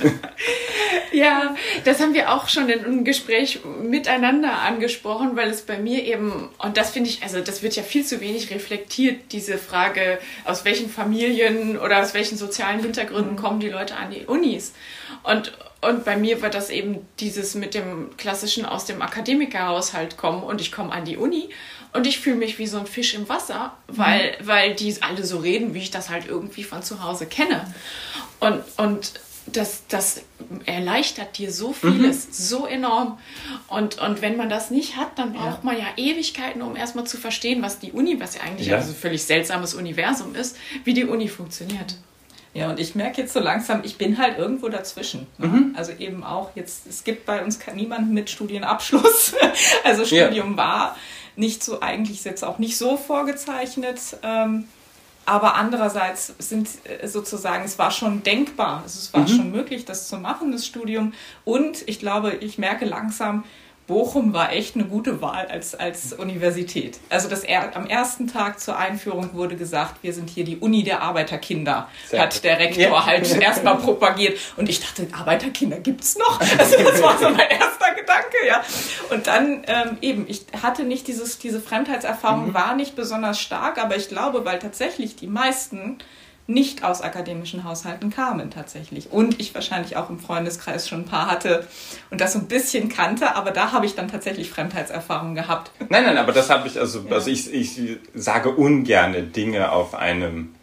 Ja, 1.13 1.55
das 1.85 1.99
haben 1.99 2.15
wir 2.15 2.33
auch 2.33 2.49
schon 2.49 2.69
in 2.69 2.83
einem 2.83 3.03
Gespräch 3.03 3.59
miteinander 3.83 4.61
angesprochen, 4.61 5.35
weil 5.35 5.51
es 5.51 5.61
bei 5.61 5.77
mir 5.77 6.03
eben, 6.03 6.49
und 6.57 6.75
das 6.75 6.89
finde 6.89 7.11
ich, 7.11 7.21
also 7.21 7.39
das 7.39 7.61
wird 7.61 7.75
ja 7.75 7.83
viel 7.83 8.03
zu 8.03 8.19
wenig 8.19 8.49
reflektiert, 8.49 9.31
diese 9.31 9.59
Frage, 9.59 10.17
aus 10.43 10.65
welchen 10.65 10.89
Familien 10.89 11.77
oder 11.77 12.01
aus 12.01 12.15
welchen 12.15 12.35
sozialen 12.35 12.79
Hintergründen 12.79 13.33
mhm. 13.33 13.37
kommen 13.37 13.59
die 13.59 13.69
Leute 13.69 13.95
an 13.95 14.09
die 14.09 14.25
Unis. 14.25 14.73
Und, 15.21 15.53
und 15.81 16.03
bei 16.03 16.17
mir 16.17 16.41
war 16.41 16.49
das 16.49 16.71
eben 16.71 17.07
dieses 17.19 17.53
mit 17.53 17.75
dem 17.75 18.17
klassischen 18.17 18.65
aus 18.65 18.85
dem 18.85 19.03
Akademikerhaushalt 19.03 20.17
kommen 20.17 20.41
und 20.41 20.61
ich 20.61 20.71
komme 20.71 20.91
an 20.91 21.05
die 21.05 21.17
Uni 21.17 21.49
und 21.93 22.07
ich 22.07 22.19
fühle 22.19 22.37
mich 22.37 22.57
wie 22.57 22.65
so 22.65 22.79
ein 22.79 22.87
Fisch 22.87 23.13
im 23.13 23.29
Wasser, 23.29 23.77
weil, 23.87 24.31
mhm. 24.39 24.47
weil 24.47 24.73
die 24.73 24.95
alle 25.01 25.23
so 25.23 25.37
reden, 25.37 25.75
wie 25.75 25.79
ich 25.79 25.91
das 25.91 26.09
halt 26.09 26.25
irgendwie 26.27 26.63
von 26.63 26.81
zu 26.81 27.03
Hause 27.03 27.27
kenne. 27.27 27.71
Und, 28.39 28.63
und 28.77 29.11
das, 29.45 29.83
das 29.87 30.21
erleichtert 30.65 31.37
dir 31.37 31.51
so 31.51 31.73
vieles, 31.73 32.27
mhm. 32.27 32.31
so 32.31 32.65
enorm. 32.65 33.19
Und, 33.67 33.99
und 33.99 34.21
wenn 34.21 34.37
man 34.37 34.49
das 34.49 34.71
nicht 34.71 34.95
hat, 34.95 35.17
dann 35.19 35.33
braucht 35.33 35.63
ja. 35.63 35.63
man 35.63 35.77
ja 35.77 35.85
Ewigkeiten, 35.97 36.61
um 36.61 36.75
erstmal 36.75 37.05
zu 37.05 37.17
verstehen, 37.17 37.61
was 37.61 37.79
die 37.79 37.91
Uni, 37.91 38.19
was 38.19 38.35
ja 38.35 38.41
eigentlich 38.41 38.67
ja. 38.67 38.77
ein 38.77 38.81
also 38.81 38.93
völlig 38.93 39.23
seltsames 39.23 39.73
Universum 39.73 40.35
ist, 40.35 40.57
wie 40.83 40.93
die 40.93 41.05
Uni 41.05 41.27
funktioniert. 41.27 41.95
Ja, 42.53 42.69
und 42.69 42.79
ich 42.79 42.93
merke 42.93 43.21
jetzt 43.21 43.33
so 43.33 43.39
langsam, 43.39 43.81
ich 43.83 43.97
bin 43.97 44.19
halt 44.19 44.37
irgendwo 44.37 44.69
dazwischen. 44.69 45.25
Ne? 45.39 45.47
Mhm. 45.47 45.75
Also 45.75 45.91
eben 45.93 46.23
auch 46.23 46.51
jetzt, 46.55 46.85
es 46.87 47.03
gibt 47.03 47.25
bei 47.25 47.43
uns 47.43 47.59
niemanden 47.73 48.13
mit 48.13 48.29
Studienabschluss. 48.29 49.33
also 49.83 50.05
Studium 50.05 50.51
ja. 50.51 50.57
war 50.57 50.97
nicht 51.35 51.63
so, 51.63 51.81
eigentlich 51.81 52.23
jetzt 52.23 52.43
auch 52.43 52.59
nicht 52.59 52.77
so 52.77 52.95
vorgezeichnet. 52.95 53.99
Ähm, 54.21 54.65
aber 55.25 55.55
andererseits 55.55 56.33
sind 56.39 56.69
äh, 56.85 57.07
sozusagen, 57.07 57.63
es 57.63 57.79
war 57.79 57.91
schon 57.91 58.23
denkbar, 58.23 58.81
also 58.83 58.99
es 58.99 59.13
war 59.13 59.21
mhm. 59.21 59.27
schon 59.27 59.51
möglich, 59.51 59.85
das 59.85 60.07
zu 60.07 60.17
machen, 60.17 60.51
das 60.51 60.65
Studium. 60.65 61.13
Und 61.45 61.87
ich 61.87 61.99
glaube, 61.99 62.33
ich 62.35 62.57
merke 62.57 62.85
langsam, 62.85 63.43
Bochum 63.85 64.33
war 64.33 64.53
echt 64.53 64.75
eine 64.75 64.85
gute 64.85 65.21
Wahl 65.21 65.47
als, 65.47 65.75
als 65.75 66.13
Universität. 66.13 66.99
Also 67.09 67.27
das 67.27 67.43
er, 67.43 67.75
am 67.75 67.85
ersten 67.85 68.27
Tag 68.27 68.59
zur 68.59 68.77
Einführung 68.77 69.33
wurde 69.33 69.57
gesagt, 69.57 70.01
wir 70.03 70.13
sind 70.13 70.29
hier 70.29 70.45
die 70.45 70.57
Uni 70.57 70.83
der 70.83 71.01
Arbeiterkinder, 71.01 71.89
Sehr 72.07 72.21
hat 72.21 72.43
der 72.45 72.59
Rektor 72.59 72.83
ja. 72.83 73.05
halt 73.05 73.29
erstmal 73.41 73.75
propagiert. 73.77 74.39
Und 74.55 74.69
ich 74.69 74.79
dachte, 74.79 75.07
Arbeiterkinder 75.11 75.79
gibt's 75.79 76.17
noch? 76.17 76.39
Also 76.39 76.77
das 76.77 77.01
war 77.01 77.17
so 77.17 77.29
mein 77.29 77.49
erster 77.49 77.93
Gedanke, 77.93 78.37
ja. 78.47 78.63
Und 79.09 79.27
dann 79.27 79.63
ähm, 79.67 79.97
eben, 80.01 80.25
ich 80.29 80.45
hatte 80.61 80.83
nicht 80.83 81.07
dieses, 81.07 81.39
diese 81.39 81.59
Fremdheitserfahrung, 81.59 82.49
mhm. 82.49 82.53
war 82.53 82.75
nicht 82.75 82.95
besonders 82.95 83.39
stark, 83.39 83.77
aber 83.77 83.97
ich 83.97 84.07
glaube, 84.07 84.45
weil 84.45 84.59
tatsächlich 84.59 85.17
die 85.17 85.27
meisten 85.27 85.97
nicht 86.47 86.83
aus 86.83 87.01
akademischen 87.01 87.63
Haushalten 87.63 88.09
kamen 88.09 88.51
tatsächlich. 88.51 89.11
Und 89.11 89.39
ich 89.39 89.55
wahrscheinlich 89.55 89.95
auch 89.95 90.09
im 90.09 90.19
Freundeskreis 90.19 90.89
schon 90.89 91.01
ein 91.01 91.05
paar 91.05 91.29
hatte 91.29 91.67
und 92.09 92.19
das 92.19 92.33
so 92.33 92.39
ein 92.39 92.47
bisschen 92.47 92.89
kannte, 92.89 93.35
aber 93.35 93.51
da 93.51 93.71
habe 93.71 93.85
ich 93.85 93.95
dann 93.95 94.09
tatsächlich 94.09 94.49
Fremdheitserfahrungen 94.49 95.35
gehabt. 95.35 95.71
Nein, 95.89 96.03
nein, 96.03 96.17
aber 96.17 96.33
das 96.33 96.49
habe 96.49 96.67
ich, 96.67 96.79
also, 96.79 97.05
ja. 97.07 97.15
also 97.15 97.29
ich, 97.29 97.53
ich 97.53 97.99
sage 98.13 98.49
ungerne 98.49 99.23
Dinge 99.23 99.71
auf 99.71 99.95
einem 99.95 100.53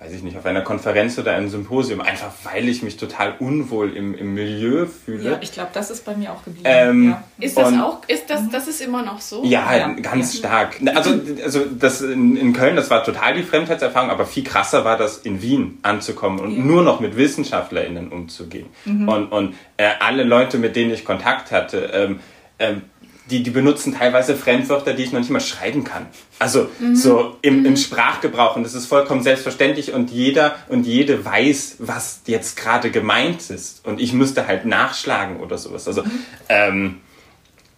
weiß 0.00 0.12
ich 0.12 0.22
nicht, 0.22 0.36
auf 0.36 0.46
einer 0.46 0.60
Konferenz 0.60 1.18
oder 1.18 1.32
einem 1.32 1.48
Symposium, 1.48 2.00
einfach 2.00 2.30
weil 2.44 2.68
ich 2.68 2.84
mich 2.84 2.98
total 2.98 3.34
unwohl 3.40 3.96
im, 3.96 4.14
im 4.14 4.32
Milieu 4.32 4.86
fühle. 4.86 5.32
Ja, 5.32 5.38
ich 5.40 5.50
glaube, 5.50 5.70
das 5.72 5.90
ist 5.90 6.04
bei 6.04 6.14
mir 6.14 6.32
auch 6.32 6.44
geblieben. 6.44 6.64
Ähm, 6.68 7.10
ja. 7.10 7.24
Ist 7.40 7.58
das 7.58 7.72
auch, 7.74 8.02
ist 8.06 8.30
das, 8.30 8.48
das 8.48 8.68
ist 8.68 8.80
immer 8.80 9.02
noch 9.02 9.20
so? 9.20 9.42
Ja, 9.44 9.74
ja. 9.74 9.88
ganz 9.94 10.34
ja. 10.34 10.38
stark. 10.38 10.80
Also, 10.94 11.18
also 11.42 11.64
das 11.64 12.00
in, 12.00 12.36
in, 12.36 12.52
Köln, 12.52 12.76
das 12.76 12.90
war 12.90 13.02
total 13.02 13.34
die 13.34 13.42
Fremdheitserfahrung, 13.42 14.10
aber 14.10 14.24
viel 14.24 14.44
krasser 14.44 14.84
war 14.84 14.96
das 14.96 15.18
in 15.18 15.42
Wien 15.42 15.78
anzukommen 15.82 16.38
und 16.38 16.64
nur 16.64 16.84
noch 16.84 17.00
mit 17.00 17.16
WissenschaftlerInnen 17.16 18.12
umzugehen. 18.12 18.68
Mhm. 18.84 19.08
Und, 19.08 19.32
und 19.32 19.54
äh, 19.78 19.88
alle 19.98 20.22
Leute, 20.22 20.58
mit 20.58 20.76
denen 20.76 20.92
ich 20.92 21.04
Kontakt 21.04 21.50
hatte, 21.50 21.90
ähm, 21.92 22.20
ähm, 22.60 22.82
die, 23.30 23.42
die 23.42 23.50
benutzen 23.50 23.94
teilweise 23.94 24.34
Fremdwörter, 24.34 24.94
die 24.94 25.04
ich 25.04 25.12
noch 25.12 25.20
nicht 25.20 25.30
mal 25.30 25.40
schreiben 25.40 25.84
kann. 25.84 26.06
Also 26.38 26.68
mhm. 26.78 26.96
so 26.96 27.36
im, 27.42 27.64
im. 27.64 27.76
Sprachgebrauch 27.76 28.56
und 28.56 28.64
das 28.64 28.74
ist 28.74 28.86
vollkommen 28.86 29.22
selbstverständlich 29.22 29.92
und 29.92 30.10
jeder 30.10 30.56
und 30.68 30.86
jede 30.86 31.24
weiß, 31.24 31.76
was 31.78 32.22
jetzt 32.26 32.56
gerade 32.56 32.90
gemeint 32.90 33.50
ist 33.50 33.86
und 33.86 34.00
ich 34.00 34.12
müsste 34.12 34.46
halt 34.46 34.64
nachschlagen 34.64 35.40
oder 35.40 35.58
sowas. 35.58 35.86
Also, 35.86 36.02
mhm. 36.02 36.10
ähm, 36.48 36.96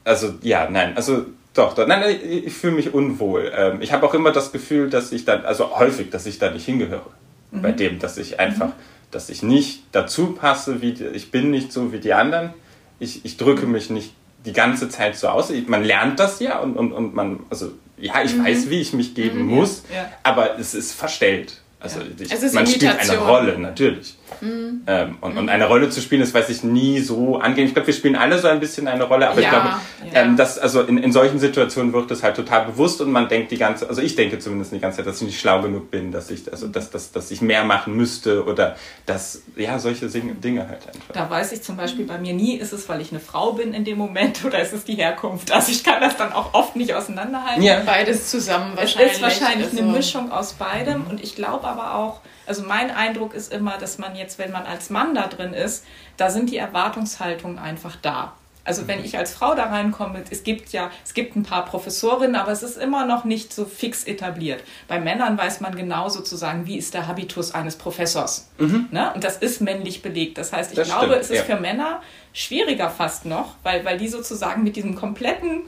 also 0.05 0.35
ja, 0.43 0.69
nein, 0.71 0.97
also 0.97 1.27
doch, 1.55 1.75
doch 1.75 1.87
nein, 1.87 2.03
ich, 2.23 2.47
ich 2.47 2.53
fühle 2.53 2.75
mich 2.75 2.95
unwohl. 2.95 3.53
Ähm, 3.55 3.83
ich 3.83 3.93
habe 3.93 4.07
auch 4.07 4.15
immer 4.15 4.33
das 4.33 4.53
Gefühl, 4.53 4.89
dass 4.89 5.13
ich 5.13 5.25
dann, 5.25 5.45
also 5.45 5.79
häufig, 5.79 6.11
dass 6.11 6.27
ich 6.27 6.39
da 6.39 6.51
nicht 6.51 6.65
hingehöre. 6.65 7.11
Mhm. 7.51 7.63
Bei 7.63 7.73
dem, 7.73 7.99
dass 7.99 8.17
ich 8.19 8.39
einfach, 8.39 8.71
dass 9.11 9.29
ich 9.31 9.43
nicht 9.43 9.83
dazu 9.93 10.33
passe, 10.33 10.81
wie 10.81 10.93
die, 10.93 11.07
ich 11.07 11.31
bin 11.31 11.51
nicht 11.51 11.73
so 11.73 11.93
wie 11.93 11.99
die 11.99 12.15
anderen. 12.15 12.55
Ich, 12.99 13.25
ich 13.25 13.37
drücke 13.37 13.67
mich 13.67 13.91
nicht 13.91 14.15
die 14.45 14.53
ganze 14.53 14.89
Zeit 14.89 15.17
so 15.17 15.29
aus. 15.29 15.53
Man 15.67 15.85
lernt 15.85 16.19
das 16.19 16.41
ja 16.41 16.59
und, 16.59 16.77
und, 16.77 16.93
und 16.93 17.15
man, 17.15 17.41
also 17.51 17.73
ja, 17.99 18.23
ich 18.23 18.35
mhm. 18.35 18.45
weiß, 18.45 18.71
wie 18.71 18.81
ich 18.81 18.93
mich 18.93 19.15
geben 19.15 19.43
mhm, 19.43 19.55
muss, 19.57 19.83
ja. 19.95 20.11
aber 20.23 20.59
es 20.59 20.75
ist 20.75 20.93
verstellt. 20.93 21.61
Also, 21.79 22.01
ich, 22.19 22.31
also 22.31 22.55
man 22.55 22.67
spielt 22.67 22.99
eine 22.99 23.19
Rolle, 23.19 23.59
natürlich. 23.59 24.17
Mhm. 24.41 24.83
Ähm, 24.87 25.19
und, 25.21 25.33
mhm. 25.33 25.39
und 25.39 25.49
eine 25.49 25.67
Rolle 25.67 25.91
zu 25.91 26.01
spielen, 26.01 26.21
das 26.21 26.33
weiß 26.33 26.49
ich 26.49 26.63
nie 26.65 27.01
so 27.01 27.39
angehen. 27.39 27.67
Ich 27.67 27.75
glaube, 27.75 27.87
wir 27.87 27.95
spielen 27.95 28.17
alle 28.17 28.39
so 28.39 28.49
ein 28.49 28.61
bisschen 28.61 28.89
eine 28.89 29.05
Rolle, 29.05 29.29
aber 29.29 29.41
ja, 29.41 29.47
ich 29.47 29.53
glaube, 29.53 29.69
ja. 30.13 30.23
ähm, 30.23 30.37
dass, 30.37 30.59
also 30.59 30.83
in, 30.83 30.99
in 30.99 31.13
solchen 31.13 31.39
Situationen 31.39 31.93
wird 31.93 32.11
es 32.11 32.23
halt 32.23 32.37
total 32.37 32.67
bewusst 32.67 33.01
und 33.01 33.11
man 33.13 33.29
denkt 33.29 33.51
die 33.51 33.59
ganze, 33.59 33.89
also 33.89 34.03
ich 34.03 34.17
denke 34.17 34.39
zumindest 34.39 34.73
die 34.73 34.81
ganze 34.81 34.99
Zeit, 34.99 35.07
dass 35.07 35.21
ich 35.21 35.27
nicht 35.27 35.41
schlau 35.41 35.63
genug 35.63 35.91
bin, 35.91 36.13
dass 36.13 36.31
ich, 36.31 36.51
also 36.51 36.69
dass, 36.69 36.91
dass, 36.91 37.13
dass 37.13 37.31
ich 37.31 37.41
mehr 37.41 37.65
machen 37.65 37.97
müsste 37.97 38.45
oder 38.45 38.77
dass, 39.07 39.43
ja, 39.57 39.79
solche 39.79 40.07
Dinge 40.07 40.69
halt 40.69 40.87
einfach. 40.87 41.13
Da 41.13 41.29
weiß 41.29 41.53
ich 41.53 41.63
zum 41.63 41.77
Beispiel 41.77 42.05
bei 42.07 42.19
mir 42.19 42.33
nie, 42.33 42.57
ist 42.57 42.73
es, 42.73 42.89
weil 42.89 43.01
ich 43.01 43.11
eine 43.11 43.21
Frau 43.21 43.53
bin 43.53 43.75
in 43.75 43.85
dem 43.85 43.99
Moment 43.99 44.45
oder 44.45 44.61
ist 44.61 44.73
es 44.73 44.85
die 44.85 44.95
Herkunft? 44.95 45.53
Also 45.53 45.73
ich 45.73 45.85
kann 45.85 46.01
das 46.01 46.17
dann 46.17 46.33
auch 46.33 46.55
oft 46.55 46.77
nicht 46.77 46.95
auseinanderhalten. 46.95 47.63
Ja. 47.63 47.81
Beides 47.85 48.31
zusammen 48.31 48.77
wahrscheinlich. 48.77 49.13
Es 49.13 49.17
ist 49.19 49.23
wahrscheinlich 49.23 49.69
also. 49.69 49.83
eine 49.83 49.93
Mischung 49.93 50.33
aus 50.33 50.55
beidem 50.55 51.05
mhm. 51.05 51.11
und 51.11 51.23
ich 51.23 51.37
glaube 51.37 51.67
aber 51.67 51.95
auch, 51.95 52.21
Also 52.51 52.65
mein 52.65 52.91
Eindruck 52.91 53.33
ist 53.33 53.53
immer, 53.53 53.79
dass 53.79 53.99
man 53.99 54.17
jetzt, 54.17 54.41
wenn 54.41 54.51
man 54.51 54.67
als 54.67 54.91
Mann 54.91 55.15
da 55.15 55.29
drin 55.29 55.55
ist, 55.55 55.85
da 56.17 56.31
sind 56.31 56.51
die 56.51 56.57
Erwartungshaltungen 56.57 57.61
einfach 57.61 57.95
da. 58.03 58.33
Also 58.65 58.89
wenn 58.89 59.05
ich 59.05 59.17
als 59.17 59.33
Frau 59.33 59.55
da 59.55 59.67
reinkomme, 59.67 60.25
es 60.31 60.43
gibt 60.43 60.71
ja, 60.73 60.91
es 61.05 61.15
gibt 61.15 61.37
ein 61.37 61.45
paar 61.45 61.65
Professorinnen, 61.65 62.35
aber 62.35 62.51
es 62.51 62.65
ist 62.65 62.77
immer 62.77 63.07
noch 63.07 63.23
nicht 63.23 63.53
so 63.53 63.67
fix 63.67 64.03
etabliert. 64.03 64.65
Bei 64.89 64.99
Männern 64.99 65.39
weiß 65.39 65.61
man 65.61 65.77
genau 65.77 66.09
sozusagen, 66.09 66.67
wie 66.67 66.77
ist 66.77 66.93
der 66.93 67.07
Habitus 67.07 67.55
eines 67.55 67.77
Professors. 67.77 68.51
Mhm. 68.59 68.89
Ne? 68.91 69.13
Und 69.15 69.23
das 69.23 69.37
ist 69.37 69.61
männlich 69.61 70.03
belegt. 70.03 70.37
Das 70.37 70.53
heißt, 70.53 70.73
ich 70.73 70.77
das 70.77 70.89
glaube, 70.89 71.07
stimmt, 71.07 71.21
es 71.21 71.31
ist 71.31 71.49
ja. 71.49 71.55
für 71.55 71.61
Männer 71.61 72.03
schwieriger 72.33 72.91
fast 72.91 73.27
noch, 73.27 73.55
weil, 73.63 73.85
weil 73.85 73.97
die 73.97 74.09
sozusagen 74.09 74.65
mit 74.65 74.75
diesem 74.75 74.97
kompletten 74.97 75.63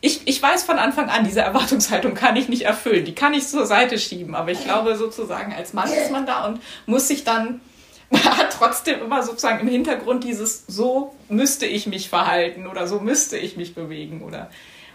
ich, 0.00 0.22
ich 0.26 0.40
weiß 0.40 0.62
von 0.62 0.78
Anfang 0.78 1.08
an, 1.08 1.24
diese 1.24 1.40
Erwartungshaltung 1.40 2.14
kann 2.14 2.36
ich 2.36 2.48
nicht 2.48 2.62
erfüllen. 2.62 3.04
Die 3.04 3.14
kann 3.14 3.34
ich 3.34 3.48
zur 3.48 3.66
Seite 3.66 3.98
schieben. 3.98 4.34
Aber 4.34 4.50
ich 4.50 4.62
glaube, 4.62 4.96
sozusagen 4.96 5.52
als 5.52 5.72
Mann 5.72 5.92
ist 5.92 6.10
man 6.10 6.26
da 6.26 6.46
und 6.46 6.60
muss 6.86 7.08
sich 7.08 7.24
dann 7.24 7.60
trotzdem 8.58 9.00
immer 9.00 9.22
sozusagen 9.22 9.60
im 9.60 9.68
Hintergrund 9.68 10.24
dieses, 10.24 10.64
so 10.66 11.14
müsste 11.28 11.66
ich 11.66 11.86
mich 11.86 12.08
verhalten 12.08 12.66
oder 12.66 12.86
so 12.86 13.00
müsste 13.00 13.36
ich 13.36 13.56
mich 13.56 13.74
bewegen 13.74 14.22
oder, 14.22 14.50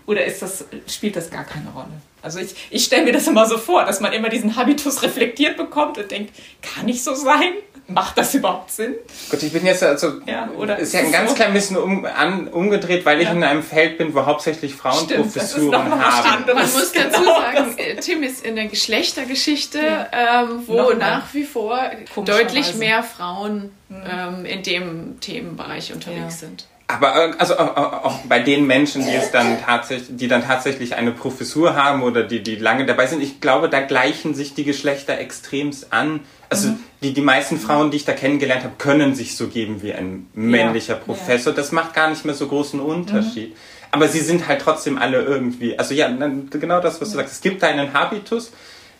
oder 0.05 0.25
ist 0.25 0.41
das, 0.41 0.65
spielt 0.87 1.15
das 1.15 1.29
gar 1.29 1.43
keine 1.43 1.69
Rolle? 1.71 2.01
Also 2.21 2.39
ich, 2.39 2.55
ich 2.69 2.85
stelle 2.85 3.03
mir 3.03 3.13
das 3.13 3.27
immer 3.27 3.45
so 3.45 3.57
vor, 3.57 3.85
dass 3.85 3.99
man 3.99 4.13
immer 4.13 4.29
diesen 4.29 4.55
Habitus 4.55 5.03
reflektiert 5.03 5.57
bekommt 5.57 5.97
und 5.97 6.09
denkt, 6.09 6.33
kann 6.61 6.87
ich 6.87 7.03
so 7.03 7.13
sein? 7.13 7.53
Macht 7.87 8.17
das 8.17 8.33
überhaupt 8.33 8.71
Sinn? 8.71 8.95
Gut, 9.29 9.43
ich 9.43 9.51
bin 9.51 9.65
jetzt 9.65 9.83
also 9.83 10.21
ja, 10.25 10.49
oder 10.57 10.77
ist 10.77 10.93
ja 10.93 11.01
ein 11.01 11.11
ganz 11.11 11.31
so? 11.31 11.35
klein 11.35 11.53
bisschen 11.53 11.77
um, 11.77 12.05
an, 12.05 12.47
umgedreht, 12.47 13.05
weil 13.05 13.19
ich 13.19 13.27
ja. 13.27 13.33
in 13.33 13.43
einem 13.43 13.63
Feld 13.63 13.97
bin, 13.97 14.13
wo 14.13 14.25
hauptsächlich 14.25 14.75
Frauen 14.75 15.05
Stimmt, 15.05 15.23
Professuren 15.23 15.99
haben. 15.99 16.45
Man 16.45 16.57
muss 16.57 16.91
dazu 16.91 17.19
genau 17.21 17.39
sagen, 17.39 17.75
das. 17.95 18.05
Tim 18.05 18.23
ist 18.23 18.45
in 18.45 18.55
der 18.55 18.67
Geschlechtergeschichte, 18.67 19.79
ja. 19.79 20.43
ähm, 20.43 20.63
wo 20.65 20.75
Noch 20.75 20.97
nach 20.97 21.33
wie 21.33 21.43
vor 21.43 21.79
deutlich 22.25 22.75
mehr 22.75 23.03
Frauen 23.03 23.71
mhm. 23.89 24.03
ähm, 24.09 24.45
in 24.45 24.63
dem 24.63 25.19
Themenbereich 25.19 25.93
unterwegs 25.93 26.39
sind. 26.39 26.67
Aber 26.93 27.15
äh, 27.15 27.33
also 27.37 27.57
auch 27.57 28.19
bei 28.27 28.39
den 28.39 28.67
Menschen, 28.67 29.05
die 29.05 29.13
es 29.13 29.31
dann 29.31 29.59
tatsächlich, 29.61 30.17
die 30.17 30.27
dann 30.27 30.43
tatsächlich 30.43 30.95
eine 30.95 31.11
Professur 31.11 31.75
haben 31.75 32.03
oder 32.03 32.23
die, 32.23 32.43
die 32.43 32.55
lange 32.55 32.85
dabei 32.85 33.07
sind, 33.07 33.21
ich 33.21 33.41
glaube, 33.41 33.69
da 33.69 33.81
gleichen 33.81 34.35
sich 34.35 34.53
die 34.53 34.63
Geschlechter 34.63 35.17
extremst 35.17 35.91
an. 35.91 36.21
Also 36.49 36.69
mhm. 36.69 36.79
die, 37.01 37.13
die 37.13 37.21
meisten 37.21 37.59
Frauen, 37.59 37.89
die 37.89 37.97
ich 37.97 38.05
da 38.05 38.13
kennengelernt 38.13 38.63
habe, 38.63 38.75
können 38.77 39.15
sich 39.15 39.35
so 39.35 39.47
geben 39.47 39.81
wie 39.81 39.93
ein 39.93 40.27
männlicher 40.33 40.93
ja. 40.93 40.99
Professor. 40.99 41.53
Das 41.53 41.71
macht 41.71 41.93
gar 41.93 42.09
nicht 42.09 42.25
mehr 42.25 42.35
so 42.35 42.47
großen 42.47 42.79
Unterschied. 42.79 43.51
Mhm. 43.51 43.57
Aber 43.91 44.07
sie 44.07 44.21
sind 44.21 44.47
halt 44.47 44.61
trotzdem 44.61 44.97
alle 44.97 45.21
irgendwie, 45.21 45.77
also 45.77 45.93
ja, 45.93 46.07
genau 46.07 46.79
das, 46.79 46.99
was 46.99 47.11
du 47.11 47.17
sagst. 47.17 47.33
Es 47.33 47.41
gibt 47.41 47.61
da 47.61 47.67
einen 47.67 47.93
Habitus, 47.93 48.51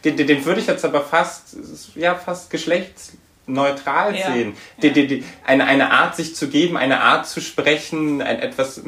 den, 0.04 0.18
den, 0.18 0.28
den 0.28 0.46
würde 0.46 0.62
ich 0.62 0.68
jetzt 0.68 0.86
aber 0.86 1.02
fast, 1.02 1.58
ja, 1.96 2.16
fast 2.16 2.50
geschlechtsneutral 3.46 4.16
ja. 4.16 4.34
sehen. 4.34 4.54
Die, 4.82 4.92
die, 4.92 5.08
die, 5.08 5.24
eine, 5.46 5.66
eine 5.66 5.92
Art, 5.92 6.16
sich 6.16 6.36
zu 6.36 6.50
geben, 6.50 6.78
eine 6.78 7.02
Art 7.02 7.28
zu 7.28 7.42
sprechen, 7.42 8.22
ein 8.22 8.40
etwas 8.40 8.82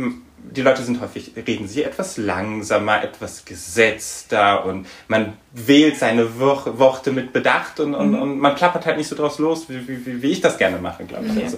die 0.52 0.62
Leute 0.62 0.84
sind 0.84 1.02
häufig, 1.02 1.32
reden 1.36 1.68
sie 1.68 1.84
etwas 1.84 2.18
langsamer, 2.18 3.04
etwas 3.04 3.46
gesetzter 3.46 4.64
und 4.66 4.86
man 5.08 5.34
wählt 5.52 5.98
seine 5.98 6.40
Worte 6.40 7.12
mit 7.12 7.34
Bedacht 7.34 7.80
und, 7.80 7.96
und, 7.96 8.12
mhm. 8.12 8.22
und 8.22 8.40
man 8.40 8.54
klappert 8.56 8.86
halt 8.86 8.98
nicht 8.98 9.08
so 9.08 9.16
draus 9.16 9.40
los, 9.40 9.68
wie, 9.70 9.88
wie, 9.88 10.22
wie 10.22 10.32
ich 10.32 10.42
das 10.42 10.60
gerne 10.60 10.78
mache, 10.78 11.04
glaube 11.06 11.26
ich. 11.26 11.34
Mhm. 11.34 11.42
Also. 11.42 11.58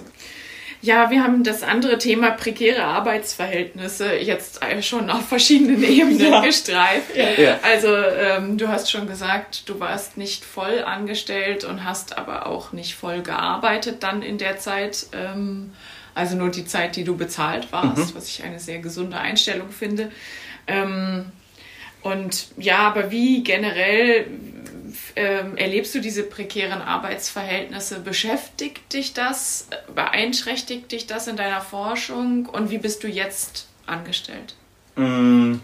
Ja, 0.80 1.10
wir 1.10 1.24
haben 1.24 1.42
das 1.42 1.64
andere 1.64 1.98
Thema 1.98 2.30
prekäre 2.30 2.84
Arbeitsverhältnisse 2.84 4.14
jetzt 4.14 4.60
schon 4.82 5.10
auf 5.10 5.28
verschiedenen 5.28 5.82
Ebenen 5.82 6.20
ja. 6.20 6.40
gestreift. 6.40 7.16
Ja. 7.16 7.58
Also 7.62 7.88
ähm, 7.88 8.58
du 8.58 8.68
hast 8.68 8.90
schon 8.90 9.08
gesagt, 9.08 9.68
du 9.68 9.80
warst 9.80 10.16
nicht 10.16 10.44
voll 10.44 10.84
angestellt 10.84 11.64
und 11.64 11.84
hast 11.84 12.16
aber 12.16 12.46
auch 12.46 12.72
nicht 12.72 12.94
voll 12.94 13.22
gearbeitet 13.22 14.02
dann 14.04 14.22
in 14.22 14.38
der 14.38 14.58
Zeit. 14.58 15.06
Ähm, 15.12 15.72
also 16.14 16.36
nur 16.36 16.50
die 16.50 16.64
Zeit, 16.64 16.96
die 16.96 17.04
du 17.04 17.16
bezahlt 17.16 17.72
warst, 17.72 18.12
mhm. 18.12 18.16
was 18.16 18.28
ich 18.28 18.42
eine 18.44 18.60
sehr 18.60 18.78
gesunde 18.78 19.18
Einstellung 19.18 19.70
finde. 19.70 20.10
Ähm, 20.66 21.26
und 22.02 22.48
ja, 22.56 22.78
aber 22.78 23.10
wie 23.10 23.42
generell 23.42 24.26
ähm, 25.18 25.56
erlebst 25.56 25.94
du 25.96 26.00
diese 26.00 26.22
prekären 26.22 26.80
Arbeitsverhältnisse? 26.80 27.98
Beschäftigt 27.98 28.92
dich 28.92 29.14
das? 29.14 29.66
Beeinträchtigt 29.92 30.92
dich 30.92 31.08
das 31.08 31.26
in 31.26 31.36
deiner 31.36 31.60
Forschung? 31.60 32.46
Und 32.46 32.70
wie 32.70 32.78
bist 32.78 33.02
du 33.02 33.08
jetzt 33.08 33.66
angestellt? 33.86 34.54
Mm, 34.94 35.56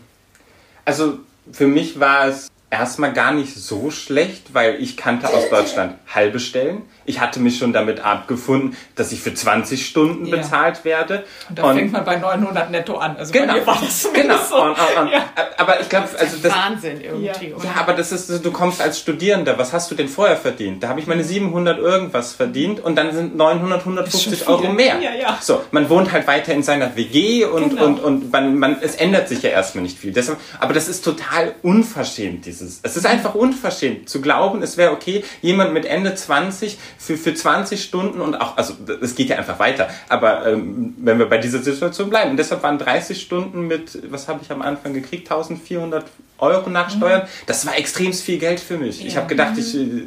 also 0.85 1.21
für 1.53 1.69
mich 1.69 2.01
war 2.01 2.27
es 2.27 2.51
erstmal 2.69 3.13
gar 3.13 3.33
nicht 3.33 3.55
so 3.55 3.93
schlecht, 3.93 4.55
weil 4.55 4.83
ich 4.83 4.97
kannte 4.97 5.29
aus 5.29 5.49
Deutschland 5.51 5.99
halbe 6.13 6.41
Stellen 6.41 6.83
ich 7.05 7.21
hatte 7.21 7.41
mich 7.41 7.59
schon 7.59 7.73
damit 7.73 8.01
abgefunden, 8.01 8.77
dass 8.95 9.13
ich 9.13 9.21
für 9.21 9.35
20 9.35 9.87
Stunden 9.87 10.27
ja. 10.27 10.37
bezahlt 10.37 10.85
werde. 10.85 11.25
Und 11.49 11.59
da 11.59 11.65
und 11.65 11.77
fängt 11.77 11.93
man 11.93 12.05
bei 12.05 12.17
900 12.17 12.71
netto 12.71 12.97
an. 12.97 13.17
Also 13.17 13.33
genau, 13.33 13.55
bei 13.55 13.67
war 13.67 13.79
das 13.81 14.09
genau. 14.13 14.37
So. 14.37 14.63
Und, 14.63 14.71
und, 14.71 15.11
ja. 15.11 15.25
Aber 15.59 15.81
ich 15.81 15.89
glaube, 15.89 16.09
also 16.19 16.37
das 16.43 16.53
Wahnsinn 16.53 17.01
irgendwie. 17.01 17.27
Ja. 17.27 17.33
ja, 17.43 17.75
aber 17.77 17.93
das 17.95 18.13
ist, 18.13 18.45
du 18.45 18.53
kommst 18.53 18.81
als 18.81 18.99
Studierender. 18.99 19.59
Was 19.59 19.73
hast 19.73 19.91
du 19.91 19.95
denn 19.95 20.09
vorher 20.09 20.37
verdient? 20.37 20.83
Da 20.83 20.89
habe 20.89 21.01
ich 21.01 21.07
meine 21.07 21.25
700 21.25 21.79
irgendwas 21.79 22.33
verdient 22.33 22.81
und 22.81 22.97
dann 22.97 23.13
sind 23.13 23.37
900, 23.37 23.81
150 23.81 24.49
Euro 24.49 24.69
mehr. 24.73 24.99
Ja, 25.01 25.15
ja. 25.15 25.39
So, 25.41 25.63
man 25.71 25.89
wohnt 25.91 26.13
halt 26.13 26.27
weiter 26.27 26.53
in 26.53 26.63
seiner 26.63 26.97
WG 26.97 27.45
und 27.45 27.71
genau. 27.71 27.85
und 27.85 28.01
und 28.01 28.33
man, 28.33 28.59
man, 28.59 28.77
es 28.81 28.97
ändert 28.97 29.29
sich 29.29 29.43
ja 29.43 29.51
erstmal 29.51 29.83
nicht 29.83 29.99
viel. 29.99 30.13
Deshalb, 30.13 30.39
aber 30.61 30.73
das 30.73 30.89
ist 30.89 31.05
total 31.05 31.55
unverschämt. 31.63 32.47
Dieses, 32.47 32.81
es 32.83 32.97
ist 32.97 33.07
einfach 33.07 33.35
unverschämt 33.35 34.09
zu 34.09 34.21
glauben, 34.21 34.63
es 34.63 34.77
wäre 34.77 34.93
okay, 34.93 35.25
jemand 35.43 35.73
mit 35.73 35.85
Ende 35.85 36.15
20 36.15 36.79
für, 36.99 37.17
für 37.17 37.35
20 37.35 37.83
Stunden 37.83 38.21
und 38.21 38.35
auch, 38.35 38.57
also 38.57 38.75
es 39.01 39.15
geht 39.15 39.29
ja 39.29 39.37
einfach 39.37 39.59
weiter, 39.59 39.89
aber 40.09 40.47
ähm, 40.47 40.95
wenn 40.99 41.19
wir 41.19 41.27
bei 41.27 41.39
dieser 41.39 41.61
Situation 41.61 42.11
bleiben, 42.11 42.33
und 42.33 42.37
deshalb 42.37 42.63
waren 42.63 42.79
30 42.79 43.21
Stunden 43.21 43.67
mit, 43.67 44.11
was 44.11 44.29
habe 44.29 44.41
ich 44.43 44.51
am 44.51 44.63
Anfang 44.63 44.93
gekriegt, 44.95 45.31
1400 45.31 46.05
Euro 46.39 46.69
nachsteuern, 46.69 47.23
mhm. 47.23 47.29
das 47.47 47.65
war 47.65 47.77
extrem 47.79 48.13
viel 48.13 48.39
Geld 48.39 48.59
für 48.59 48.77
mich. 48.77 49.01
Ja. 49.01 49.07
Ich 49.07 49.17
habe 49.17 49.27
gedacht, 49.27 49.57
ich, 49.57 49.75
äh, 49.75 50.07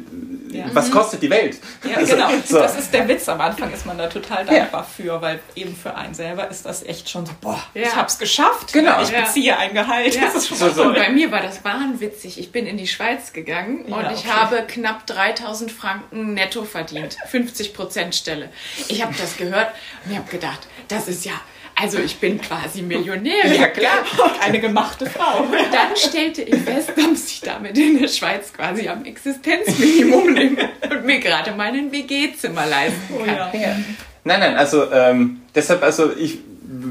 ja. 0.50 0.66
was 0.72 0.90
kostet 0.90 1.22
die 1.22 1.30
Welt? 1.30 1.58
Ja, 1.88 1.96
also, 1.96 2.14
genau. 2.14 2.28
So. 2.46 2.58
Das 2.58 2.78
ist 2.78 2.92
der 2.92 3.08
Witz. 3.08 3.28
Am 3.28 3.40
Anfang 3.40 3.72
ist 3.72 3.86
man 3.86 3.96
da 3.96 4.08
total 4.08 4.44
dankbar 4.44 4.84
für, 4.84 5.20
weil 5.22 5.40
eben 5.54 5.74
für 5.74 5.94
einen 5.94 6.14
selber 6.14 6.48
ist 6.48 6.66
das 6.66 6.82
echt 6.82 7.08
schon 7.08 7.24
so, 7.24 7.32
boah, 7.40 7.62
ich 7.72 7.94
habe 7.94 8.08
es 8.08 8.18
geschafft. 8.18 8.72
Genau. 8.72 9.00
Ich 9.02 9.10
beziehe 9.10 9.56
ein 9.56 9.72
Gehalt. 9.72 10.18
Das 10.20 10.34
ist 10.34 10.48
schon 10.48 10.58
so, 10.58 10.70
so. 10.70 10.82
Und 10.84 10.94
bei 10.94 11.10
mir 11.10 11.32
war 11.32 11.40
das 11.40 11.64
wahnwitzig. 11.64 12.38
Ich 12.38 12.52
bin 12.52 12.66
in 12.66 12.76
die 12.76 12.88
Schweiz 12.88 13.32
gegangen 13.32 13.86
und 13.86 14.10
ich 14.12 14.20
okay. 14.20 14.28
habe 14.28 14.64
knapp 14.66 15.06
3000 15.06 15.72
Franken 15.72 16.34
netto 16.34 16.64
verdient. 16.64 17.16
50 17.26 17.72
Prozent 17.72 18.14
Stelle. 18.14 18.50
Ich 18.88 19.02
habe 19.02 19.14
das 19.18 19.36
gehört 19.36 19.72
und 20.04 20.12
ich 20.12 20.18
habe 20.18 20.30
gedacht, 20.30 20.66
das 20.88 21.08
ist 21.08 21.24
ja 21.24 21.32
also 21.80 21.98
ich 21.98 22.18
bin 22.18 22.40
quasi 22.40 22.82
Millionärin. 22.82 23.60
Ja 23.60 23.68
klar, 23.68 24.04
eine 24.40 24.60
gemachte 24.60 25.06
Frau. 25.06 25.42
Und 25.42 25.52
dann 25.52 25.96
stellte 25.96 26.42
ich 26.42 26.56
fest, 26.56 26.92
dass 26.96 27.26
ich 27.30 27.40
damit 27.40 27.78
in 27.78 28.00
der 28.00 28.08
Schweiz 28.08 28.52
quasi 28.52 28.88
am 28.88 29.04
Existenzminimum 29.04 30.34
lebe 30.34 30.68
und 30.90 31.04
mir 31.04 31.20
gerade 31.20 31.52
meinen 31.52 31.92
WG-Zimmer 31.92 32.66
leisten 32.66 33.24
kann. 33.24 33.50
Oh, 33.52 33.56
ja. 33.56 33.76
Nein, 34.24 34.40
nein, 34.40 34.56
also 34.56 34.90
ähm, 34.92 35.42
deshalb, 35.54 35.82
also 35.82 36.10
ich 36.16 36.38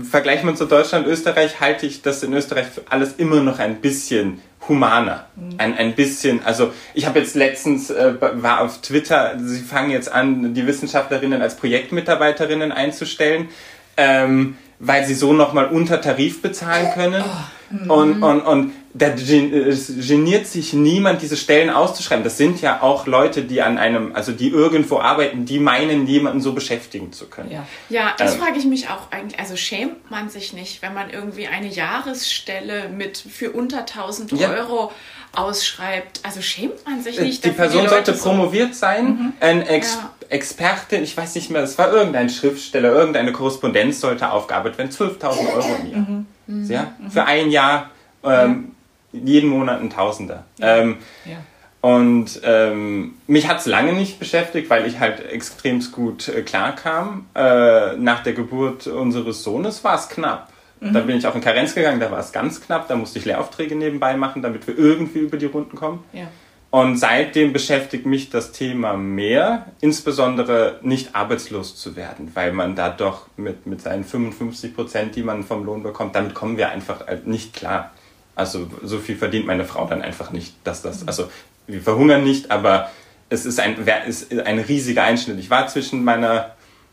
vergleiche 0.09 0.45
mal 0.45 0.55
zu 0.55 0.65
Deutschland, 0.65 1.05
Österreich, 1.05 1.59
halte 1.59 1.85
ich 1.85 2.01
das 2.01 2.23
in 2.23 2.33
Österreich 2.33 2.67
für 2.67 2.83
alles 2.89 3.13
immer 3.17 3.41
noch 3.41 3.59
ein 3.59 3.81
bisschen 3.81 4.41
humaner. 4.67 5.27
Mhm. 5.35 5.55
Ein, 5.57 5.77
ein 5.77 5.95
bisschen, 5.95 6.43
also 6.43 6.73
ich 6.93 7.05
habe 7.05 7.19
jetzt 7.19 7.35
letztens, 7.35 7.89
äh, 7.89 8.13
war 8.19 8.61
auf 8.61 8.81
Twitter, 8.81 9.35
sie 9.37 9.59
fangen 9.59 9.91
jetzt 9.91 10.11
an, 10.11 10.53
die 10.53 10.65
Wissenschaftlerinnen 10.65 11.41
als 11.41 11.55
Projektmitarbeiterinnen 11.55 12.71
einzustellen. 12.71 13.49
Ähm, 13.97 14.57
weil 14.79 15.05
sie 15.05 15.15
so 15.15 15.33
nochmal 15.33 15.67
unter 15.67 16.01
Tarif 16.01 16.41
bezahlen 16.41 16.91
können. 16.93 17.23
Oh. 17.25 17.93
Und, 17.93 18.23
und, 18.23 18.41
und 18.41 18.71
da 18.93 19.09
geniert 19.09 20.47
sich 20.47 20.73
niemand, 20.73 21.21
diese 21.21 21.35
Stellen 21.35 21.69
auszuschreiben. 21.69 22.23
Das 22.23 22.37
sind 22.37 22.61
ja 22.61 22.81
auch 22.81 23.07
Leute, 23.07 23.43
die 23.43 23.61
an 23.61 23.77
einem, 23.77 24.15
also 24.15 24.31
die 24.31 24.47
irgendwo 24.47 24.99
arbeiten, 24.99 25.45
die 25.45 25.59
meinen, 25.59 26.07
jemanden 26.07 26.39
so 26.39 26.53
beschäftigen 26.53 27.11
zu 27.11 27.27
können. 27.27 27.51
Ja, 27.51 27.67
ja 27.89 28.13
das 28.17 28.35
ähm. 28.35 28.41
frage 28.41 28.57
ich 28.57 28.65
mich 28.65 28.89
auch 28.89 29.11
eigentlich. 29.11 29.39
Also 29.39 29.57
schämt 29.57 30.09
man 30.09 30.29
sich 30.29 30.53
nicht, 30.53 30.81
wenn 30.81 30.93
man 30.93 31.09
irgendwie 31.09 31.47
eine 31.47 31.67
Jahresstelle 31.67 32.89
mit 32.89 33.17
für 33.17 33.51
unter 33.51 33.79
1000 33.79 34.31
ja. 34.31 34.49
Euro 34.49 34.91
ausschreibt. 35.33 36.21
Also 36.23 36.41
schämt 36.41 36.85
man 36.85 37.01
sich 37.03 37.19
nicht. 37.19 37.43
Die 37.43 37.51
Person 37.51 37.83
die 37.83 37.89
sollte 37.89 38.13
so 38.13 38.23
promoviert 38.23 38.75
sein, 38.75 39.05
mhm. 39.05 39.33
ein 39.41 39.61
Ex 39.61 39.95
ja. 39.95 40.11
Expertin, 40.29 41.03
ich 41.03 41.15
weiß 41.15 41.35
nicht 41.35 41.49
mehr, 41.49 41.61
es 41.61 41.77
war 41.77 41.91
irgendein 41.91 42.29
Schriftsteller, 42.29 42.91
irgendeine 42.91 43.31
Korrespondenz 43.31 43.99
sollte 43.99 44.31
aufgearbeitet 44.31 44.77
werden, 44.77 44.91
12.000 44.91 45.53
Euro 45.53 45.75
im 45.81 45.91
Jahr. 45.91 45.99
Mhm. 45.99 46.25
Mhm. 46.47 46.71
Ja? 46.71 46.93
Mhm. 46.99 47.11
Für 47.11 47.25
ein 47.25 47.51
Jahr, 47.51 47.91
ähm, 48.23 48.71
jeden 49.11 49.49
Monat 49.49 49.81
ein 49.81 49.89
Tausender. 49.89 50.43
Ja. 50.59 50.77
Ähm, 50.77 50.97
ja. 51.25 51.37
Und 51.81 52.41
ähm, 52.43 53.15
mich 53.27 53.47
hat 53.47 53.59
es 53.59 53.65
lange 53.65 53.93
nicht 53.93 54.19
beschäftigt, 54.19 54.69
weil 54.69 54.87
ich 54.87 54.99
halt 54.99 55.25
extrem 55.31 55.79
gut 55.91 56.27
äh, 56.27 56.41
klarkam. 56.41 57.27
Äh, 57.35 57.95
nach 57.97 58.23
der 58.23 58.33
Geburt 58.33 58.87
unseres 58.87 59.43
Sohnes 59.43 59.83
war 59.83 59.95
es 59.95 60.09
knapp. 60.09 60.51
Mhm. 60.79 60.93
Da 60.93 60.99
bin 61.01 61.17
ich 61.17 61.27
auch 61.27 61.35
in 61.35 61.41
Karenz 61.41 61.75
gegangen, 61.75 61.99
da 61.99 62.11
war 62.11 62.19
es 62.19 62.31
ganz 62.31 62.61
knapp, 62.61 62.87
da 62.87 62.95
musste 62.95 63.19
ich 63.19 63.25
Lehraufträge 63.25 63.75
nebenbei 63.75 64.15
machen, 64.17 64.41
damit 64.41 64.67
wir 64.67 64.77
irgendwie 64.77 65.19
über 65.19 65.37
die 65.37 65.45
Runden 65.45 65.75
kommen. 65.75 66.03
Ja. 66.13 66.27
Und 66.69 66.97
seitdem 66.97 67.53
beschäftigt 67.53 68.05
mich 68.05 68.29
das 68.29 68.51
Thema 68.51 68.93
mehr, 68.97 69.67
insbesondere 69.79 70.79
nicht 70.81 71.15
arbeitslos 71.15 71.77
zu 71.77 71.95
werden, 71.95 72.31
weil 72.33 72.51
man 72.51 72.75
da 72.75 72.89
doch 72.89 73.27
mit, 73.37 73.65
mit 73.65 73.81
seinen 73.81 74.03
55 74.03 74.75
Prozent, 74.75 75.15
die 75.15 75.23
man 75.23 75.43
vom 75.43 75.63
Lohn 75.63 75.81
bekommt, 75.81 76.15
damit 76.15 76.33
kommen 76.33 76.57
wir 76.57 76.69
einfach 76.69 77.05
nicht 77.23 77.53
klar. 77.53 77.91
Also 78.35 78.67
so 78.83 78.99
viel 78.99 79.15
verdient 79.15 79.47
meine 79.47 79.63
Frau 79.63 79.87
dann 79.87 80.01
einfach 80.01 80.31
nicht, 80.31 80.55
dass 80.65 80.81
das, 80.81 81.07
also 81.07 81.29
wir 81.67 81.81
verhungern 81.81 82.23
nicht, 82.23 82.51
aber 82.51 82.91
es 83.29 83.45
ist 83.45 83.59
ein, 83.59 83.77
ist 84.05 84.37
ein 84.37 84.59
riesiger 84.59 85.03
Einschnitt. 85.03 85.39
Ich 85.39 85.49
war 85.49 85.67
zwischen 85.67 86.03
meiner, 86.03 86.51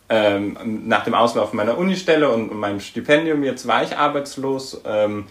ähm, 0.08 0.56
nach 0.86 1.04
dem 1.04 1.14
Auslaufen 1.14 1.56
meiner 1.56 1.76
Unistelle 1.76 2.30
und 2.30 2.54
meinem 2.54 2.80
Stipendium, 2.80 3.42
jetzt 3.42 3.66
war 3.66 3.82
ich 3.82 3.96
arbeitslos. 3.96 4.80
Ähm, 4.86 5.26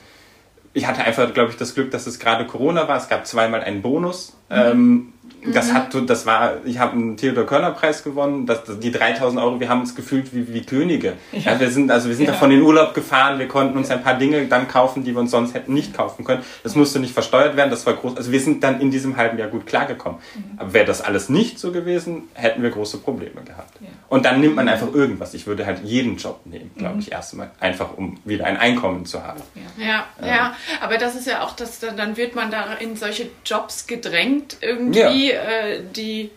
ich 0.74 0.88
hatte 0.88 1.04
einfach, 1.04 1.34
glaube 1.34 1.52
ich, 1.52 1.58
das 1.58 1.76
Glück, 1.76 1.92
dass 1.92 2.08
es 2.08 2.20
gerade 2.20 2.46
Corona 2.48 2.88
war. 2.88 2.98
Es 2.98 3.08
gab 3.08 3.28
zweimal 3.28 3.62
einen 3.62 3.82
Bonus. 3.82 4.36
Mhm. 4.50 4.56
Ähm, 4.56 5.13
das 5.52 5.70
mhm. 5.70 5.74
hat, 5.74 6.10
das 6.10 6.26
war, 6.26 6.58
ich 6.66 6.80
habe 6.80 6.94
einen 6.94 7.18
Theodor 7.18 7.46
Körner 7.46 7.72
Preis 7.72 8.04
gewonnen. 8.04 8.46
Das, 8.46 8.62
die 8.80 8.92
3000 8.92 9.42
Euro, 9.42 9.60
wir 9.60 9.70
haben 9.70 9.82
uns 9.82 9.96
gefühlt 9.96 10.34
wie, 10.34 10.54
wie 10.54 10.62
Könige. 10.62 11.14
Ja. 11.32 11.54
ja 11.54 11.60
wir 11.60 11.70
sind, 11.70 11.92
also 11.92 12.10
wir 12.10 12.16
sind 12.16 12.26
ja. 12.26 12.32
davon 12.32 12.52
in 12.52 12.60
den 12.60 12.66
Urlaub 12.66 12.94
gefahren. 12.94 13.40
Wir 13.40 13.48
konnten 13.48 13.78
uns 13.78 13.90
ein 13.90 14.04
paar 14.04 14.18
Dinge 14.18 14.46
dann 14.48 14.68
kaufen, 14.68 15.04
die 15.04 15.14
wir 15.14 15.20
uns 15.20 15.32
sonst 15.32 15.54
hätten 15.54 15.74
nicht 15.74 15.94
kaufen 15.94 16.24
können. 16.24 16.44
Das 16.64 16.76
musste 16.76 17.00
nicht 17.00 17.14
versteuert 17.14 17.56
werden. 17.58 17.70
Das 17.70 17.86
war 17.86 17.94
groß. 17.94 18.18
Also 18.18 18.32
wir 18.32 18.40
sind 18.40 18.64
dann 18.64 18.80
in 18.80 18.92
diesem 18.92 19.18
halben 19.18 19.38
Jahr 19.38 19.50
gut 19.50 19.66
klargekommen. 19.66 20.20
Mhm. 20.36 20.60
Aber 20.60 20.74
wäre 20.74 20.86
das 20.86 21.02
alles 21.02 21.30
nicht 21.30 21.60
so 21.60 21.72
gewesen, 21.72 22.24
hätten 22.34 22.62
wir 22.64 22.70
große 22.70 23.00
Probleme 23.00 23.42
gehabt. 23.44 23.82
Ja. 23.82 23.88
Und 24.10 24.26
dann 24.26 24.40
nimmt 24.40 24.56
man 24.56 24.70
einfach 24.70 24.94
irgendwas. 24.94 25.34
Ich 25.34 25.48
würde 25.48 25.66
halt 25.66 25.84
jeden 25.84 26.18
Job 26.18 26.42
nehmen, 26.46 26.72
glaube 26.78 27.00
ich, 27.00 27.08
mhm. 27.08 27.14
erstmal. 27.14 27.52
Einfach, 27.60 27.98
um 27.98 28.20
wieder 28.24 28.46
ein 28.46 28.58
Einkommen 28.58 29.06
zu 29.06 29.24
haben. 29.24 29.42
Ja, 29.78 30.06
ähm. 30.22 30.28
ja. 30.28 30.56
Aber 30.82 30.98
das 30.98 31.16
ist 31.16 31.28
ja 31.28 31.42
auch, 31.44 31.56
dass 31.56 31.80
dann 31.80 32.18
wird 32.18 32.36
man 32.36 32.52
da 32.52 32.74
in 32.76 32.96
solche 32.96 33.30
Jobs 33.46 33.88
gedrängt 33.88 34.58
irgendwie 34.62 35.33
äh, 35.34 35.82
die 35.96 36.32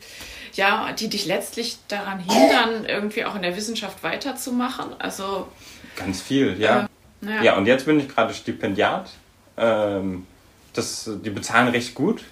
ja, 0.57 0.93
die 0.93 1.09
dich 1.09 1.27
letztlich 1.27 1.77
daran 1.89 2.19
hindern, 2.19 2.87
irgendwie 2.87 3.25
auch 3.25 3.35
in 3.35 3.43
der 3.43 3.57
Wissenschaft 3.57 4.03
weiterzumachen. 4.03 4.99
Also 4.99 5.49
ganz 5.97 6.23
viel, 6.23 6.59
ja. 6.59 6.89
Äh, 7.23 7.27
ja. 7.27 7.43
ja. 7.43 7.57
und 7.57 7.67
jetzt 7.67 7.87
bin 7.87 8.01
ich 8.01 8.09
gerade 8.09 8.33
Stipendiat. 8.33 9.11
Ähm, 9.59 10.27
das, 10.73 11.11
die 11.25 11.31
bezahlen 11.31 11.69
recht 11.69 11.95
gut. 11.95 12.25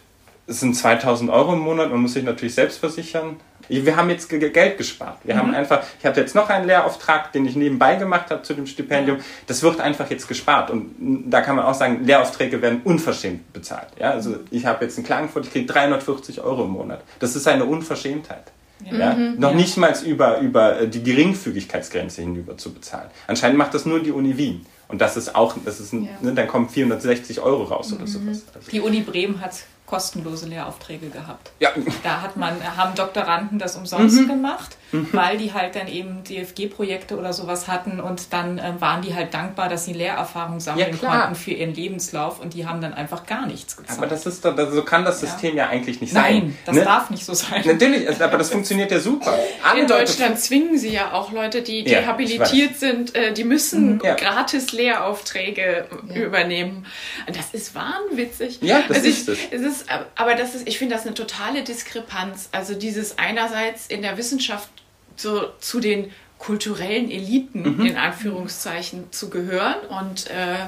Es 0.46 0.60
sind 0.60 0.74
2000 0.74 1.30
Euro 1.30 1.54
im 1.54 1.60
Monat. 1.60 1.90
Man 1.90 2.00
muss 2.00 2.12
sich 2.12 2.24
natürlich 2.24 2.54
selbst 2.54 2.78
versichern. 2.78 3.36
Wir 3.68 3.96
haben 3.96 4.10
jetzt 4.10 4.28
Geld 4.28 4.76
gespart. 4.76 5.18
Wir 5.24 5.34
mhm. 5.34 5.38
haben 5.38 5.54
einfach, 5.54 5.82
ich 5.98 6.04
hatte 6.04 6.20
jetzt 6.20 6.34
noch 6.34 6.50
einen 6.50 6.66
Lehrauftrag, 6.66 7.32
den 7.32 7.46
ich 7.46 7.56
nebenbei 7.56 7.96
gemacht 7.96 8.30
habe 8.30 8.42
zu 8.42 8.52
dem 8.52 8.66
Stipendium. 8.66 9.18
Das 9.46 9.62
wird 9.62 9.80
einfach 9.80 10.10
jetzt 10.10 10.28
gespart. 10.28 10.70
Und 10.70 11.30
da 11.30 11.40
kann 11.40 11.56
man 11.56 11.64
auch 11.64 11.74
sagen, 11.74 12.04
Lehraufträge 12.04 12.60
werden 12.60 12.82
unverschämt 12.84 13.52
bezahlt. 13.54 13.88
Ja, 13.98 14.10
also 14.10 14.36
ich 14.50 14.66
habe 14.66 14.84
jetzt 14.84 14.98
in 14.98 15.04
Klagenfurt, 15.04 15.46
ich 15.46 15.52
kriege 15.52 15.66
340 15.66 16.42
Euro 16.42 16.64
im 16.64 16.70
Monat. 16.70 17.02
Das 17.20 17.36
ist 17.36 17.48
eine 17.48 17.64
Unverschämtheit. 17.64 18.52
Ja. 18.84 18.98
ja? 18.98 19.14
Mhm, 19.14 19.38
noch 19.38 19.50
ja. 19.50 19.56
nicht 19.56 19.76
mal 19.78 19.94
über, 20.04 20.40
über 20.40 20.86
die 20.86 21.02
Geringfügigkeitsgrenze 21.02 22.22
hinüber 22.22 22.58
zu 22.58 22.72
bezahlen. 22.72 23.08
Anscheinend 23.26 23.56
macht 23.56 23.72
das 23.72 23.86
nur 23.86 24.02
die 24.02 24.12
Uni 24.12 24.36
Wien. 24.36 24.66
Und 24.88 25.00
das 25.00 25.16
ist 25.16 25.34
auch, 25.34 25.56
das 25.64 25.80
ist, 25.80 25.92
ja. 25.92 26.00
ne, 26.20 26.34
dann 26.34 26.46
kommen 26.46 26.68
460 26.68 27.40
Euro 27.40 27.64
raus 27.64 27.90
mhm. 27.90 27.96
oder 27.96 28.06
sowas. 28.06 28.42
Also 28.54 28.70
die 28.70 28.80
Uni 28.80 29.00
Bremen 29.00 29.40
hat 29.40 29.54
kostenlose 29.94 30.46
Lehraufträge 30.46 31.08
gehabt. 31.08 31.52
Ja. 31.60 31.70
Da 32.02 32.20
hat 32.20 32.36
man, 32.36 32.54
haben 32.76 32.96
Doktoranden 32.96 33.60
das 33.60 33.76
umsonst 33.76 34.20
mhm. 34.20 34.26
gemacht, 34.26 34.76
mhm. 34.90 35.08
weil 35.12 35.38
die 35.38 35.52
halt 35.52 35.76
dann 35.76 35.86
eben 35.86 36.24
DFG-Projekte 36.24 37.16
oder 37.16 37.32
sowas 37.32 37.68
hatten 37.68 38.00
und 38.00 38.32
dann 38.32 38.58
äh, 38.58 38.72
waren 38.80 39.02
die 39.02 39.14
halt 39.14 39.32
dankbar, 39.34 39.68
dass 39.68 39.84
sie 39.84 39.92
Lehrerfahrung 39.92 40.58
sammeln 40.58 40.98
ja, 41.00 41.08
konnten 41.08 41.36
für 41.36 41.52
ihren 41.52 41.74
Lebenslauf 41.74 42.40
und 42.40 42.54
die 42.54 42.66
haben 42.66 42.80
dann 42.80 42.92
einfach 42.92 43.24
zwingen 43.24 43.46
sie 43.46 43.76
gezahlt. 43.76 43.98
Aber 43.98 44.08
das 44.08 44.26
ist 44.26 44.44
doch, 44.44 44.56
so 44.72 44.82
kann 44.82 45.04
das 45.04 45.20
System 45.20 45.56
ja, 45.56 45.66
ja 45.66 45.70
eigentlich 45.70 46.00
nicht 46.00 46.12
sein. 46.12 46.38
Nein, 46.38 46.58
das 46.64 46.74
ne? 46.74 46.82
darf 46.82 47.10
nicht 47.10 47.24
so 47.24 47.32
sein. 47.32 47.62
Natürlich, 47.64 48.20
aber 48.20 48.38
das 48.38 48.50
funktioniert 48.50 48.90
ja 48.90 48.98
super. 48.98 49.38
Alle 49.62 49.82
In 49.82 49.86
Deutschland 49.86 50.40
zwingen 50.40 50.76
sie 50.76 50.90
ja 50.90 51.12
auch 51.12 51.30
Leute, 51.30 51.62
die, 51.62 51.84
die 51.84 51.92
ja, 51.92 52.04
habilitiert 52.04 52.76
sind, 52.76 53.14
äh, 53.14 53.32
die 53.32 53.44
müssen 53.44 53.94
mhm. 53.94 53.98
gratis 54.00 54.72
Lehraufträge 54.72 55.86
übernehmen. 56.12 56.84
Das 57.28 57.50
ist 57.52 57.76
wahnwitzig. 57.76 58.58
Ja, 58.60 58.82
das 58.88 58.96
also 58.96 59.08
ist 59.08 59.28
ich, 59.28 59.52
es. 59.52 59.60
Ist, 59.60 59.83
aber 60.14 60.34
das 60.34 60.54
ist, 60.54 60.68
ich 60.68 60.78
finde 60.78 60.94
das 60.94 61.06
eine 61.06 61.14
totale 61.14 61.62
Diskrepanz. 61.62 62.48
Also 62.52 62.74
dieses 62.74 63.18
einerseits 63.18 63.86
in 63.86 64.02
der 64.02 64.16
Wissenschaft 64.16 64.68
so 65.16 65.48
zu 65.60 65.80
den 65.80 66.10
kulturellen 66.38 67.10
Eliten 67.10 67.76
mhm. 67.76 67.86
in 67.86 67.96
Anführungszeichen 67.96 69.12
zu 69.12 69.30
gehören 69.30 69.86
und 69.88 70.28
äh, 70.30 70.66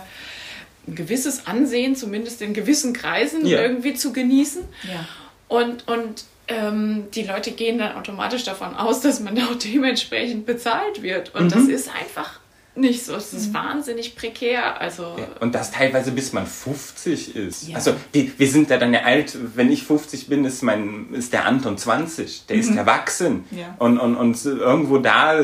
ein 0.86 0.94
gewisses 0.94 1.46
Ansehen, 1.46 1.96
zumindest 1.96 2.40
in 2.42 2.54
gewissen 2.54 2.92
Kreisen, 2.92 3.44
ja. 3.46 3.60
irgendwie 3.60 3.94
zu 3.94 4.12
genießen. 4.12 4.62
Ja. 4.84 5.06
Und, 5.48 5.86
und 5.88 6.24
ähm, 6.48 7.08
die 7.14 7.24
Leute 7.24 7.50
gehen 7.52 7.78
dann 7.78 7.96
automatisch 7.96 8.44
davon 8.44 8.76
aus, 8.76 9.00
dass 9.00 9.20
man 9.20 9.38
auch 9.40 9.54
dementsprechend 9.56 10.46
bezahlt 10.46 11.02
wird. 11.02 11.34
Und 11.34 11.46
mhm. 11.46 11.50
das 11.50 11.64
ist 11.64 11.90
einfach 11.94 12.40
nicht 12.77 13.05
so. 13.05 13.14
Es 13.14 13.33
ist 13.33 13.49
mhm. 13.49 13.55
wahnsinnig 13.55 14.16
prekär. 14.16 14.81
Also 14.81 15.16
ja, 15.18 15.27
und 15.41 15.55
das 15.55 15.70
teilweise 15.70 16.12
bis 16.12 16.33
man 16.33 16.47
50 16.47 17.37
ist. 17.37 17.68
Ja. 17.68 17.77
Also 17.77 17.95
die, 18.14 18.33
wir 18.39 18.49
sind 18.49 18.70
ja 18.70 18.79
dann 18.79 18.93
ja 18.93 19.03
alt, 19.03 19.37
wenn 19.55 19.70
ich 19.70 19.85
50 19.85 20.29
bin, 20.29 20.45
ist 20.45 20.62
mein 20.62 21.12
ist 21.12 21.33
der 21.33 21.47
Anton 21.47 21.79
20. 21.79 22.47
Der 22.47 22.57
mhm. 22.57 22.62
ist 22.62 22.77
erwachsen. 22.77 23.45
Ja. 23.51 23.74
Und, 23.79 23.99
und, 23.99 24.16
und 24.16 24.45
irgendwo 24.45 24.99
da 24.99 25.41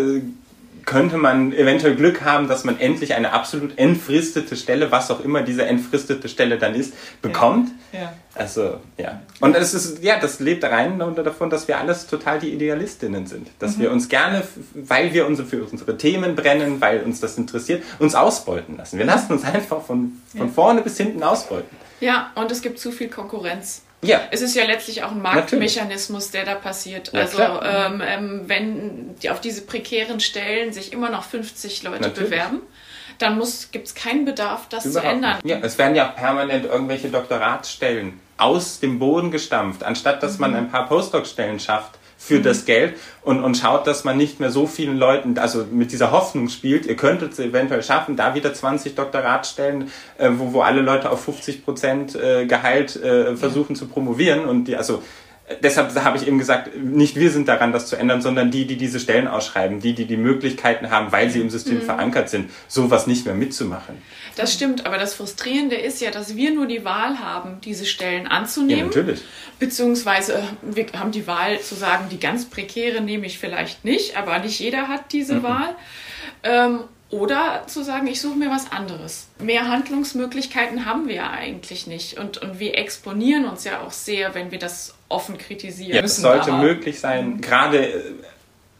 könnte 0.84 1.16
man 1.16 1.52
eventuell 1.52 1.94
Glück 1.94 2.22
haben, 2.22 2.48
dass 2.48 2.64
man 2.64 2.78
endlich 2.80 3.14
eine 3.14 3.32
absolut 3.32 3.78
entfristete 3.78 4.56
Stelle, 4.56 4.90
was 4.90 5.10
auch 5.10 5.20
immer 5.20 5.42
diese 5.42 5.64
entfristete 5.64 6.28
Stelle 6.28 6.58
dann 6.58 6.74
ist, 6.74 6.94
bekommt. 7.20 7.70
Ja. 7.92 8.00
ja. 8.00 8.12
Also, 8.34 8.80
ja. 8.96 9.20
Und 9.40 9.54
es 9.54 9.74
ist, 9.74 10.02
ja, 10.02 10.18
das 10.18 10.40
lebt 10.40 10.64
rein 10.64 10.98
davon, 10.98 11.50
dass 11.50 11.68
wir 11.68 11.78
alles 11.78 12.06
total 12.06 12.38
die 12.38 12.50
Idealistinnen 12.52 13.26
sind. 13.26 13.48
Dass 13.58 13.76
mhm. 13.76 13.82
wir 13.82 13.92
uns 13.92 14.08
gerne, 14.08 14.42
weil 14.74 15.12
wir 15.12 15.26
unsere, 15.26 15.46
für 15.46 15.64
unsere 15.64 15.96
Themen 15.98 16.34
brennen, 16.34 16.80
weil 16.80 17.00
uns 17.02 17.20
das 17.20 17.36
interessiert, 17.36 17.82
uns 17.98 18.14
ausbeuten 18.14 18.76
lassen. 18.76 18.98
Wir 18.98 19.06
lassen 19.06 19.32
uns 19.32 19.44
einfach 19.44 19.82
von, 19.82 20.20
von 20.36 20.46
ja. 20.46 20.52
vorne 20.52 20.80
bis 20.82 20.96
hinten 20.96 21.22
ausbeuten. 21.22 21.76
Ja, 22.00 22.32
und 22.34 22.50
es 22.50 22.62
gibt 22.62 22.78
zu 22.78 22.90
viel 22.90 23.08
Konkurrenz. 23.08 23.82
Ja. 24.04 24.20
Es 24.30 24.42
ist 24.42 24.56
ja 24.56 24.64
letztlich 24.64 25.04
auch 25.04 25.12
ein 25.12 25.22
Marktmechanismus, 25.22 26.30
der 26.30 26.44
da 26.44 26.54
passiert. 26.56 27.12
Ja, 27.12 27.20
also 27.20 27.42
ähm, 27.42 28.02
ähm, 28.04 28.42
wenn 28.46 29.16
die 29.22 29.30
auf 29.30 29.40
diese 29.40 29.62
prekären 29.62 30.20
Stellen 30.20 30.72
sich 30.72 30.92
immer 30.92 31.08
noch 31.08 31.22
50 31.22 31.84
Leute 31.84 32.02
Natürlich. 32.02 32.30
bewerben, 32.30 32.62
dann 33.18 33.40
gibt 33.70 33.86
es 33.86 33.94
keinen 33.94 34.24
Bedarf, 34.24 34.68
das 34.68 34.86
Überhaupt 34.86 35.06
zu 35.06 35.12
ändern. 35.12 35.38
Ja, 35.44 35.58
es 35.62 35.78
werden 35.78 35.94
ja 35.94 36.06
permanent 36.06 36.64
irgendwelche 36.64 37.08
Doktoratsstellen 37.08 38.18
aus 38.38 38.80
dem 38.80 38.98
Boden 38.98 39.30
gestampft, 39.30 39.84
anstatt 39.84 40.22
dass 40.22 40.34
mhm. 40.34 40.40
man 40.40 40.56
ein 40.56 40.70
paar 40.70 40.88
Postdoc-Stellen 40.88 41.60
schafft 41.60 41.98
für 42.22 42.38
mhm. 42.38 42.42
das 42.44 42.64
Geld 42.66 42.94
und, 43.22 43.42
und 43.42 43.56
schaut, 43.56 43.86
dass 43.88 44.04
man 44.04 44.16
nicht 44.16 44.38
mehr 44.38 44.50
so 44.50 44.68
vielen 44.68 44.96
Leuten, 44.96 45.36
also 45.38 45.66
mit 45.70 45.90
dieser 45.90 46.12
Hoffnung 46.12 46.48
spielt, 46.48 46.86
ihr 46.86 46.94
könntet 46.94 47.32
es 47.32 47.40
eventuell 47.40 47.82
schaffen, 47.82 48.14
da 48.14 48.36
wieder 48.36 48.54
20 48.54 48.94
Doktoratstellen, 48.94 49.90
äh, 50.18 50.30
wo, 50.36 50.52
wo 50.52 50.60
alle 50.60 50.82
Leute 50.82 51.10
auf 51.10 51.24
50 51.24 51.64
Prozent 51.64 52.14
äh, 52.14 52.46
Gehalt 52.46 52.94
äh, 52.94 53.36
versuchen 53.36 53.74
ja. 53.74 53.78
zu 53.80 53.88
promovieren 53.88 54.44
und 54.44 54.64
die, 54.64 54.76
also 54.76 55.02
deshalb 55.62 55.94
habe 56.02 56.16
ich 56.16 56.26
eben 56.26 56.38
gesagt, 56.38 56.76
nicht 56.76 57.16
wir 57.16 57.30
sind 57.30 57.48
daran, 57.48 57.72
das 57.72 57.86
zu 57.86 57.96
ändern, 57.96 58.22
sondern 58.22 58.50
die, 58.50 58.66
die 58.66 58.76
diese 58.76 59.00
Stellen 59.00 59.28
ausschreiben, 59.28 59.80
die, 59.80 59.94
die 59.94 60.06
die 60.06 60.16
Möglichkeiten 60.16 60.90
haben, 60.90 61.12
weil 61.12 61.30
sie 61.30 61.40
im 61.40 61.50
System 61.50 61.76
mhm. 61.76 61.82
verankert 61.82 62.28
sind, 62.30 62.50
sowas 62.68 63.06
nicht 63.06 63.26
mehr 63.26 63.34
mitzumachen. 63.34 63.96
Das 64.36 64.52
stimmt, 64.52 64.86
aber 64.86 64.98
das 64.98 65.14
Frustrierende 65.14 65.76
ist 65.76 66.00
ja, 66.00 66.10
dass 66.10 66.36
wir 66.36 66.52
nur 66.52 66.66
die 66.66 66.84
Wahl 66.84 67.18
haben, 67.18 67.60
diese 67.62 67.84
Stellen 67.84 68.26
anzunehmen. 68.26 68.90
Ja, 68.90 68.98
natürlich. 68.98 69.22
Beziehungsweise 69.58 70.34
äh, 70.34 70.42
wir 70.62 70.86
haben 70.98 71.10
die 71.10 71.26
Wahl 71.26 71.60
zu 71.60 71.74
sagen, 71.74 72.06
die 72.10 72.18
ganz 72.18 72.46
prekäre 72.46 73.00
nehme 73.00 73.26
ich 73.26 73.38
vielleicht 73.38 73.84
nicht, 73.84 74.16
aber 74.16 74.38
nicht 74.38 74.58
jeder 74.58 74.88
hat 74.88 75.12
diese 75.12 75.36
mhm. 75.36 75.42
Wahl. 75.42 75.76
Ähm, 76.42 76.80
oder 77.12 77.64
zu 77.66 77.84
sagen, 77.84 78.06
ich 78.06 78.22
suche 78.22 78.38
mir 78.38 78.50
was 78.50 78.72
anderes. 78.72 79.26
Mehr 79.38 79.68
Handlungsmöglichkeiten 79.68 80.86
haben 80.86 81.08
wir 81.08 81.16
ja 81.16 81.30
eigentlich 81.30 81.86
nicht. 81.86 82.18
Und, 82.18 82.38
und 82.38 82.58
wir 82.58 82.78
exponieren 82.78 83.44
uns 83.44 83.64
ja 83.64 83.82
auch 83.82 83.90
sehr, 83.90 84.34
wenn 84.34 84.50
wir 84.50 84.58
das 84.58 84.94
offen 85.10 85.36
kritisieren. 85.36 85.94
Ja, 85.94 86.02
es 86.02 86.16
sollte 86.16 86.52
möglich 86.52 86.98
sein, 86.98 87.42
gerade 87.42 87.86
äh, 87.86 88.00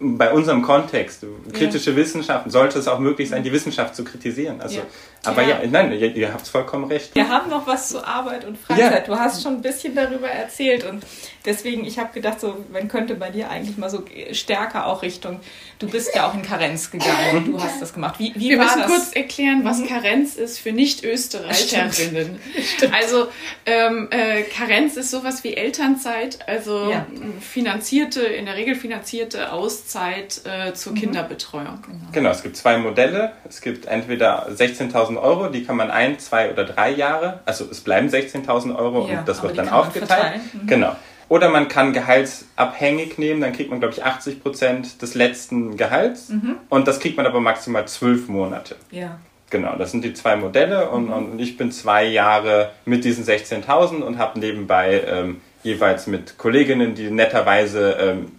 bei 0.00 0.32
unserem 0.32 0.62
Kontext, 0.62 1.26
kritische 1.52 1.90
ja. 1.90 1.96
Wissenschaften, 1.96 2.48
sollte 2.50 2.78
es 2.78 2.88
auch 2.88 2.98
möglich 2.98 3.28
sein, 3.28 3.42
die 3.44 3.52
Wissenschaft 3.52 3.94
zu 3.94 4.02
kritisieren. 4.02 4.62
Also, 4.62 4.78
ja. 4.78 4.84
Aber 5.24 5.42
ja, 5.42 5.62
ja 5.62 5.68
nein, 5.70 5.92
ihr, 5.92 6.14
ihr 6.14 6.32
habt 6.32 6.48
vollkommen 6.48 6.84
recht. 6.86 7.14
Wir 7.14 7.28
haben 7.28 7.48
noch 7.48 7.66
was 7.66 7.90
zu 7.90 8.04
Arbeit 8.04 8.44
und 8.44 8.58
Freizeit. 8.58 9.06
Du 9.06 9.16
hast 9.16 9.42
schon 9.42 9.54
ein 9.54 9.62
bisschen 9.62 9.94
darüber 9.94 10.28
erzählt 10.28 10.84
und 10.84 11.04
deswegen, 11.44 11.84
ich 11.84 11.98
habe 11.98 12.12
gedacht, 12.12 12.40
so, 12.40 12.64
man 12.72 12.88
könnte 12.88 13.14
bei 13.14 13.30
dir 13.30 13.48
eigentlich 13.50 13.76
mal 13.76 13.90
so 13.90 14.04
stärker 14.32 14.86
auch 14.86 15.02
Richtung, 15.02 15.40
du 15.78 15.88
bist 15.88 16.14
ja 16.14 16.28
auch 16.28 16.34
in 16.34 16.42
Karenz 16.42 16.90
gegangen 16.90 17.36
und 17.36 17.46
du 17.46 17.60
hast 17.60 17.80
das 17.80 17.94
gemacht. 17.94 18.18
Wie, 18.18 18.32
wie 18.34 18.50
Wir 18.50 18.58
war 18.58 18.64
müssen 18.64 18.80
das? 18.80 18.88
kurz 18.88 19.12
erklären, 19.12 19.64
was 19.64 19.78
mhm. 19.78 19.88
Karenz 19.88 20.34
ist 20.34 20.58
für 20.58 20.72
Nicht-Österreicherinnen. 20.72 22.40
Also 22.92 23.28
ähm, 23.64 24.08
äh, 24.10 24.42
Karenz 24.42 24.96
ist 24.96 25.10
sowas 25.10 25.44
wie 25.44 25.54
Elternzeit, 25.54 26.46
also 26.48 26.92
finanzierte, 27.40 28.22
in 28.22 28.46
der 28.46 28.56
Regel 28.56 28.74
finanzierte 28.74 29.52
Auszeit 29.52 30.42
äh, 30.44 30.72
zur 30.74 30.92
mhm. 30.92 30.96
Kinderbetreuung. 30.96 31.78
Genau. 31.86 32.12
genau, 32.12 32.30
es 32.30 32.42
gibt 32.42 32.56
zwei 32.56 32.78
Modelle. 32.78 33.32
Es 33.48 33.60
gibt 33.60 33.86
entweder 33.86 34.48
16.000 34.48 35.11
Euro, 35.16 35.48
die 35.48 35.64
kann 35.64 35.76
man 35.76 35.90
ein, 35.90 36.18
zwei 36.18 36.50
oder 36.50 36.64
drei 36.64 36.90
Jahre, 36.90 37.40
also 37.44 37.66
es 37.70 37.80
bleiben 37.80 38.08
16.000 38.08 38.76
Euro 38.76 39.08
ja, 39.08 39.18
und 39.18 39.28
das 39.28 39.42
wird 39.42 39.58
dann 39.58 39.68
aufgeteilt. 39.68 40.40
Mhm. 40.52 40.66
Genau. 40.66 40.96
Oder 41.28 41.48
man 41.48 41.68
kann 41.68 41.94
gehaltsabhängig 41.94 43.16
nehmen, 43.16 43.40
dann 43.40 43.52
kriegt 43.52 43.70
man, 43.70 43.80
glaube 43.80 43.94
ich, 43.94 44.04
80 44.04 44.42
Prozent 44.42 45.00
des 45.00 45.14
letzten 45.14 45.78
Gehalts. 45.78 46.28
Mhm. 46.28 46.56
Und 46.68 46.88
das 46.88 47.00
kriegt 47.00 47.16
man 47.16 47.24
aber 47.24 47.40
maximal 47.40 47.88
zwölf 47.88 48.28
Monate. 48.28 48.76
Ja. 48.90 49.18
Genau, 49.48 49.76
das 49.76 49.92
sind 49.92 50.04
die 50.04 50.12
zwei 50.12 50.36
Modelle. 50.36 50.90
Und, 50.90 51.06
mhm. 51.06 51.12
und 51.12 51.38
ich 51.38 51.56
bin 51.56 51.72
zwei 51.72 52.04
Jahre 52.04 52.72
mit 52.84 53.04
diesen 53.04 53.24
16.000 53.24 54.02
und 54.02 54.18
habe 54.18 54.40
nebenbei 54.40 55.02
ähm, 55.06 55.40
jeweils 55.62 56.06
mit 56.06 56.36
Kolleginnen, 56.36 56.94
die 56.94 57.10
netterweise 57.10 57.92
ähm, 57.92 58.32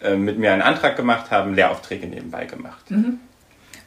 äh, 0.00 0.16
mit 0.16 0.38
mir 0.38 0.52
einen 0.52 0.62
Antrag 0.62 0.96
gemacht 0.96 1.30
haben, 1.30 1.54
Lehraufträge 1.54 2.06
nebenbei 2.06 2.46
gemacht. 2.46 2.90
Mhm. 2.90 3.20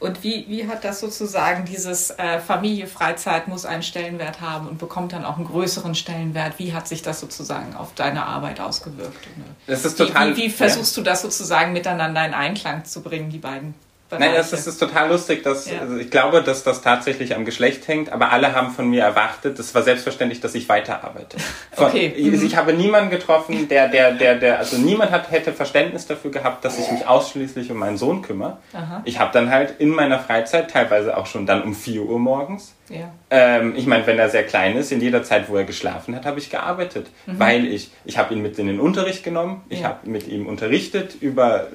Und 0.00 0.22
wie, 0.22 0.46
wie 0.48 0.68
hat 0.68 0.84
das 0.84 1.00
sozusagen 1.00 1.64
dieses 1.64 2.10
äh, 2.10 2.38
Familie, 2.38 2.86
Freizeit 2.86 3.48
muss 3.48 3.64
einen 3.64 3.82
Stellenwert 3.82 4.40
haben 4.40 4.68
und 4.68 4.78
bekommt 4.78 5.12
dann 5.12 5.24
auch 5.24 5.36
einen 5.36 5.46
größeren 5.46 5.94
Stellenwert? 5.94 6.58
Wie 6.58 6.72
hat 6.72 6.86
sich 6.86 7.02
das 7.02 7.20
sozusagen 7.20 7.74
auf 7.74 7.94
deine 7.94 8.24
Arbeit 8.24 8.60
ausgewirkt? 8.60 9.26
Das 9.66 9.84
ist 9.84 9.96
total. 9.96 10.32
Wie, 10.32 10.36
wie, 10.36 10.42
wie 10.44 10.50
versuchst 10.50 10.96
ja. 10.96 11.02
du 11.02 11.10
das 11.10 11.22
sozusagen 11.22 11.72
miteinander 11.72 12.24
in 12.24 12.34
Einklang 12.34 12.84
zu 12.84 13.02
bringen, 13.02 13.30
die 13.30 13.38
beiden 13.38 13.74
Bereiche. 14.08 14.24
Nein, 14.24 14.36
das, 14.36 14.50
das, 14.50 14.66
ist 14.66 14.78
total 14.78 15.10
lustig. 15.10 15.42
Dass, 15.42 15.70
ja. 15.70 15.80
also 15.80 15.96
ich 15.96 16.10
glaube, 16.10 16.42
dass 16.42 16.64
das 16.64 16.80
tatsächlich 16.80 17.34
am 17.34 17.44
Geschlecht 17.44 17.86
hängt, 17.88 18.10
aber 18.10 18.32
alle 18.32 18.54
haben 18.54 18.70
von 18.70 18.88
mir 18.88 19.02
erwartet, 19.02 19.58
es 19.58 19.74
war 19.74 19.82
selbstverständlich, 19.82 20.40
dass 20.40 20.54
ich 20.54 20.68
weiterarbeite. 20.68 21.36
Von, 21.72 21.86
okay. 21.86 22.12
Ich, 22.16 22.26
mhm. 22.26 22.46
ich, 22.46 22.56
habe 22.56 22.72
niemanden 22.72 23.10
getroffen, 23.10 23.68
der, 23.68 23.88
der, 23.88 24.12
der, 24.12 24.36
der, 24.36 24.58
also 24.58 24.78
niemand 24.78 25.10
hat, 25.10 25.30
hätte 25.30 25.52
Verständnis 25.52 26.06
dafür 26.06 26.30
gehabt, 26.30 26.64
dass 26.64 26.78
ich 26.78 26.90
mich 26.90 27.06
ausschließlich 27.06 27.70
um 27.70 27.78
meinen 27.78 27.98
Sohn 27.98 28.22
kümmere. 28.22 28.58
Aha. 28.72 29.02
Ich 29.04 29.18
habe 29.18 29.30
dann 29.32 29.50
halt 29.50 29.74
in 29.78 29.90
meiner 29.90 30.18
Freizeit, 30.18 30.70
teilweise 30.70 31.16
auch 31.16 31.26
schon 31.26 31.44
dann 31.44 31.62
um 31.62 31.74
4 31.74 32.02
Uhr 32.02 32.18
morgens, 32.18 32.74
ja. 32.90 33.12
Ähm, 33.30 33.74
ich 33.76 33.86
meine, 33.86 34.06
wenn 34.06 34.18
er 34.18 34.30
sehr 34.30 34.44
klein 34.44 34.76
ist, 34.76 34.92
in 34.92 35.00
jeder 35.00 35.22
Zeit, 35.22 35.48
wo 35.48 35.56
er 35.56 35.64
geschlafen 35.64 36.16
hat, 36.16 36.24
habe 36.24 36.38
ich 36.38 36.50
gearbeitet, 36.50 37.08
mhm. 37.26 37.38
weil 37.38 37.66
ich, 37.66 37.90
ich 38.04 38.18
habe 38.18 38.34
ihn 38.34 38.42
mit 38.42 38.58
in 38.58 38.66
den 38.66 38.80
Unterricht 38.80 39.22
genommen, 39.22 39.62
ich 39.68 39.80
ja. 39.80 39.88
habe 39.88 40.08
mit 40.08 40.26
ihm 40.28 40.46
unterrichtet 40.46 41.16
über 41.20 41.68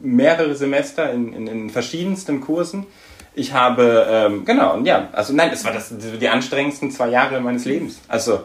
mehrere 0.00 0.54
Semester 0.54 1.12
in, 1.12 1.32
in, 1.32 1.46
in 1.46 1.70
verschiedensten 1.70 2.40
Kursen. 2.40 2.86
Ich 3.34 3.52
habe, 3.52 4.06
ähm, 4.10 4.44
genau, 4.44 4.74
und 4.74 4.86
ja, 4.86 5.08
also 5.12 5.32
nein, 5.32 5.50
es 5.52 5.64
war 5.64 5.72
das, 5.72 5.92
die 5.96 6.28
anstrengendsten 6.28 6.90
zwei 6.90 7.08
Jahre 7.08 7.40
meines 7.40 7.64
Lebens. 7.64 8.00
Also 8.08 8.40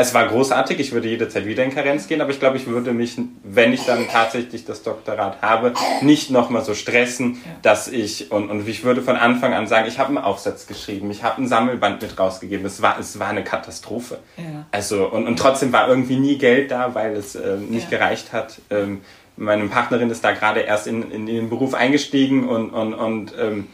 es 0.00 0.14
war 0.14 0.26
großartig, 0.28 0.78
ich 0.78 0.92
würde 0.92 1.08
jederzeit 1.08 1.46
wieder 1.46 1.64
in 1.64 1.74
Karenz 1.74 2.06
gehen, 2.06 2.20
aber 2.20 2.30
ich 2.30 2.38
glaube, 2.38 2.56
ich 2.56 2.66
würde 2.66 2.92
mich, 2.92 3.16
wenn 3.42 3.72
ich 3.72 3.84
dann 3.84 4.06
tatsächlich 4.08 4.64
das 4.64 4.82
Doktorat 4.82 5.42
habe, 5.42 5.72
nicht 6.02 6.30
nochmal 6.30 6.64
so 6.64 6.74
stressen, 6.74 7.40
dass 7.62 7.88
ich, 7.88 8.30
und, 8.30 8.50
und 8.50 8.68
ich 8.68 8.84
würde 8.84 9.02
von 9.02 9.16
Anfang 9.16 9.54
an 9.54 9.66
sagen, 9.66 9.88
ich 9.88 9.98
habe 9.98 10.10
einen 10.10 10.18
Aufsatz 10.18 10.66
geschrieben, 10.66 11.10
ich 11.10 11.22
habe 11.22 11.42
ein 11.42 11.48
Sammelband 11.48 12.02
mit 12.02 12.18
rausgegeben, 12.18 12.64
es 12.66 12.80
war, 12.80 12.98
es 12.98 13.18
war 13.18 13.28
eine 13.28 13.44
Katastrophe. 13.44 14.18
Ja. 14.36 14.66
Also, 14.70 15.06
und, 15.08 15.26
und 15.26 15.36
trotzdem 15.38 15.72
war 15.72 15.88
irgendwie 15.88 16.16
nie 16.16 16.38
Geld 16.38 16.70
da, 16.70 16.94
weil 16.94 17.16
es 17.16 17.34
äh, 17.34 17.56
nicht 17.56 17.90
ja. 17.90 17.98
gereicht 17.98 18.32
hat. 18.32 18.60
Ähm, 18.70 19.00
meine 19.38 19.64
Partnerin 19.66 20.10
ist 20.10 20.24
da 20.24 20.32
gerade 20.32 20.60
erst 20.60 20.86
in, 20.86 21.10
in 21.10 21.26
den 21.26 21.48
Beruf 21.48 21.74
eingestiegen 21.74 22.48
und, 22.48 22.70
und, 22.70 22.94
und 22.94 23.32
ähm, 23.38 23.68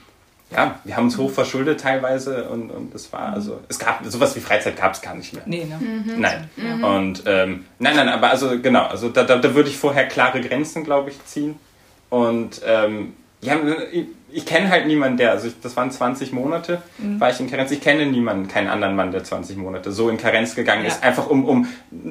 ja, 0.51 0.79
wir 0.85 0.97
haben 0.97 1.07
uns 1.07 1.19
hoch 1.19 1.31
verschuldet 1.31 1.81
teilweise 1.81 2.49
und, 2.49 2.71
und 2.71 2.95
es 2.95 3.13
war, 3.13 3.33
also, 3.33 3.61
es 3.69 3.79
gab, 3.79 4.05
sowas 4.05 4.37
wie 4.37 4.41
Freizeit 4.41 4.77
gab 4.77 4.93
es 4.93 5.03
gar 5.03 5.15
nicht 5.15 5.33
mehr. 5.33 5.43
Nee, 5.47 5.65
ne? 5.65 5.79
Mhm. 5.81 6.21
Nein. 6.21 6.51
Mhm. 6.57 6.85
Und, 6.85 7.23
ähm, 7.27 7.65
nein, 7.79 7.97
nein, 7.97 8.09
aber 8.09 8.31
also, 8.31 8.61
genau, 8.61 8.85
also 8.85 9.09
da, 9.09 9.25
da, 9.25 9.37
da 9.37 9.55
würde 9.55 9.69
ich 9.69 9.77
vorher 9.77 10.07
klare 10.07 10.41
Grenzen, 10.41 10.85
glaube 10.85 11.11
ich, 11.11 11.25
ziehen. 11.25 11.57
Und, 12.11 12.61
ähm, 12.65 13.15
ja, 13.41 13.57
ich 14.35 14.45
kenne 14.45 14.69
halt 14.69 14.87
niemanden, 14.87 15.17
der, 15.17 15.31
also 15.31 15.47
ich, 15.47 15.55
das 15.63 15.77
waren 15.77 15.91
20 15.91 16.33
Monate, 16.33 16.83
mhm. 16.99 17.21
war 17.21 17.31
ich 17.31 17.39
in 17.39 17.49
Karenz. 17.49 17.71
Ich 17.71 17.81
kenne 17.81 18.07
niemanden, 18.07 18.49
keinen 18.49 18.69
anderen 18.69 18.97
Mann, 18.97 19.13
der 19.13 19.23
20 19.23 19.57
Monate 19.57 19.93
so 19.93 20.09
in 20.11 20.19
Karenz 20.19 20.55
gegangen 20.55 20.83
ja. 20.83 20.89
ist, 20.89 21.03
einfach 21.03 21.29
um, 21.29 21.45
um 21.45 21.69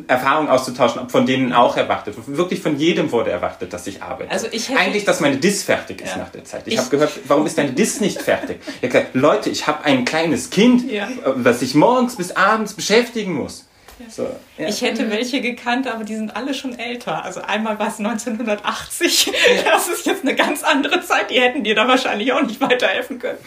Erfahrungen 0.08 0.50
auszutauschen, 0.50 1.02
ob 1.02 1.12
von 1.12 1.26
denen 1.26 1.52
auch 1.52 1.76
erwartet. 1.76 2.16
Wirklich 2.28 2.62
von 2.62 2.78
jedem 2.78 3.12
wurde 3.12 3.32
erwartet, 3.32 3.74
dass 3.74 3.88
ich 3.88 4.02
arbeite. 4.02 4.32
Also 4.32 4.48
ich 4.52 4.70
Eigentlich, 4.76 5.04
dass 5.04 5.20
meine 5.20 5.38
Dis 5.38 5.64
fertig 5.64 6.02
ist 6.02 6.12
ja. 6.12 6.18
nach 6.18 6.30
der 6.30 6.46
Zeit. 6.46 6.64
Ich, 6.66 6.74
ich 6.74 6.80
habe 6.80 6.90
gehört, 6.90 7.12
warum 7.28 7.46
ist 7.46 7.58
deine 7.58 7.74
Dis 7.74 8.00
nicht 8.02 8.22
fertig? 8.22 8.60
Ich 8.82 8.90
gesagt, 8.90 9.14
Leute, 9.14 9.50
ich 9.50 9.68
habe 9.68 9.84
ein 9.84 10.06
kleines 10.06 10.50
Kind, 10.50 10.90
ja. 10.90 11.10
das 11.44 11.62
ich 11.62 11.76
morgens 11.76 12.16
bis 12.16 12.32
abends 12.32 12.74
beschäftigen 12.74 13.34
muss. 13.34 13.68
So, 14.10 14.24
ja. 14.58 14.68
Ich 14.68 14.82
hätte 14.82 15.10
welche 15.10 15.42
gekannt, 15.42 15.88
aber 15.88 16.04
die 16.04 16.16
sind 16.16 16.36
alle 16.36 16.54
schon 16.54 16.78
älter. 16.78 17.24
Also 17.24 17.42
einmal 17.42 17.80
war 17.80 17.88
es 17.88 18.00
1980. 18.00 19.26
Ja. 19.26 19.34
Das 19.74 19.88
ist 19.88 20.06
jetzt 20.06 20.22
eine 20.22 20.36
ganz 20.36 20.64
andere 20.64 21.02
Zeit. 21.02 21.30
Die 21.32 21.40
hätten 21.40 21.64
dir 21.64 21.76
da 21.76 21.88
wahrscheinlich 21.88 22.32
auch 22.32 22.42
nicht 22.42 22.62
weiterhelfen 22.62 23.20
können. 23.20 23.40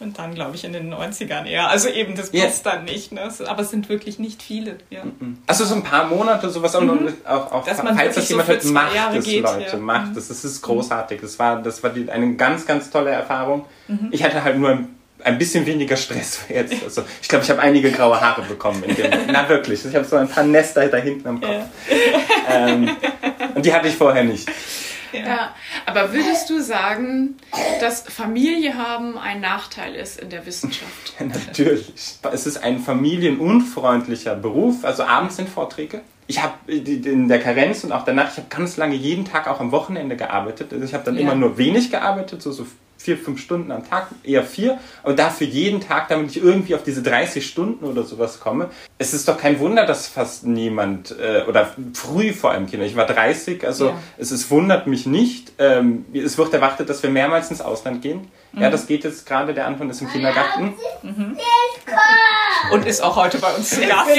Und 0.00 0.18
dann, 0.18 0.34
glaube 0.34 0.56
ich, 0.56 0.64
in 0.64 0.72
den 0.72 0.92
90ern 0.92 1.44
eher. 1.44 1.68
Also 1.68 1.88
eben, 1.90 2.16
das 2.16 2.30
passt 2.30 2.64
yeah. 2.64 2.74
dann 2.74 2.84
nicht. 2.86 3.12
Ne? 3.12 3.30
Aber 3.46 3.60
es 3.60 3.70
sind 3.70 3.90
wirklich 3.90 4.18
nicht 4.18 4.42
viele. 4.42 4.78
Ja. 4.88 5.02
Also 5.46 5.66
so 5.66 5.74
ein 5.74 5.82
paar 5.82 6.06
Monate, 6.06 6.48
sowas 6.48 6.78
mhm. 6.80 7.12
auch, 7.26 7.52
auch 7.52 7.64
Dass 7.66 7.82
man 7.82 7.94
falls 7.94 8.14
das 8.14 8.28
jemand 8.30 8.48
so 8.48 8.54
hört, 8.54 8.64
macht 8.64 8.94
Jahre 8.94 9.18
es, 9.18 9.24
geht, 9.26 9.42
Leute, 9.42 9.72
ja. 9.72 9.76
macht 9.76 10.16
es. 10.16 10.28
Das 10.28 10.42
ist 10.42 10.62
großartig. 10.62 11.20
Das 11.20 11.38
war, 11.38 11.60
das 11.60 11.82
war 11.82 11.90
die, 11.90 12.10
eine 12.10 12.34
ganz, 12.36 12.66
ganz 12.66 12.90
tolle 12.90 13.10
Erfahrung. 13.10 13.66
Mhm. 13.88 14.08
Ich 14.10 14.24
hatte 14.24 14.42
halt 14.42 14.58
nur 14.58 14.70
ein 14.70 14.99
ein 15.24 15.38
bisschen 15.38 15.66
weniger 15.66 15.96
Stress 15.96 16.40
jetzt. 16.48 16.82
Also, 16.82 17.02
ich 17.20 17.28
glaube, 17.28 17.44
ich 17.44 17.50
habe 17.50 17.60
einige 17.60 17.90
graue 17.90 18.20
Haare 18.20 18.42
bekommen. 18.42 18.82
In 18.84 18.96
dem, 18.96 19.10
na 19.32 19.48
wirklich, 19.48 19.84
ich 19.84 19.94
habe 19.94 20.04
so 20.04 20.16
ein 20.16 20.28
paar 20.28 20.44
Nester 20.44 20.86
da 20.88 20.98
hinten 20.98 21.28
am 21.28 21.40
Kopf. 21.40 21.50
Ja. 21.50 22.68
Ähm, 22.68 22.96
und 23.54 23.64
die 23.64 23.72
hatte 23.72 23.88
ich 23.88 23.96
vorher 23.96 24.24
nicht. 24.24 24.48
Ja. 25.12 25.20
ja. 25.20 25.54
aber 25.86 26.12
würdest 26.12 26.48
du 26.50 26.60
sagen, 26.60 27.36
dass 27.80 28.02
Familie 28.02 28.74
haben 28.74 29.18
ein 29.18 29.40
Nachteil 29.40 29.94
ist 29.94 30.20
in 30.20 30.30
der 30.30 30.46
Wissenschaft? 30.46 31.14
Ja, 31.18 31.26
natürlich. 31.46 31.92
Es 32.32 32.46
ist 32.46 32.62
ein 32.62 32.78
familienunfreundlicher 32.78 34.34
Beruf. 34.34 34.84
Also 34.84 35.04
abends 35.04 35.36
sind 35.36 35.48
Vorträge. 35.48 36.02
Ich 36.26 36.40
habe 36.40 36.54
in 36.72 37.26
der 37.26 37.40
Karenz 37.40 37.82
und 37.82 37.90
auch 37.90 38.04
danach, 38.04 38.30
ich 38.30 38.36
habe 38.36 38.46
ganz 38.48 38.76
lange 38.76 38.94
jeden 38.94 39.24
Tag 39.24 39.48
auch 39.48 39.58
am 39.58 39.72
Wochenende 39.72 40.16
gearbeitet. 40.16 40.72
Also 40.72 40.84
ich 40.84 40.94
habe 40.94 41.02
dann 41.04 41.16
immer 41.16 41.34
nur 41.34 41.58
wenig 41.58 41.90
gearbeitet, 41.90 42.40
so, 42.40 42.52
so 42.52 42.68
vier, 43.00 43.16
fünf 43.16 43.40
Stunden 43.40 43.72
am 43.72 43.88
Tag, 43.88 44.08
eher 44.24 44.42
vier, 44.42 44.78
aber 45.02 45.14
dafür 45.14 45.46
jeden 45.46 45.80
Tag, 45.80 46.08
damit 46.08 46.32
ich 46.32 46.42
irgendwie 46.42 46.74
auf 46.74 46.82
diese 46.82 47.02
30 47.02 47.46
Stunden 47.46 47.86
oder 47.86 48.02
sowas 48.02 48.40
komme. 48.40 48.68
Es 48.98 49.14
ist 49.14 49.26
doch 49.26 49.38
kein 49.38 49.58
Wunder, 49.58 49.86
dass 49.86 50.06
fast 50.06 50.44
niemand, 50.44 51.16
äh, 51.18 51.44
oder 51.48 51.74
früh 51.94 52.34
vor 52.34 52.50
allem 52.50 52.66
Kinder, 52.66 52.84
ich 52.84 52.96
war 52.96 53.06
30, 53.06 53.66
also 53.66 53.88
ja. 53.88 53.98
es 54.18 54.32
ist, 54.32 54.50
wundert 54.50 54.86
mich 54.86 55.06
nicht. 55.06 55.52
Ähm, 55.58 56.04
es 56.12 56.36
wird 56.36 56.52
erwartet, 56.52 56.90
dass 56.90 57.02
wir 57.02 57.08
mehrmals 57.08 57.50
ins 57.50 57.62
Ausland 57.62 58.02
gehen. 58.02 58.28
Mhm. 58.52 58.62
Ja, 58.62 58.70
das 58.70 58.86
geht 58.86 59.04
jetzt 59.04 59.24
gerade, 59.24 59.54
der 59.54 59.66
Anton 59.66 59.88
ist 59.88 60.02
im 60.02 60.10
Kindergarten. 60.10 60.74
Mhm. 61.02 61.38
Und 62.70 62.86
ist 62.86 63.02
auch 63.02 63.16
heute 63.16 63.38
bei 63.38 63.52
uns 63.54 63.70
zu 63.74 63.80
Gast. 63.80 64.10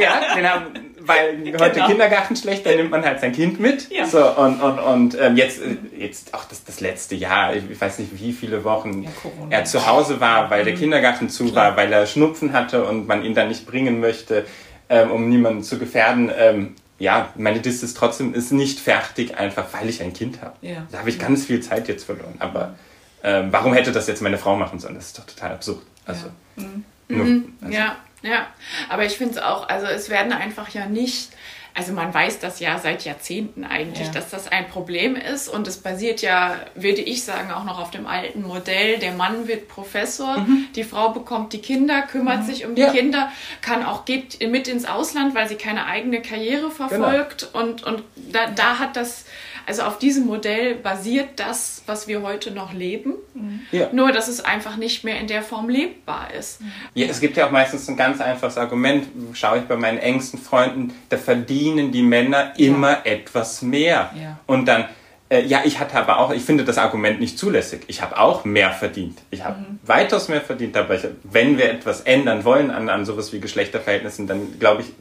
ja, 0.00 0.34
den 0.34 0.50
haben, 0.50 0.85
weil 1.06 1.38
heute 1.60 1.74
genau. 1.74 1.86
Kindergarten 1.86 2.36
schlecht, 2.36 2.66
dann 2.66 2.76
nimmt 2.76 2.90
man 2.90 3.04
halt 3.04 3.20
sein 3.20 3.32
Kind 3.32 3.60
mit. 3.60 3.90
Ja. 3.90 4.06
So, 4.06 4.24
und 4.36 4.60
und, 4.60 4.78
und 4.78 5.18
ähm, 5.20 5.36
jetzt, 5.36 5.60
äh, 5.60 5.76
jetzt 5.96 6.34
auch 6.34 6.44
das, 6.44 6.64
das 6.64 6.80
letzte 6.80 7.14
Jahr, 7.14 7.54
ich 7.54 7.80
weiß 7.80 7.98
nicht 7.98 8.20
wie 8.20 8.32
viele 8.32 8.64
Wochen 8.64 9.04
ja, 9.04 9.10
er 9.50 9.64
zu 9.64 9.86
Hause 9.86 10.20
war, 10.20 10.50
weil 10.50 10.64
der 10.64 10.74
mhm. 10.74 10.78
Kindergarten 10.78 11.28
zu 11.28 11.50
Klar. 11.50 11.70
war, 11.70 11.76
weil 11.76 11.92
er 11.92 12.06
Schnupfen 12.06 12.52
hatte 12.52 12.84
und 12.84 13.06
man 13.06 13.24
ihn 13.24 13.34
dann 13.34 13.48
nicht 13.48 13.66
bringen 13.66 14.00
möchte, 14.00 14.44
ähm, 14.88 15.10
um 15.10 15.28
niemanden 15.28 15.62
zu 15.62 15.78
gefährden. 15.78 16.30
Ähm, 16.36 16.74
ja, 16.98 17.28
meine 17.36 17.60
Dis 17.60 17.82
ist 17.82 17.96
trotzdem 17.96 18.32
ist 18.32 18.52
nicht 18.52 18.80
fertig, 18.80 19.36
einfach 19.36 19.66
weil 19.72 19.88
ich 19.88 20.02
ein 20.02 20.12
Kind 20.12 20.40
habe. 20.40 20.54
Ja. 20.62 20.86
Da 20.90 20.98
habe 20.98 21.10
ich 21.10 21.18
ganz 21.18 21.44
viel 21.44 21.60
Zeit 21.60 21.88
jetzt 21.88 22.04
verloren. 22.04 22.34
Aber 22.38 22.74
ähm, 23.22 23.48
warum 23.50 23.74
hätte 23.74 23.92
das 23.92 24.06
jetzt 24.06 24.22
meine 24.22 24.38
Frau 24.38 24.56
machen 24.56 24.78
sollen? 24.78 24.94
Das 24.94 25.06
ist 25.06 25.18
doch 25.18 25.26
total 25.26 25.52
absurd. 25.52 25.82
Also. 26.06 26.28
Mhm. 26.56 26.84
Nur, 27.08 27.26
also. 27.60 27.74
ja. 27.74 27.96
Ja, 28.26 28.46
aber 28.88 29.04
ich 29.04 29.16
finde 29.16 29.34
es 29.34 29.42
auch, 29.42 29.68
also 29.68 29.86
es 29.86 30.10
werden 30.10 30.32
einfach 30.32 30.68
ja 30.70 30.86
nicht, 30.86 31.30
also 31.74 31.92
man 31.92 32.12
weiß 32.12 32.38
das 32.38 32.58
ja 32.60 32.78
seit 32.78 33.04
Jahrzehnten 33.04 33.64
eigentlich, 33.64 34.06
ja. 34.06 34.12
dass 34.12 34.30
das 34.30 34.48
ein 34.48 34.68
Problem 34.68 35.14
ist 35.14 35.48
und 35.48 35.68
es 35.68 35.76
basiert 35.76 36.22
ja, 36.22 36.56
würde 36.74 37.02
ich 37.02 37.24
sagen, 37.24 37.50
auch 37.50 37.64
noch 37.64 37.78
auf 37.78 37.90
dem 37.90 38.06
alten 38.06 38.42
Modell. 38.42 38.98
Der 38.98 39.12
Mann 39.12 39.46
wird 39.46 39.68
Professor, 39.68 40.38
mhm. 40.38 40.68
die 40.74 40.84
Frau 40.84 41.10
bekommt 41.10 41.52
die 41.52 41.60
Kinder, 41.60 42.02
kümmert 42.02 42.42
mhm. 42.42 42.46
sich 42.46 42.64
um 42.64 42.74
die 42.74 42.82
ja. 42.82 42.92
Kinder, 42.92 43.30
kann 43.60 43.84
auch 43.84 44.06
geht 44.06 44.40
mit 44.48 44.68
ins 44.68 44.86
Ausland, 44.86 45.34
weil 45.34 45.48
sie 45.48 45.56
keine 45.56 45.86
eigene 45.86 46.22
Karriere 46.22 46.70
verfolgt 46.70 47.52
genau. 47.52 47.64
und, 47.64 47.82
und 47.84 48.02
da, 48.16 48.46
da 48.48 48.78
hat 48.78 48.96
das 48.96 49.26
also 49.66 49.82
auf 49.82 49.98
diesem 49.98 50.26
Modell 50.26 50.76
basiert 50.76 51.30
das, 51.36 51.82
was 51.86 52.06
wir 52.06 52.22
heute 52.22 52.52
noch 52.52 52.72
leben. 52.72 53.14
Ja. 53.72 53.88
Nur, 53.92 54.12
dass 54.12 54.28
es 54.28 54.44
einfach 54.44 54.76
nicht 54.76 55.04
mehr 55.04 55.18
in 55.20 55.26
der 55.26 55.42
Form 55.42 55.68
lebbar 55.68 56.28
ist. 56.38 56.60
Ja, 56.94 57.06
es 57.06 57.20
gibt 57.20 57.36
ja 57.36 57.46
auch 57.46 57.50
meistens 57.50 57.88
ein 57.88 57.96
ganz 57.96 58.20
einfaches 58.20 58.58
Argument. 58.58 59.06
Schaue 59.34 59.58
ich 59.58 59.64
bei 59.64 59.76
meinen 59.76 59.98
engsten 59.98 60.38
Freunden, 60.38 60.92
da 61.08 61.16
verdienen 61.16 61.92
die 61.92 62.02
Männer 62.02 62.52
immer 62.56 62.92
ja. 62.92 63.00
etwas 63.04 63.62
mehr. 63.62 64.10
Ja. 64.20 64.38
Und 64.46 64.66
dann, 64.66 64.86
äh, 65.28 65.44
ja, 65.44 65.62
ich 65.64 65.80
hatte 65.80 65.96
aber 65.96 66.18
auch, 66.18 66.32
ich 66.32 66.42
finde 66.42 66.64
das 66.64 66.78
Argument 66.78 67.20
nicht 67.20 67.38
zulässig. 67.38 67.82
Ich 67.88 68.02
habe 68.02 68.18
auch 68.18 68.44
mehr 68.44 68.70
verdient. 68.70 69.18
Ich 69.30 69.44
habe 69.44 69.60
mhm. 69.60 69.78
weitaus 69.84 70.28
mehr 70.28 70.40
verdient. 70.40 70.76
Aber 70.76 70.94
ich, 70.94 71.06
wenn 71.24 71.58
wir 71.58 71.70
etwas 71.70 72.02
ändern 72.02 72.44
wollen 72.44 72.70
an, 72.70 72.88
an 72.88 73.04
sowas 73.04 73.32
wie 73.32 73.40
Geschlechterverhältnissen, 73.40 74.26
dann 74.26 74.58
glaube 74.58 74.82
ich, 74.82 74.92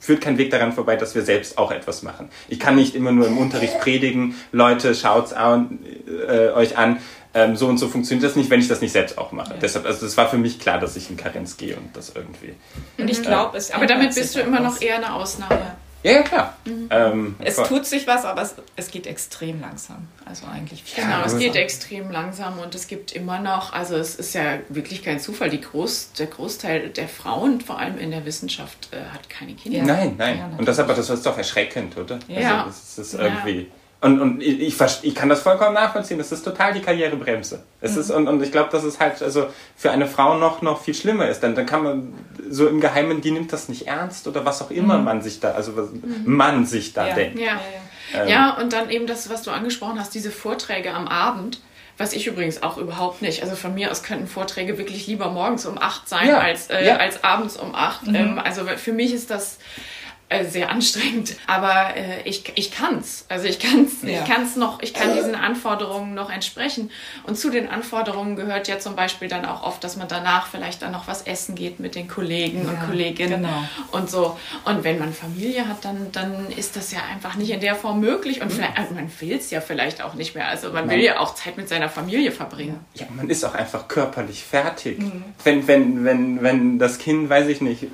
führt 0.00 0.22
kein 0.22 0.38
Weg 0.38 0.50
daran 0.50 0.72
vorbei, 0.72 0.96
dass 0.96 1.14
wir 1.14 1.22
selbst 1.22 1.58
auch 1.58 1.70
etwas 1.70 2.02
machen. 2.02 2.30
Ich 2.48 2.58
kann 2.58 2.74
nicht 2.74 2.94
immer 2.94 3.12
nur 3.12 3.26
im 3.26 3.38
Unterricht 3.38 3.78
predigen, 3.80 4.34
Leute, 4.50 4.94
schaut's 4.94 5.32
an, 5.32 5.78
äh, 6.26 6.48
euch 6.48 6.76
an, 6.76 6.96
ähm, 7.34 7.56
so 7.56 7.66
und 7.66 7.78
so 7.78 7.88
funktioniert 7.88 8.28
das 8.28 8.36
nicht, 8.36 8.50
wenn 8.50 8.60
ich 8.60 8.68
das 8.68 8.80
nicht 8.80 8.92
selbst 8.92 9.18
auch 9.18 9.32
mache. 9.32 9.54
Ja. 9.54 9.60
Deshalb, 9.60 9.86
also 9.86 10.04
es 10.04 10.16
war 10.16 10.28
für 10.28 10.38
mich 10.38 10.58
klar, 10.58 10.78
dass 10.78 10.96
ich 10.96 11.10
in 11.10 11.16
Karenz 11.16 11.56
gehe 11.56 11.76
und 11.76 11.96
das 11.96 12.12
irgendwie. 12.14 12.54
Und 12.98 13.08
ich 13.08 13.22
glaube, 13.22 13.56
es. 13.56 13.70
Aber 13.70 13.86
damit 13.86 14.14
bist 14.14 14.34
du 14.34 14.40
immer 14.40 14.60
noch 14.60 14.80
eher 14.80 14.96
eine 14.96 15.14
Ausnahme. 15.14 15.54
Ja. 15.54 15.76
Ja, 16.02 16.12
ja, 16.12 16.22
klar. 16.22 16.56
Mhm. 16.64 16.88
Ähm, 16.90 17.36
es 17.40 17.56
voll. 17.56 17.68
tut 17.68 17.86
sich 17.86 18.06
was, 18.06 18.24
aber 18.24 18.40
es, 18.40 18.54
es, 18.76 18.90
geht 18.90 19.06
extrem 19.06 19.60
langsam. 19.60 20.08
Also 20.24 20.46
eigentlich 20.46 20.82
viel 20.82 21.04
Genau, 21.04 21.22
es 21.24 21.36
geht 21.36 21.54
extrem 21.56 22.10
langsam 22.10 22.58
und 22.58 22.74
es 22.74 22.88
gibt 22.88 23.12
immer 23.12 23.38
noch, 23.38 23.74
also 23.74 23.96
es 23.96 24.14
ist 24.14 24.34
ja 24.34 24.60
wirklich 24.70 25.02
kein 25.02 25.20
Zufall, 25.20 25.50
die 25.50 25.60
Groß, 25.60 26.12
der 26.18 26.28
Großteil 26.28 26.88
der 26.88 27.06
Frauen, 27.06 27.60
vor 27.60 27.78
allem 27.78 27.98
in 27.98 28.12
der 28.12 28.24
Wissenschaft, 28.24 28.88
äh, 28.92 29.12
hat 29.12 29.28
keine 29.28 29.52
Kinder. 29.54 29.78
Ja. 29.78 29.84
Nein, 29.84 30.14
nein. 30.16 30.38
Ja, 30.38 30.50
und 30.56 30.66
das, 30.66 30.78
aber 30.78 30.94
das 30.94 31.10
ist 31.10 31.26
doch 31.26 31.36
erschreckend, 31.36 31.98
oder? 31.98 32.18
Ja. 32.28 32.64
Also, 32.64 32.70
das 32.70 32.98
ist 32.98 33.14
irgendwie... 33.14 33.70
Und, 34.02 34.18
und 34.18 34.42
ich, 34.42 34.80
ich 35.02 35.14
kann 35.14 35.28
das 35.28 35.42
vollkommen 35.42 35.74
nachvollziehen. 35.74 36.18
Es 36.20 36.32
ist 36.32 36.42
total 36.42 36.72
die 36.72 36.80
Karrierebremse. 36.80 37.62
Es 37.82 37.94
mhm. 37.94 38.00
ist, 38.00 38.10
und, 38.10 38.28
und 38.28 38.42
ich 38.42 38.50
glaube, 38.50 38.70
dass 38.70 38.82
es 38.82 38.98
halt 38.98 39.22
also 39.22 39.48
für 39.76 39.90
eine 39.90 40.06
Frau 40.06 40.38
noch, 40.38 40.62
noch 40.62 40.80
viel 40.82 40.94
schlimmer 40.94 41.28
ist. 41.28 41.40
Dann, 41.40 41.54
dann 41.54 41.66
kann 41.66 41.82
man 41.82 42.14
so 42.48 42.66
im 42.66 42.80
Geheimen, 42.80 43.20
die 43.20 43.30
nimmt 43.30 43.52
das 43.52 43.68
nicht 43.68 43.86
ernst 43.86 44.26
oder 44.26 44.46
was 44.46 44.62
auch 44.62 44.70
immer 44.70 44.96
mhm. 44.98 45.04
man 45.04 45.22
sich 45.22 45.40
da, 45.40 45.52
also 45.52 45.76
was 45.76 45.90
mhm. 45.90 46.22
man 46.24 46.64
sich 46.64 46.94
da 46.94 47.08
ja. 47.08 47.14
denkt. 47.14 47.38
Ja. 47.38 47.60
Ja, 48.12 48.22
ähm. 48.22 48.28
ja, 48.28 48.56
und 48.56 48.72
dann 48.72 48.90
eben 48.90 49.06
das, 49.06 49.28
was 49.28 49.42
du 49.42 49.50
angesprochen 49.50 49.98
hast, 50.00 50.14
diese 50.14 50.30
Vorträge 50.30 50.92
am 50.92 51.06
Abend. 51.06 51.60
Was 51.98 52.14
ich 52.14 52.26
übrigens 52.26 52.62
auch 52.62 52.78
überhaupt 52.78 53.20
nicht. 53.20 53.42
Also 53.42 53.56
von 53.56 53.74
mir 53.74 53.90
aus 53.90 54.02
könnten 54.02 54.26
Vorträge 54.26 54.78
wirklich 54.78 55.06
lieber 55.06 55.30
morgens 55.30 55.66
um 55.66 55.76
acht 55.76 56.08
sein 56.08 56.28
ja, 56.28 56.38
als, 56.38 56.70
äh, 56.70 56.86
ja. 56.86 56.96
als 56.96 57.22
abends 57.22 57.58
um 57.58 57.74
acht. 57.74 58.06
Mhm. 58.06 58.14
Ähm, 58.14 58.38
also 58.38 58.64
für 58.64 58.92
mich 58.92 59.12
ist 59.12 59.28
das 59.28 59.58
äh, 60.30 60.44
sehr 60.44 60.70
anstrengend, 60.70 61.34
aber 61.48 61.96
äh, 61.96 62.22
ich, 62.24 62.52
ich 62.54 62.70
kann's. 62.70 63.24
Also 63.28 63.46
ich 63.46 63.58
kann's, 63.58 64.02
ja. 64.02 64.10
ich 64.10 64.24
kann's 64.24 64.54
noch, 64.54 64.80
ich 64.80 64.94
kann 64.94 65.12
diesen 65.12 65.34
Anforderungen 65.34 66.14
noch 66.14 66.30
entsprechen. 66.30 66.92
Und 67.24 67.36
zu 67.36 67.50
den 67.50 67.68
Anforderungen 67.68 68.36
gehört 68.36 68.68
ja 68.68 68.78
zum 68.78 68.94
Beispiel 68.94 69.26
dann 69.26 69.44
auch 69.44 69.64
oft, 69.64 69.82
dass 69.82 69.96
man 69.96 70.06
danach 70.06 70.46
vielleicht 70.46 70.82
dann 70.82 70.92
noch 70.92 71.08
was 71.08 71.22
essen 71.22 71.56
geht 71.56 71.80
mit 71.80 71.96
den 71.96 72.06
Kollegen 72.06 72.62
ja, 72.62 72.70
und 72.70 72.86
Kolleginnen 72.86 73.42
genau. 73.42 73.64
und 73.90 74.08
so. 74.08 74.38
Und 74.64 74.84
wenn 74.84 75.00
man 75.00 75.12
Familie 75.12 75.66
hat, 75.66 75.84
dann, 75.84 76.12
dann 76.12 76.48
ist 76.56 76.76
das 76.76 76.92
ja 76.92 77.00
einfach 77.12 77.34
nicht 77.34 77.50
in 77.50 77.58
der 77.58 77.74
Form 77.74 77.98
möglich 77.98 78.40
und 78.40 78.52
vielleicht, 78.52 78.78
also 78.78 78.94
man 78.94 79.10
will's 79.18 79.50
ja 79.50 79.60
vielleicht 79.60 80.00
auch 80.00 80.14
nicht 80.14 80.36
mehr. 80.36 80.46
Also 80.46 80.70
man 80.70 80.88
will 80.88 81.00
ja 81.00 81.18
auch 81.18 81.34
Zeit 81.34 81.56
mit 81.56 81.68
seiner 81.68 81.88
Familie 81.88 82.30
verbringen. 82.30 82.78
Ja, 82.94 83.06
man 83.16 83.28
ist 83.28 83.44
auch 83.44 83.54
einfach 83.54 83.88
körperlich 83.88 84.44
fertig. 84.44 85.00
Mhm. 85.00 85.24
Wenn, 85.42 85.66
wenn, 85.66 86.04
wenn, 86.04 86.42
wenn 86.42 86.78
das 86.78 86.98
Kind, 86.98 87.28
weiß 87.28 87.48
ich 87.48 87.60
nicht, 87.60 87.88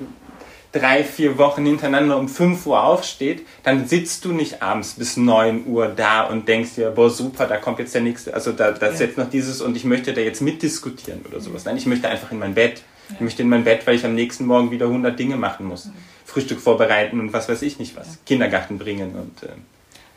drei, 0.71 1.03
vier 1.03 1.37
Wochen 1.37 1.65
hintereinander 1.65 2.17
um 2.17 2.27
5 2.27 2.65
Uhr 2.65 2.83
aufsteht, 2.83 3.45
dann 3.63 3.87
sitzt 3.87 4.25
du 4.25 4.31
nicht 4.31 4.61
abends 4.61 4.93
bis 4.93 5.17
9 5.17 5.65
Uhr 5.65 5.87
da 5.87 6.23
und 6.23 6.47
denkst 6.47 6.75
dir, 6.75 6.91
boah, 6.91 7.09
super, 7.09 7.47
da 7.47 7.57
kommt 7.57 7.79
jetzt 7.79 7.93
der 7.93 8.01
nächste, 8.01 8.33
also 8.33 8.51
da, 8.51 8.71
da 8.71 8.87
ist 8.87 8.99
ja. 8.99 9.07
jetzt 9.07 9.17
noch 9.17 9.29
dieses 9.29 9.61
und 9.61 9.75
ich 9.75 9.83
möchte 9.83 10.13
da 10.13 10.21
jetzt 10.21 10.41
mitdiskutieren 10.41 11.21
oder 11.27 11.39
sowas. 11.39 11.65
Nein, 11.65 11.77
ich 11.77 11.85
möchte 11.85 12.07
einfach 12.07 12.31
in 12.31 12.39
mein 12.39 12.53
Bett. 12.53 12.81
Ja. 13.09 13.15
Ich 13.15 13.21
möchte 13.21 13.41
in 13.41 13.49
mein 13.49 13.63
Bett, 13.63 13.87
weil 13.87 13.95
ich 13.95 14.05
am 14.05 14.15
nächsten 14.15 14.45
Morgen 14.45 14.71
wieder 14.71 14.87
100 14.87 15.17
Dinge 15.17 15.37
machen 15.37 15.65
muss. 15.65 15.85
Mhm. 15.85 15.93
Frühstück 16.25 16.59
vorbereiten 16.59 17.19
und 17.19 17.31
was 17.33 17.47
weiß 17.47 17.61
ich 17.61 17.79
nicht 17.79 17.95
was. 17.95 18.07
Ja. 18.07 18.13
Kindergarten 18.25 18.77
bringen 18.77 19.15
und... 19.15 19.43
Äh, 19.43 19.53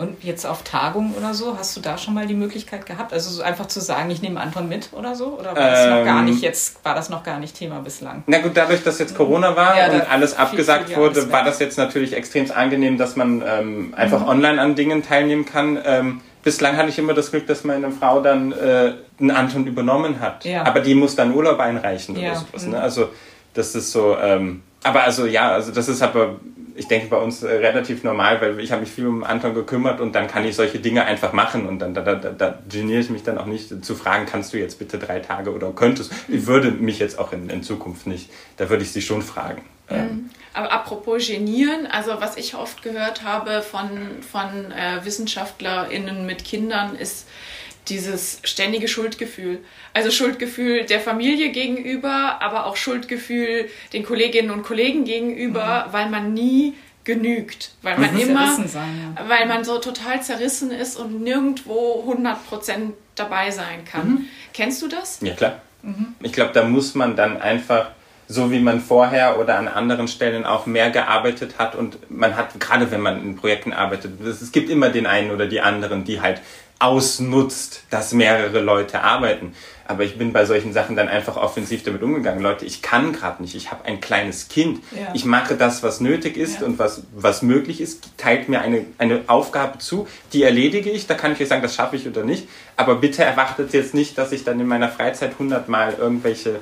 und 0.01 0.25
jetzt 0.25 0.47
auf 0.47 0.63
Tagung 0.63 1.15
oder 1.15 1.35
so, 1.35 1.59
hast 1.59 1.77
du 1.77 1.81
da 1.81 1.99
schon 1.99 2.15
mal 2.15 2.27
die 2.27 2.35
Möglichkeit 2.35 2.87
gehabt? 2.87 3.13
Also 3.13 3.29
so 3.29 3.43
einfach 3.43 3.67
zu 3.67 3.81
sagen, 3.81 4.09
ich 4.11 4.23
nehme 4.23 4.41
Anton 4.41 4.67
mit 4.67 4.89
oder 4.93 5.15
so? 5.15 5.39
Oder 5.39 5.55
war 5.55 5.71
das 5.71 5.85
ähm, 5.85 5.91
noch 5.91 6.05
gar 6.05 6.21
ähm, 6.21 6.25
nicht 6.25 6.41
jetzt, 6.41 6.83
war 6.85 6.95
das 6.95 7.11
noch 7.11 7.23
gar 7.23 7.39
nicht 7.39 7.55
Thema 7.55 7.81
bislang? 7.81 8.23
Na 8.27 8.39
gut, 8.39 8.53
dadurch, 8.55 8.83
dass 8.83 8.99
jetzt 8.99 9.15
Corona 9.15 9.55
war 9.57 9.77
ja, 9.77 9.93
und 9.93 10.11
alles 10.11 10.35
abgesagt 10.37 10.87
viel, 10.87 10.95
viel 10.95 11.03
wurde, 11.03 11.31
war 11.31 11.45
das 11.45 11.59
jetzt 11.59 11.77
natürlich 11.77 12.15
extrem 12.15 12.51
angenehm, 12.51 12.97
dass 12.97 13.15
man 13.17 13.45
ähm, 13.47 13.93
einfach 13.95 14.23
mhm. 14.23 14.29
online 14.29 14.61
an 14.61 14.75
Dingen 14.75 15.03
teilnehmen 15.03 15.45
kann. 15.45 15.79
Ähm, 15.85 16.23
bislang 16.43 16.79
hatte 16.79 16.89
ich 16.89 16.99
immer 16.99 17.13
das 17.13 17.31
Glück, 17.31 17.47
dass 17.47 17.65
meine 17.65 17.91
Frau 17.91 18.23
dann 18.23 18.53
äh, 18.53 18.95
einen 19.21 19.31
Anton 19.31 19.67
übernommen 19.67 20.21
hat. 20.21 20.47
Ja. 20.47 20.65
Aber 20.65 20.81
die 20.81 20.95
muss 20.95 21.15
dann 21.15 21.35
Urlaub 21.35 21.61
einreichen 21.61 22.17
ja. 22.17 22.31
oder 22.31 22.41
sowas. 22.41 22.67
Ne? 22.67 22.77
Mhm. 22.79 22.83
Also 22.83 23.11
das 23.53 23.75
ist 23.75 23.93
so, 23.93 24.17
ähm, 24.17 24.63
aber 24.83 25.03
also 25.03 25.27
ja, 25.27 25.51
also 25.53 25.73
das 25.73 25.89
ist 25.89 26.01
aber 26.01 26.37
ich 26.75 26.89
denke, 26.89 27.09
bei 27.09 27.17
uns 27.17 27.43
äh, 27.43 27.51
relativ 27.51 28.05
normal, 28.05 28.41
weil 28.41 28.61
ich 28.61 28.73
habe 28.73 28.83
mich 28.83 28.91
viel 28.91 29.07
um 29.07 29.25
Anton 29.25 29.55
gekümmert 29.55 30.01
und 30.01 30.15
dann 30.15 30.29
kann 30.29 30.45
ich 30.45 30.57
solche 30.57 30.79
Dinge 30.79 31.05
einfach 31.05 31.33
machen 31.33 31.67
und 31.67 31.79
dann 31.79 31.95
da, 31.95 32.03
da, 32.03 32.15
da 32.15 32.59
geniere 32.69 33.01
ich 33.01 33.11
mich 33.11 33.23
dann 33.23 33.39
auch 33.39 33.47
nicht 33.47 33.85
zu 33.85 33.95
fragen, 33.95 34.27
kannst 34.27 34.53
du 34.53 34.59
jetzt 34.59 34.79
bitte 34.79 34.99
drei 34.99 35.21
Tage 35.21 35.53
oder 35.53 35.71
könntest. 35.73 36.13
Ich 36.29 36.47
würde 36.47 36.71
mich 36.71 36.99
jetzt 36.99 37.19
auch 37.19 37.33
in, 37.33 37.51
in 37.51 37.63
Zukunft 37.63 38.07
nicht, 38.07 38.31
da 38.57 38.69
würde 38.71 38.83
ich 38.83 38.93
sie 38.93 39.03
schon 39.03 39.23
fragen. 39.23 39.63
Mhm. 39.89 39.97
Ähm, 39.97 40.31
aber 40.53 40.73
apropos 40.73 41.27
Genieren, 41.27 41.87
also 41.87 42.21
was 42.21 42.37
ich 42.37 42.55
oft 42.55 42.83
gehört 42.83 43.23
habe 43.23 43.63
von, 43.63 43.89
von 44.23 44.73
äh, 44.73 45.05
WissenschaftlerInnen 45.05 46.27
mit 46.27 46.45
Kindern 46.45 46.97
ist, 46.97 47.29
dieses 47.91 48.41
ständige 48.45 48.89
Schuldgefühl. 48.89 49.59
Also 49.93 50.11
Schuldgefühl 50.11 50.85
der 50.85 51.01
Familie 51.01 51.51
gegenüber, 51.51 52.41
aber 52.41 52.67
auch 52.67 52.77
Schuldgefühl 52.77 53.69
den 53.93 54.05
Kolleginnen 54.05 54.51
und 54.51 54.63
Kollegen 54.63 55.05
gegenüber, 55.05 55.87
mhm. 55.89 55.93
weil 55.93 56.11
man 56.11 56.33
nie 56.33 56.75
genügt, 57.05 57.73
weil 57.83 57.99
man 57.99 58.15
mhm. 58.15 58.21
immer, 58.21 58.57
sein, 58.67 59.15
ja. 59.17 59.29
weil 59.29 59.47
man 59.47 59.65
so 59.65 59.79
total 59.79 60.23
zerrissen 60.23 60.71
ist 60.71 60.97
und 60.97 61.23
nirgendwo 61.23 62.05
100% 62.09 62.93
dabei 63.17 63.51
sein 63.51 63.85
kann. 63.85 64.09
Mhm. 64.09 64.25
Kennst 64.53 64.81
du 64.83 64.89
das? 64.89 65.19
Ja, 65.21 65.35
klar. 65.35 65.61
Mhm. 65.83 66.15
Ich 66.23 66.33
glaube, 66.33 66.53
da 66.53 66.65
muss 66.65 66.95
man 66.95 67.17
dann 67.17 67.41
einfach 67.41 67.91
so 68.29 68.53
wie 68.53 68.61
man 68.61 68.81
vorher 68.81 69.41
oder 69.41 69.59
an 69.59 69.67
anderen 69.67 70.07
Stellen 70.07 70.47
auch 70.47 70.65
mehr 70.65 70.91
gearbeitet 70.91 71.59
hat 71.59 71.75
und 71.75 71.99
man 72.09 72.37
hat, 72.37 72.61
gerade 72.61 72.89
wenn 72.93 73.01
man 73.01 73.21
in 73.21 73.35
Projekten 73.35 73.73
arbeitet, 73.73 74.21
es 74.21 74.53
gibt 74.53 74.71
immer 74.71 74.91
den 74.91 75.07
einen 75.07 75.33
oder 75.33 75.49
die 75.49 75.61
anderen, 75.61 76.05
die 76.05 76.21
halt 76.21 76.41
ausnutzt, 76.81 77.85
dass 77.91 78.13
mehrere 78.13 78.61
Leute 78.61 79.03
arbeiten. 79.03 79.55
Aber 79.87 80.05
ich 80.05 80.17
bin 80.17 80.33
bei 80.33 80.45
solchen 80.45 80.73
Sachen 80.73 80.97
dann 80.97 81.09
einfach 81.09 81.37
offensiv 81.37 81.83
damit 81.83 82.03
umgegangen. 82.03 82.41
Leute, 82.43 82.65
ich 82.65 82.81
kann 82.81 83.13
gerade 83.13 83.43
nicht. 83.43 83.55
Ich 83.55 83.71
habe 83.71 83.85
ein 83.85 84.01
kleines 84.01 84.49
Kind. 84.49 84.81
Ja. 84.93 85.09
Ich 85.15 85.25
mache 85.25 85.57
das, 85.57 85.83
was 85.83 86.01
nötig 86.01 86.37
ist 86.37 86.61
ja. 86.61 86.67
und 86.67 86.79
was, 86.79 87.03
was 87.13 87.43
möglich 87.43 87.81
ist. 87.81 88.17
Teilt 88.17 88.49
mir 88.49 88.61
eine, 88.61 88.87
eine 88.99 89.23
Aufgabe 89.27 89.79
zu, 89.79 90.07
die 90.33 90.43
erledige 90.43 90.91
ich. 90.91 91.07
Da 91.07 91.15
kann 91.15 91.33
ich 91.33 91.41
euch 91.41 91.49
sagen, 91.49 91.63
das 91.63 91.75
schaffe 91.75 91.97
ich 91.97 92.07
oder 92.07 92.23
nicht. 92.23 92.49
Aber 92.77 92.95
bitte 92.97 93.25
erwartet 93.25 93.73
jetzt 93.73 93.93
nicht, 93.93 94.17
dass 94.17 94.33
ich 94.33 94.45
dann 94.45 94.61
in 94.61 94.67
meiner 94.67 94.89
Freizeit 94.89 95.33
hundertmal 95.39 95.95
irgendwelche 95.99 96.61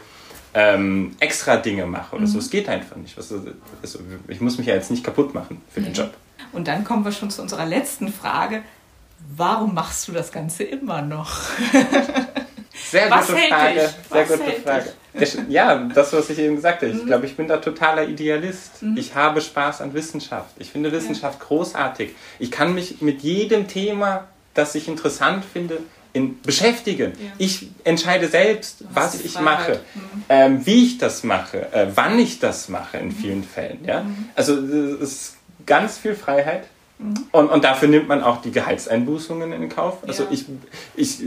ähm, 0.55 1.14
extra 1.21 1.57
Dinge 1.57 1.87
mache 1.87 2.16
oder 2.16 2.25
mhm. 2.25 2.29
so. 2.29 2.39
Es 2.39 2.51
geht 2.51 2.69
einfach 2.69 2.97
nicht. 2.97 3.16
Also, 3.16 3.43
ich 4.27 4.41
muss 4.41 4.59
mich 4.59 4.66
ja 4.66 4.75
jetzt 4.75 4.91
nicht 4.91 5.05
kaputt 5.05 5.35
machen 5.35 5.61
für 5.71 5.83
den 5.83 5.93
Job. 5.93 6.12
Und 6.53 6.66
dann 6.66 6.83
kommen 6.83 7.05
wir 7.05 7.12
schon 7.12 7.31
zu 7.31 7.43
unserer 7.43 7.66
letzten 7.66 8.11
Frage 8.11 8.62
warum 9.37 9.75
machst 9.75 10.09
du 10.09 10.12
das 10.12 10.33
Ganze 10.33 10.64
immer 10.64 11.03
noch? 11.03 11.31
Sehr 12.91 13.11
was 13.11 13.27
gute 13.27 13.41
Frage. 13.41 13.91
Sehr 14.11 14.25
gute 14.25 14.53
Frage. 14.62 14.93
Ja, 15.49 15.77
das, 15.95 16.12
was 16.12 16.31
ich 16.31 16.39
eben 16.39 16.57
gesagt 16.57 16.83
habe. 16.83 16.93
Ich 16.93 17.03
mhm. 17.03 17.07
glaube, 17.07 17.27
ich 17.27 17.37
bin 17.37 17.49
da 17.49 17.59
totaler 17.59 18.09
Idealist. 18.09 18.83
Mhm. 18.83 18.97
Ich 18.97 19.14
habe 19.14 19.41
Spaß 19.41 19.81
an 19.81 19.93
Wissenschaft. 19.95 20.55
Ich 20.59 20.71
finde 20.71 20.93
Wissenschaft 20.93 21.41
ja. 21.41 21.47
großartig. 21.47 22.14
Ich 22.39 22.51
kann 22.51 22.75
mich 22.75 23.01
mit 23.01 23.23
jedem 23.23 23.69
Thema, 23.69 24.29
das 24.55 24.75
ich 24.75 24.89
interessant 24.89 25.45
finde, 25.45 25.81
in, 26.12 26.41
beschäftigen. 26.41 27.12
Ja. 27.12 27.31
Ich 27.39 27.69
entscheide 27.85 28.29
selbst, 28.29 28.85
was 28.93 29.21
ich 29.21 29.33
Freiheit. 29.33 29.45
mache, 29.45 29.81
mhm. 29.95 30.25
ähm, 30.29 30.66
wie 30.66 30.85
ich 30.85 30.99
das 30.99 31.25
mache, 31.25 31.73
äh, 31.73 31.89
wann 31.95 32.19
ich 32.19 32.39
das 32.39 32.69
mache 32.69 32.99
in 32.99 33.09
mhm. 33.09 33.12
vielen 33.12 33.45
Fällen. 33.45 33.85
Ja? 33.85 34.03
Mhm. 34.03 34.29
Also 34.35 34.57
es 34.57 35.01
ist 35.01 35.37
ganz 35.66 35.99
viel 35.99 36.14
Freiheit. 36.14 36.64
Und, 37.30 37.49
und 37.49 37.64
dafür 37.64 37.88
nimmt 37.88 38.09
man 38.09 38.22
auch 38.22 38.42
die 38.42 38.51
Gehaltseinbußungen 38.51 39.53
in 39.53 39.68
Kauf. 39.68 39.99
Also 40.07 40.24
ja. 40.24 40.30
ich, 40.32 40.46
ich 40.96 41.20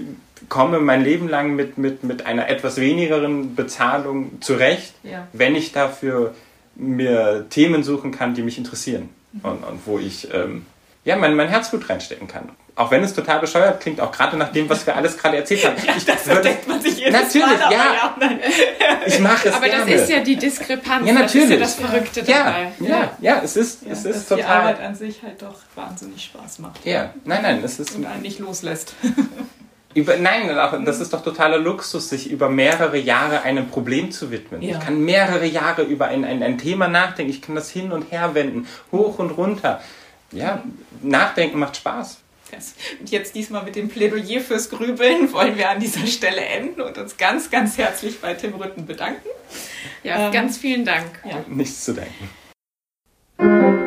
komme 0.50 0.80
mein 0.80 1.04
Leben 1.04 1.30
lang 1.30 1.56
mit, 1.56 1.78
mit, 1.78 2.04
mit 2.04 2.26
einer 2.26 2.50
etwas 2.50 2.78
wenigeren 2.78 3.56
Bezahlung 3.56 4.42
zurecht, 4.42 4.94
ja. 5.04 5.28
wenn 5.32 5.56
ich 5.56 5.72
dafür 5.72 6.34
mir 6.76 7.46
Themen 7.50 7.84
suchen 7.84 8.12
kann, 8.12 8.34
die 8.34 8.42
mich 8.42 8.58
interessieren 8.58 9.10
mhm. 9.32 9.40
und, 9.44 9.64
und 9.64 9.80
wo 9.86 9.98
ich 9.98 10.28
ähm, 10.34 10.66
ja, 11.04 11.16
mein, 11.16 11.36
mein 11.36 11.48
Herzblut 11.48 11.90
reinstecken 11.90 12.28
kann. 12.28 12.50
Auch 12.76 12.90
wenn 12.90 13.04
es 13.04 13.14
total 13.14 13.40
bescheuert 13.40 13.82
klingt, 13.82 14.00
auch 14.00 14.12
gerade 14.12 14.38
nach 14.38 14.52
dem, 14.52 14.70
was 14.70 14.86
wir 14.86 14.96
alles 14.96 15.18
gerade 15.18 15.38
erzählt 15.38 15.66
haben. 15.66 15.76
ja, 15.86 15.94
ich, 15.98 16.06
das 16.06 16.26
würde, 16.28 16.42
denkt 16.42 16.68
man 16.68 16.82
sich 16.82 16.98
jedes 16.98 17.14
Natürlich, 17.14 17.60
Mal, 17.60 17.72
ja. 17.72 18.16
ja 18.20 18.30
ich 19.06 19.20
mache 19.20 19.50
es 19.50 19.56
Aber 19.56 19.68
gerne. 19.68 19.92
das 19.92 20.02
ist 20.02 20.10
ja 20.10 20.20
die 20.22 20.36
Diskrepanz. 20.36 21.06
Ja, 21.06 21.14
natürlich. 21.14 21.60
Das 21.60 21.72
ist 21.72 21.80
ja 21.80 21.86
das 21.86 21.92
Verrückte 21.92 22.24
dabei. 22.24 22.72
Ja, 22.80 22.88
ja, 22.88 23.12
ja, 23.20 23.42
es 23.44 23.58
ist, 23.58 23.84
ja, 23.84 23.92
es 23.92 24.06
ist 24.06 24.16
dass 24.16 24.28
total. 24.28 24.38
die 24.38 24.46
Arbeit 24.46 24.80
an 24.80 24.96
sich 24.96 25.22
halt 25.22 25.42
doch 25.42 25.60
wahnsinnig 25.76 26.24
Spaß 26.24 26.60
macht. 26.60 26.86
Ja, 26.86 27.14
nein, 27.26 27.42
nein, 27.42 27.62
es 27.64 27.80
ist. 27.80 27.96
Und 27.96 28.06
einen 28.06 28.22
nicht 28.22 28.40
loslässt. 28.40 28.96
Über, 29.94 30.16
nein, 30.16 30.48
das 30.86 31.02
ist 31.02 31.12
doch 31.12 31.22
totaler 31.22 31.58
Luxus, 31.58 32.08
sich 32.08 32.32
über 32.32 32.48
mehrere 32.48 32.98
Jahre 32.98 33.42
einem 33.42 33.68
Problem 33.68 34.10
zu 34.12 34.32
widmen. 34.32 34.62
Ja. 34.62 34.78
Ich 34.78 34.80
kann 34.80 35.02
mehrere 35.02 35.46
Jahre 35.46 35.82
über 35.82 36.08
ein, 36.08 36.24
ein, 36.24 36.42
ein 36.44 36.58
Thema 36.58 36.88
nachdenken, 36.88 37.30
ich 37.30 37.42
kann 37.42 37.56
das 37.56 37.70
hin 37.70 37.92
und 37.92 38.10
her 38.10 38.34
wenden, 38.34 38.68
hoch 38.94 39.20
und 39.20 39.32
runter 39.32 39.82
ja, 40.32 40.64
nachdenken 41.02 41.60
macht 41.60 41.78
Spaß. 41.78 42.20
Das. 42.52 42.74
Und 43.00 43.10
jetzt 43.10 43.34
diesmal 43.36 43.64
mit 43.64 43.78
dem 43.78 43.88
Plädoyer 43.88 44.42
fürs 44.42 44.70
Grübeln 44.70 45.32
wollen 45.32 45.58
wir 45.58 45.70
an 45.70 45.80
dieser 45.80 46.06
Stelle 46.06 46.42
enden 46.42 46.82
und 46.82 46.98
uns 46.98 47.16
ganz, 47.18 47.50
ganz 47.50 47.78
herzlich 47.78 48.20
bei 48.20 48.34
Tim 48.34 48.54
Rütten 48.56 48.86
bedanken. 48.86 49.30
Ja, 50.04 50.28
ähm, 50.28 50.34
ganz 50.34 50.58
vielen 50.58 50.84
Dank. 50.84 51.22
Ja. 51.24 51.46
Nichts 51.48 51.86
zu 51.86 51.94
denken. 51.94 53.81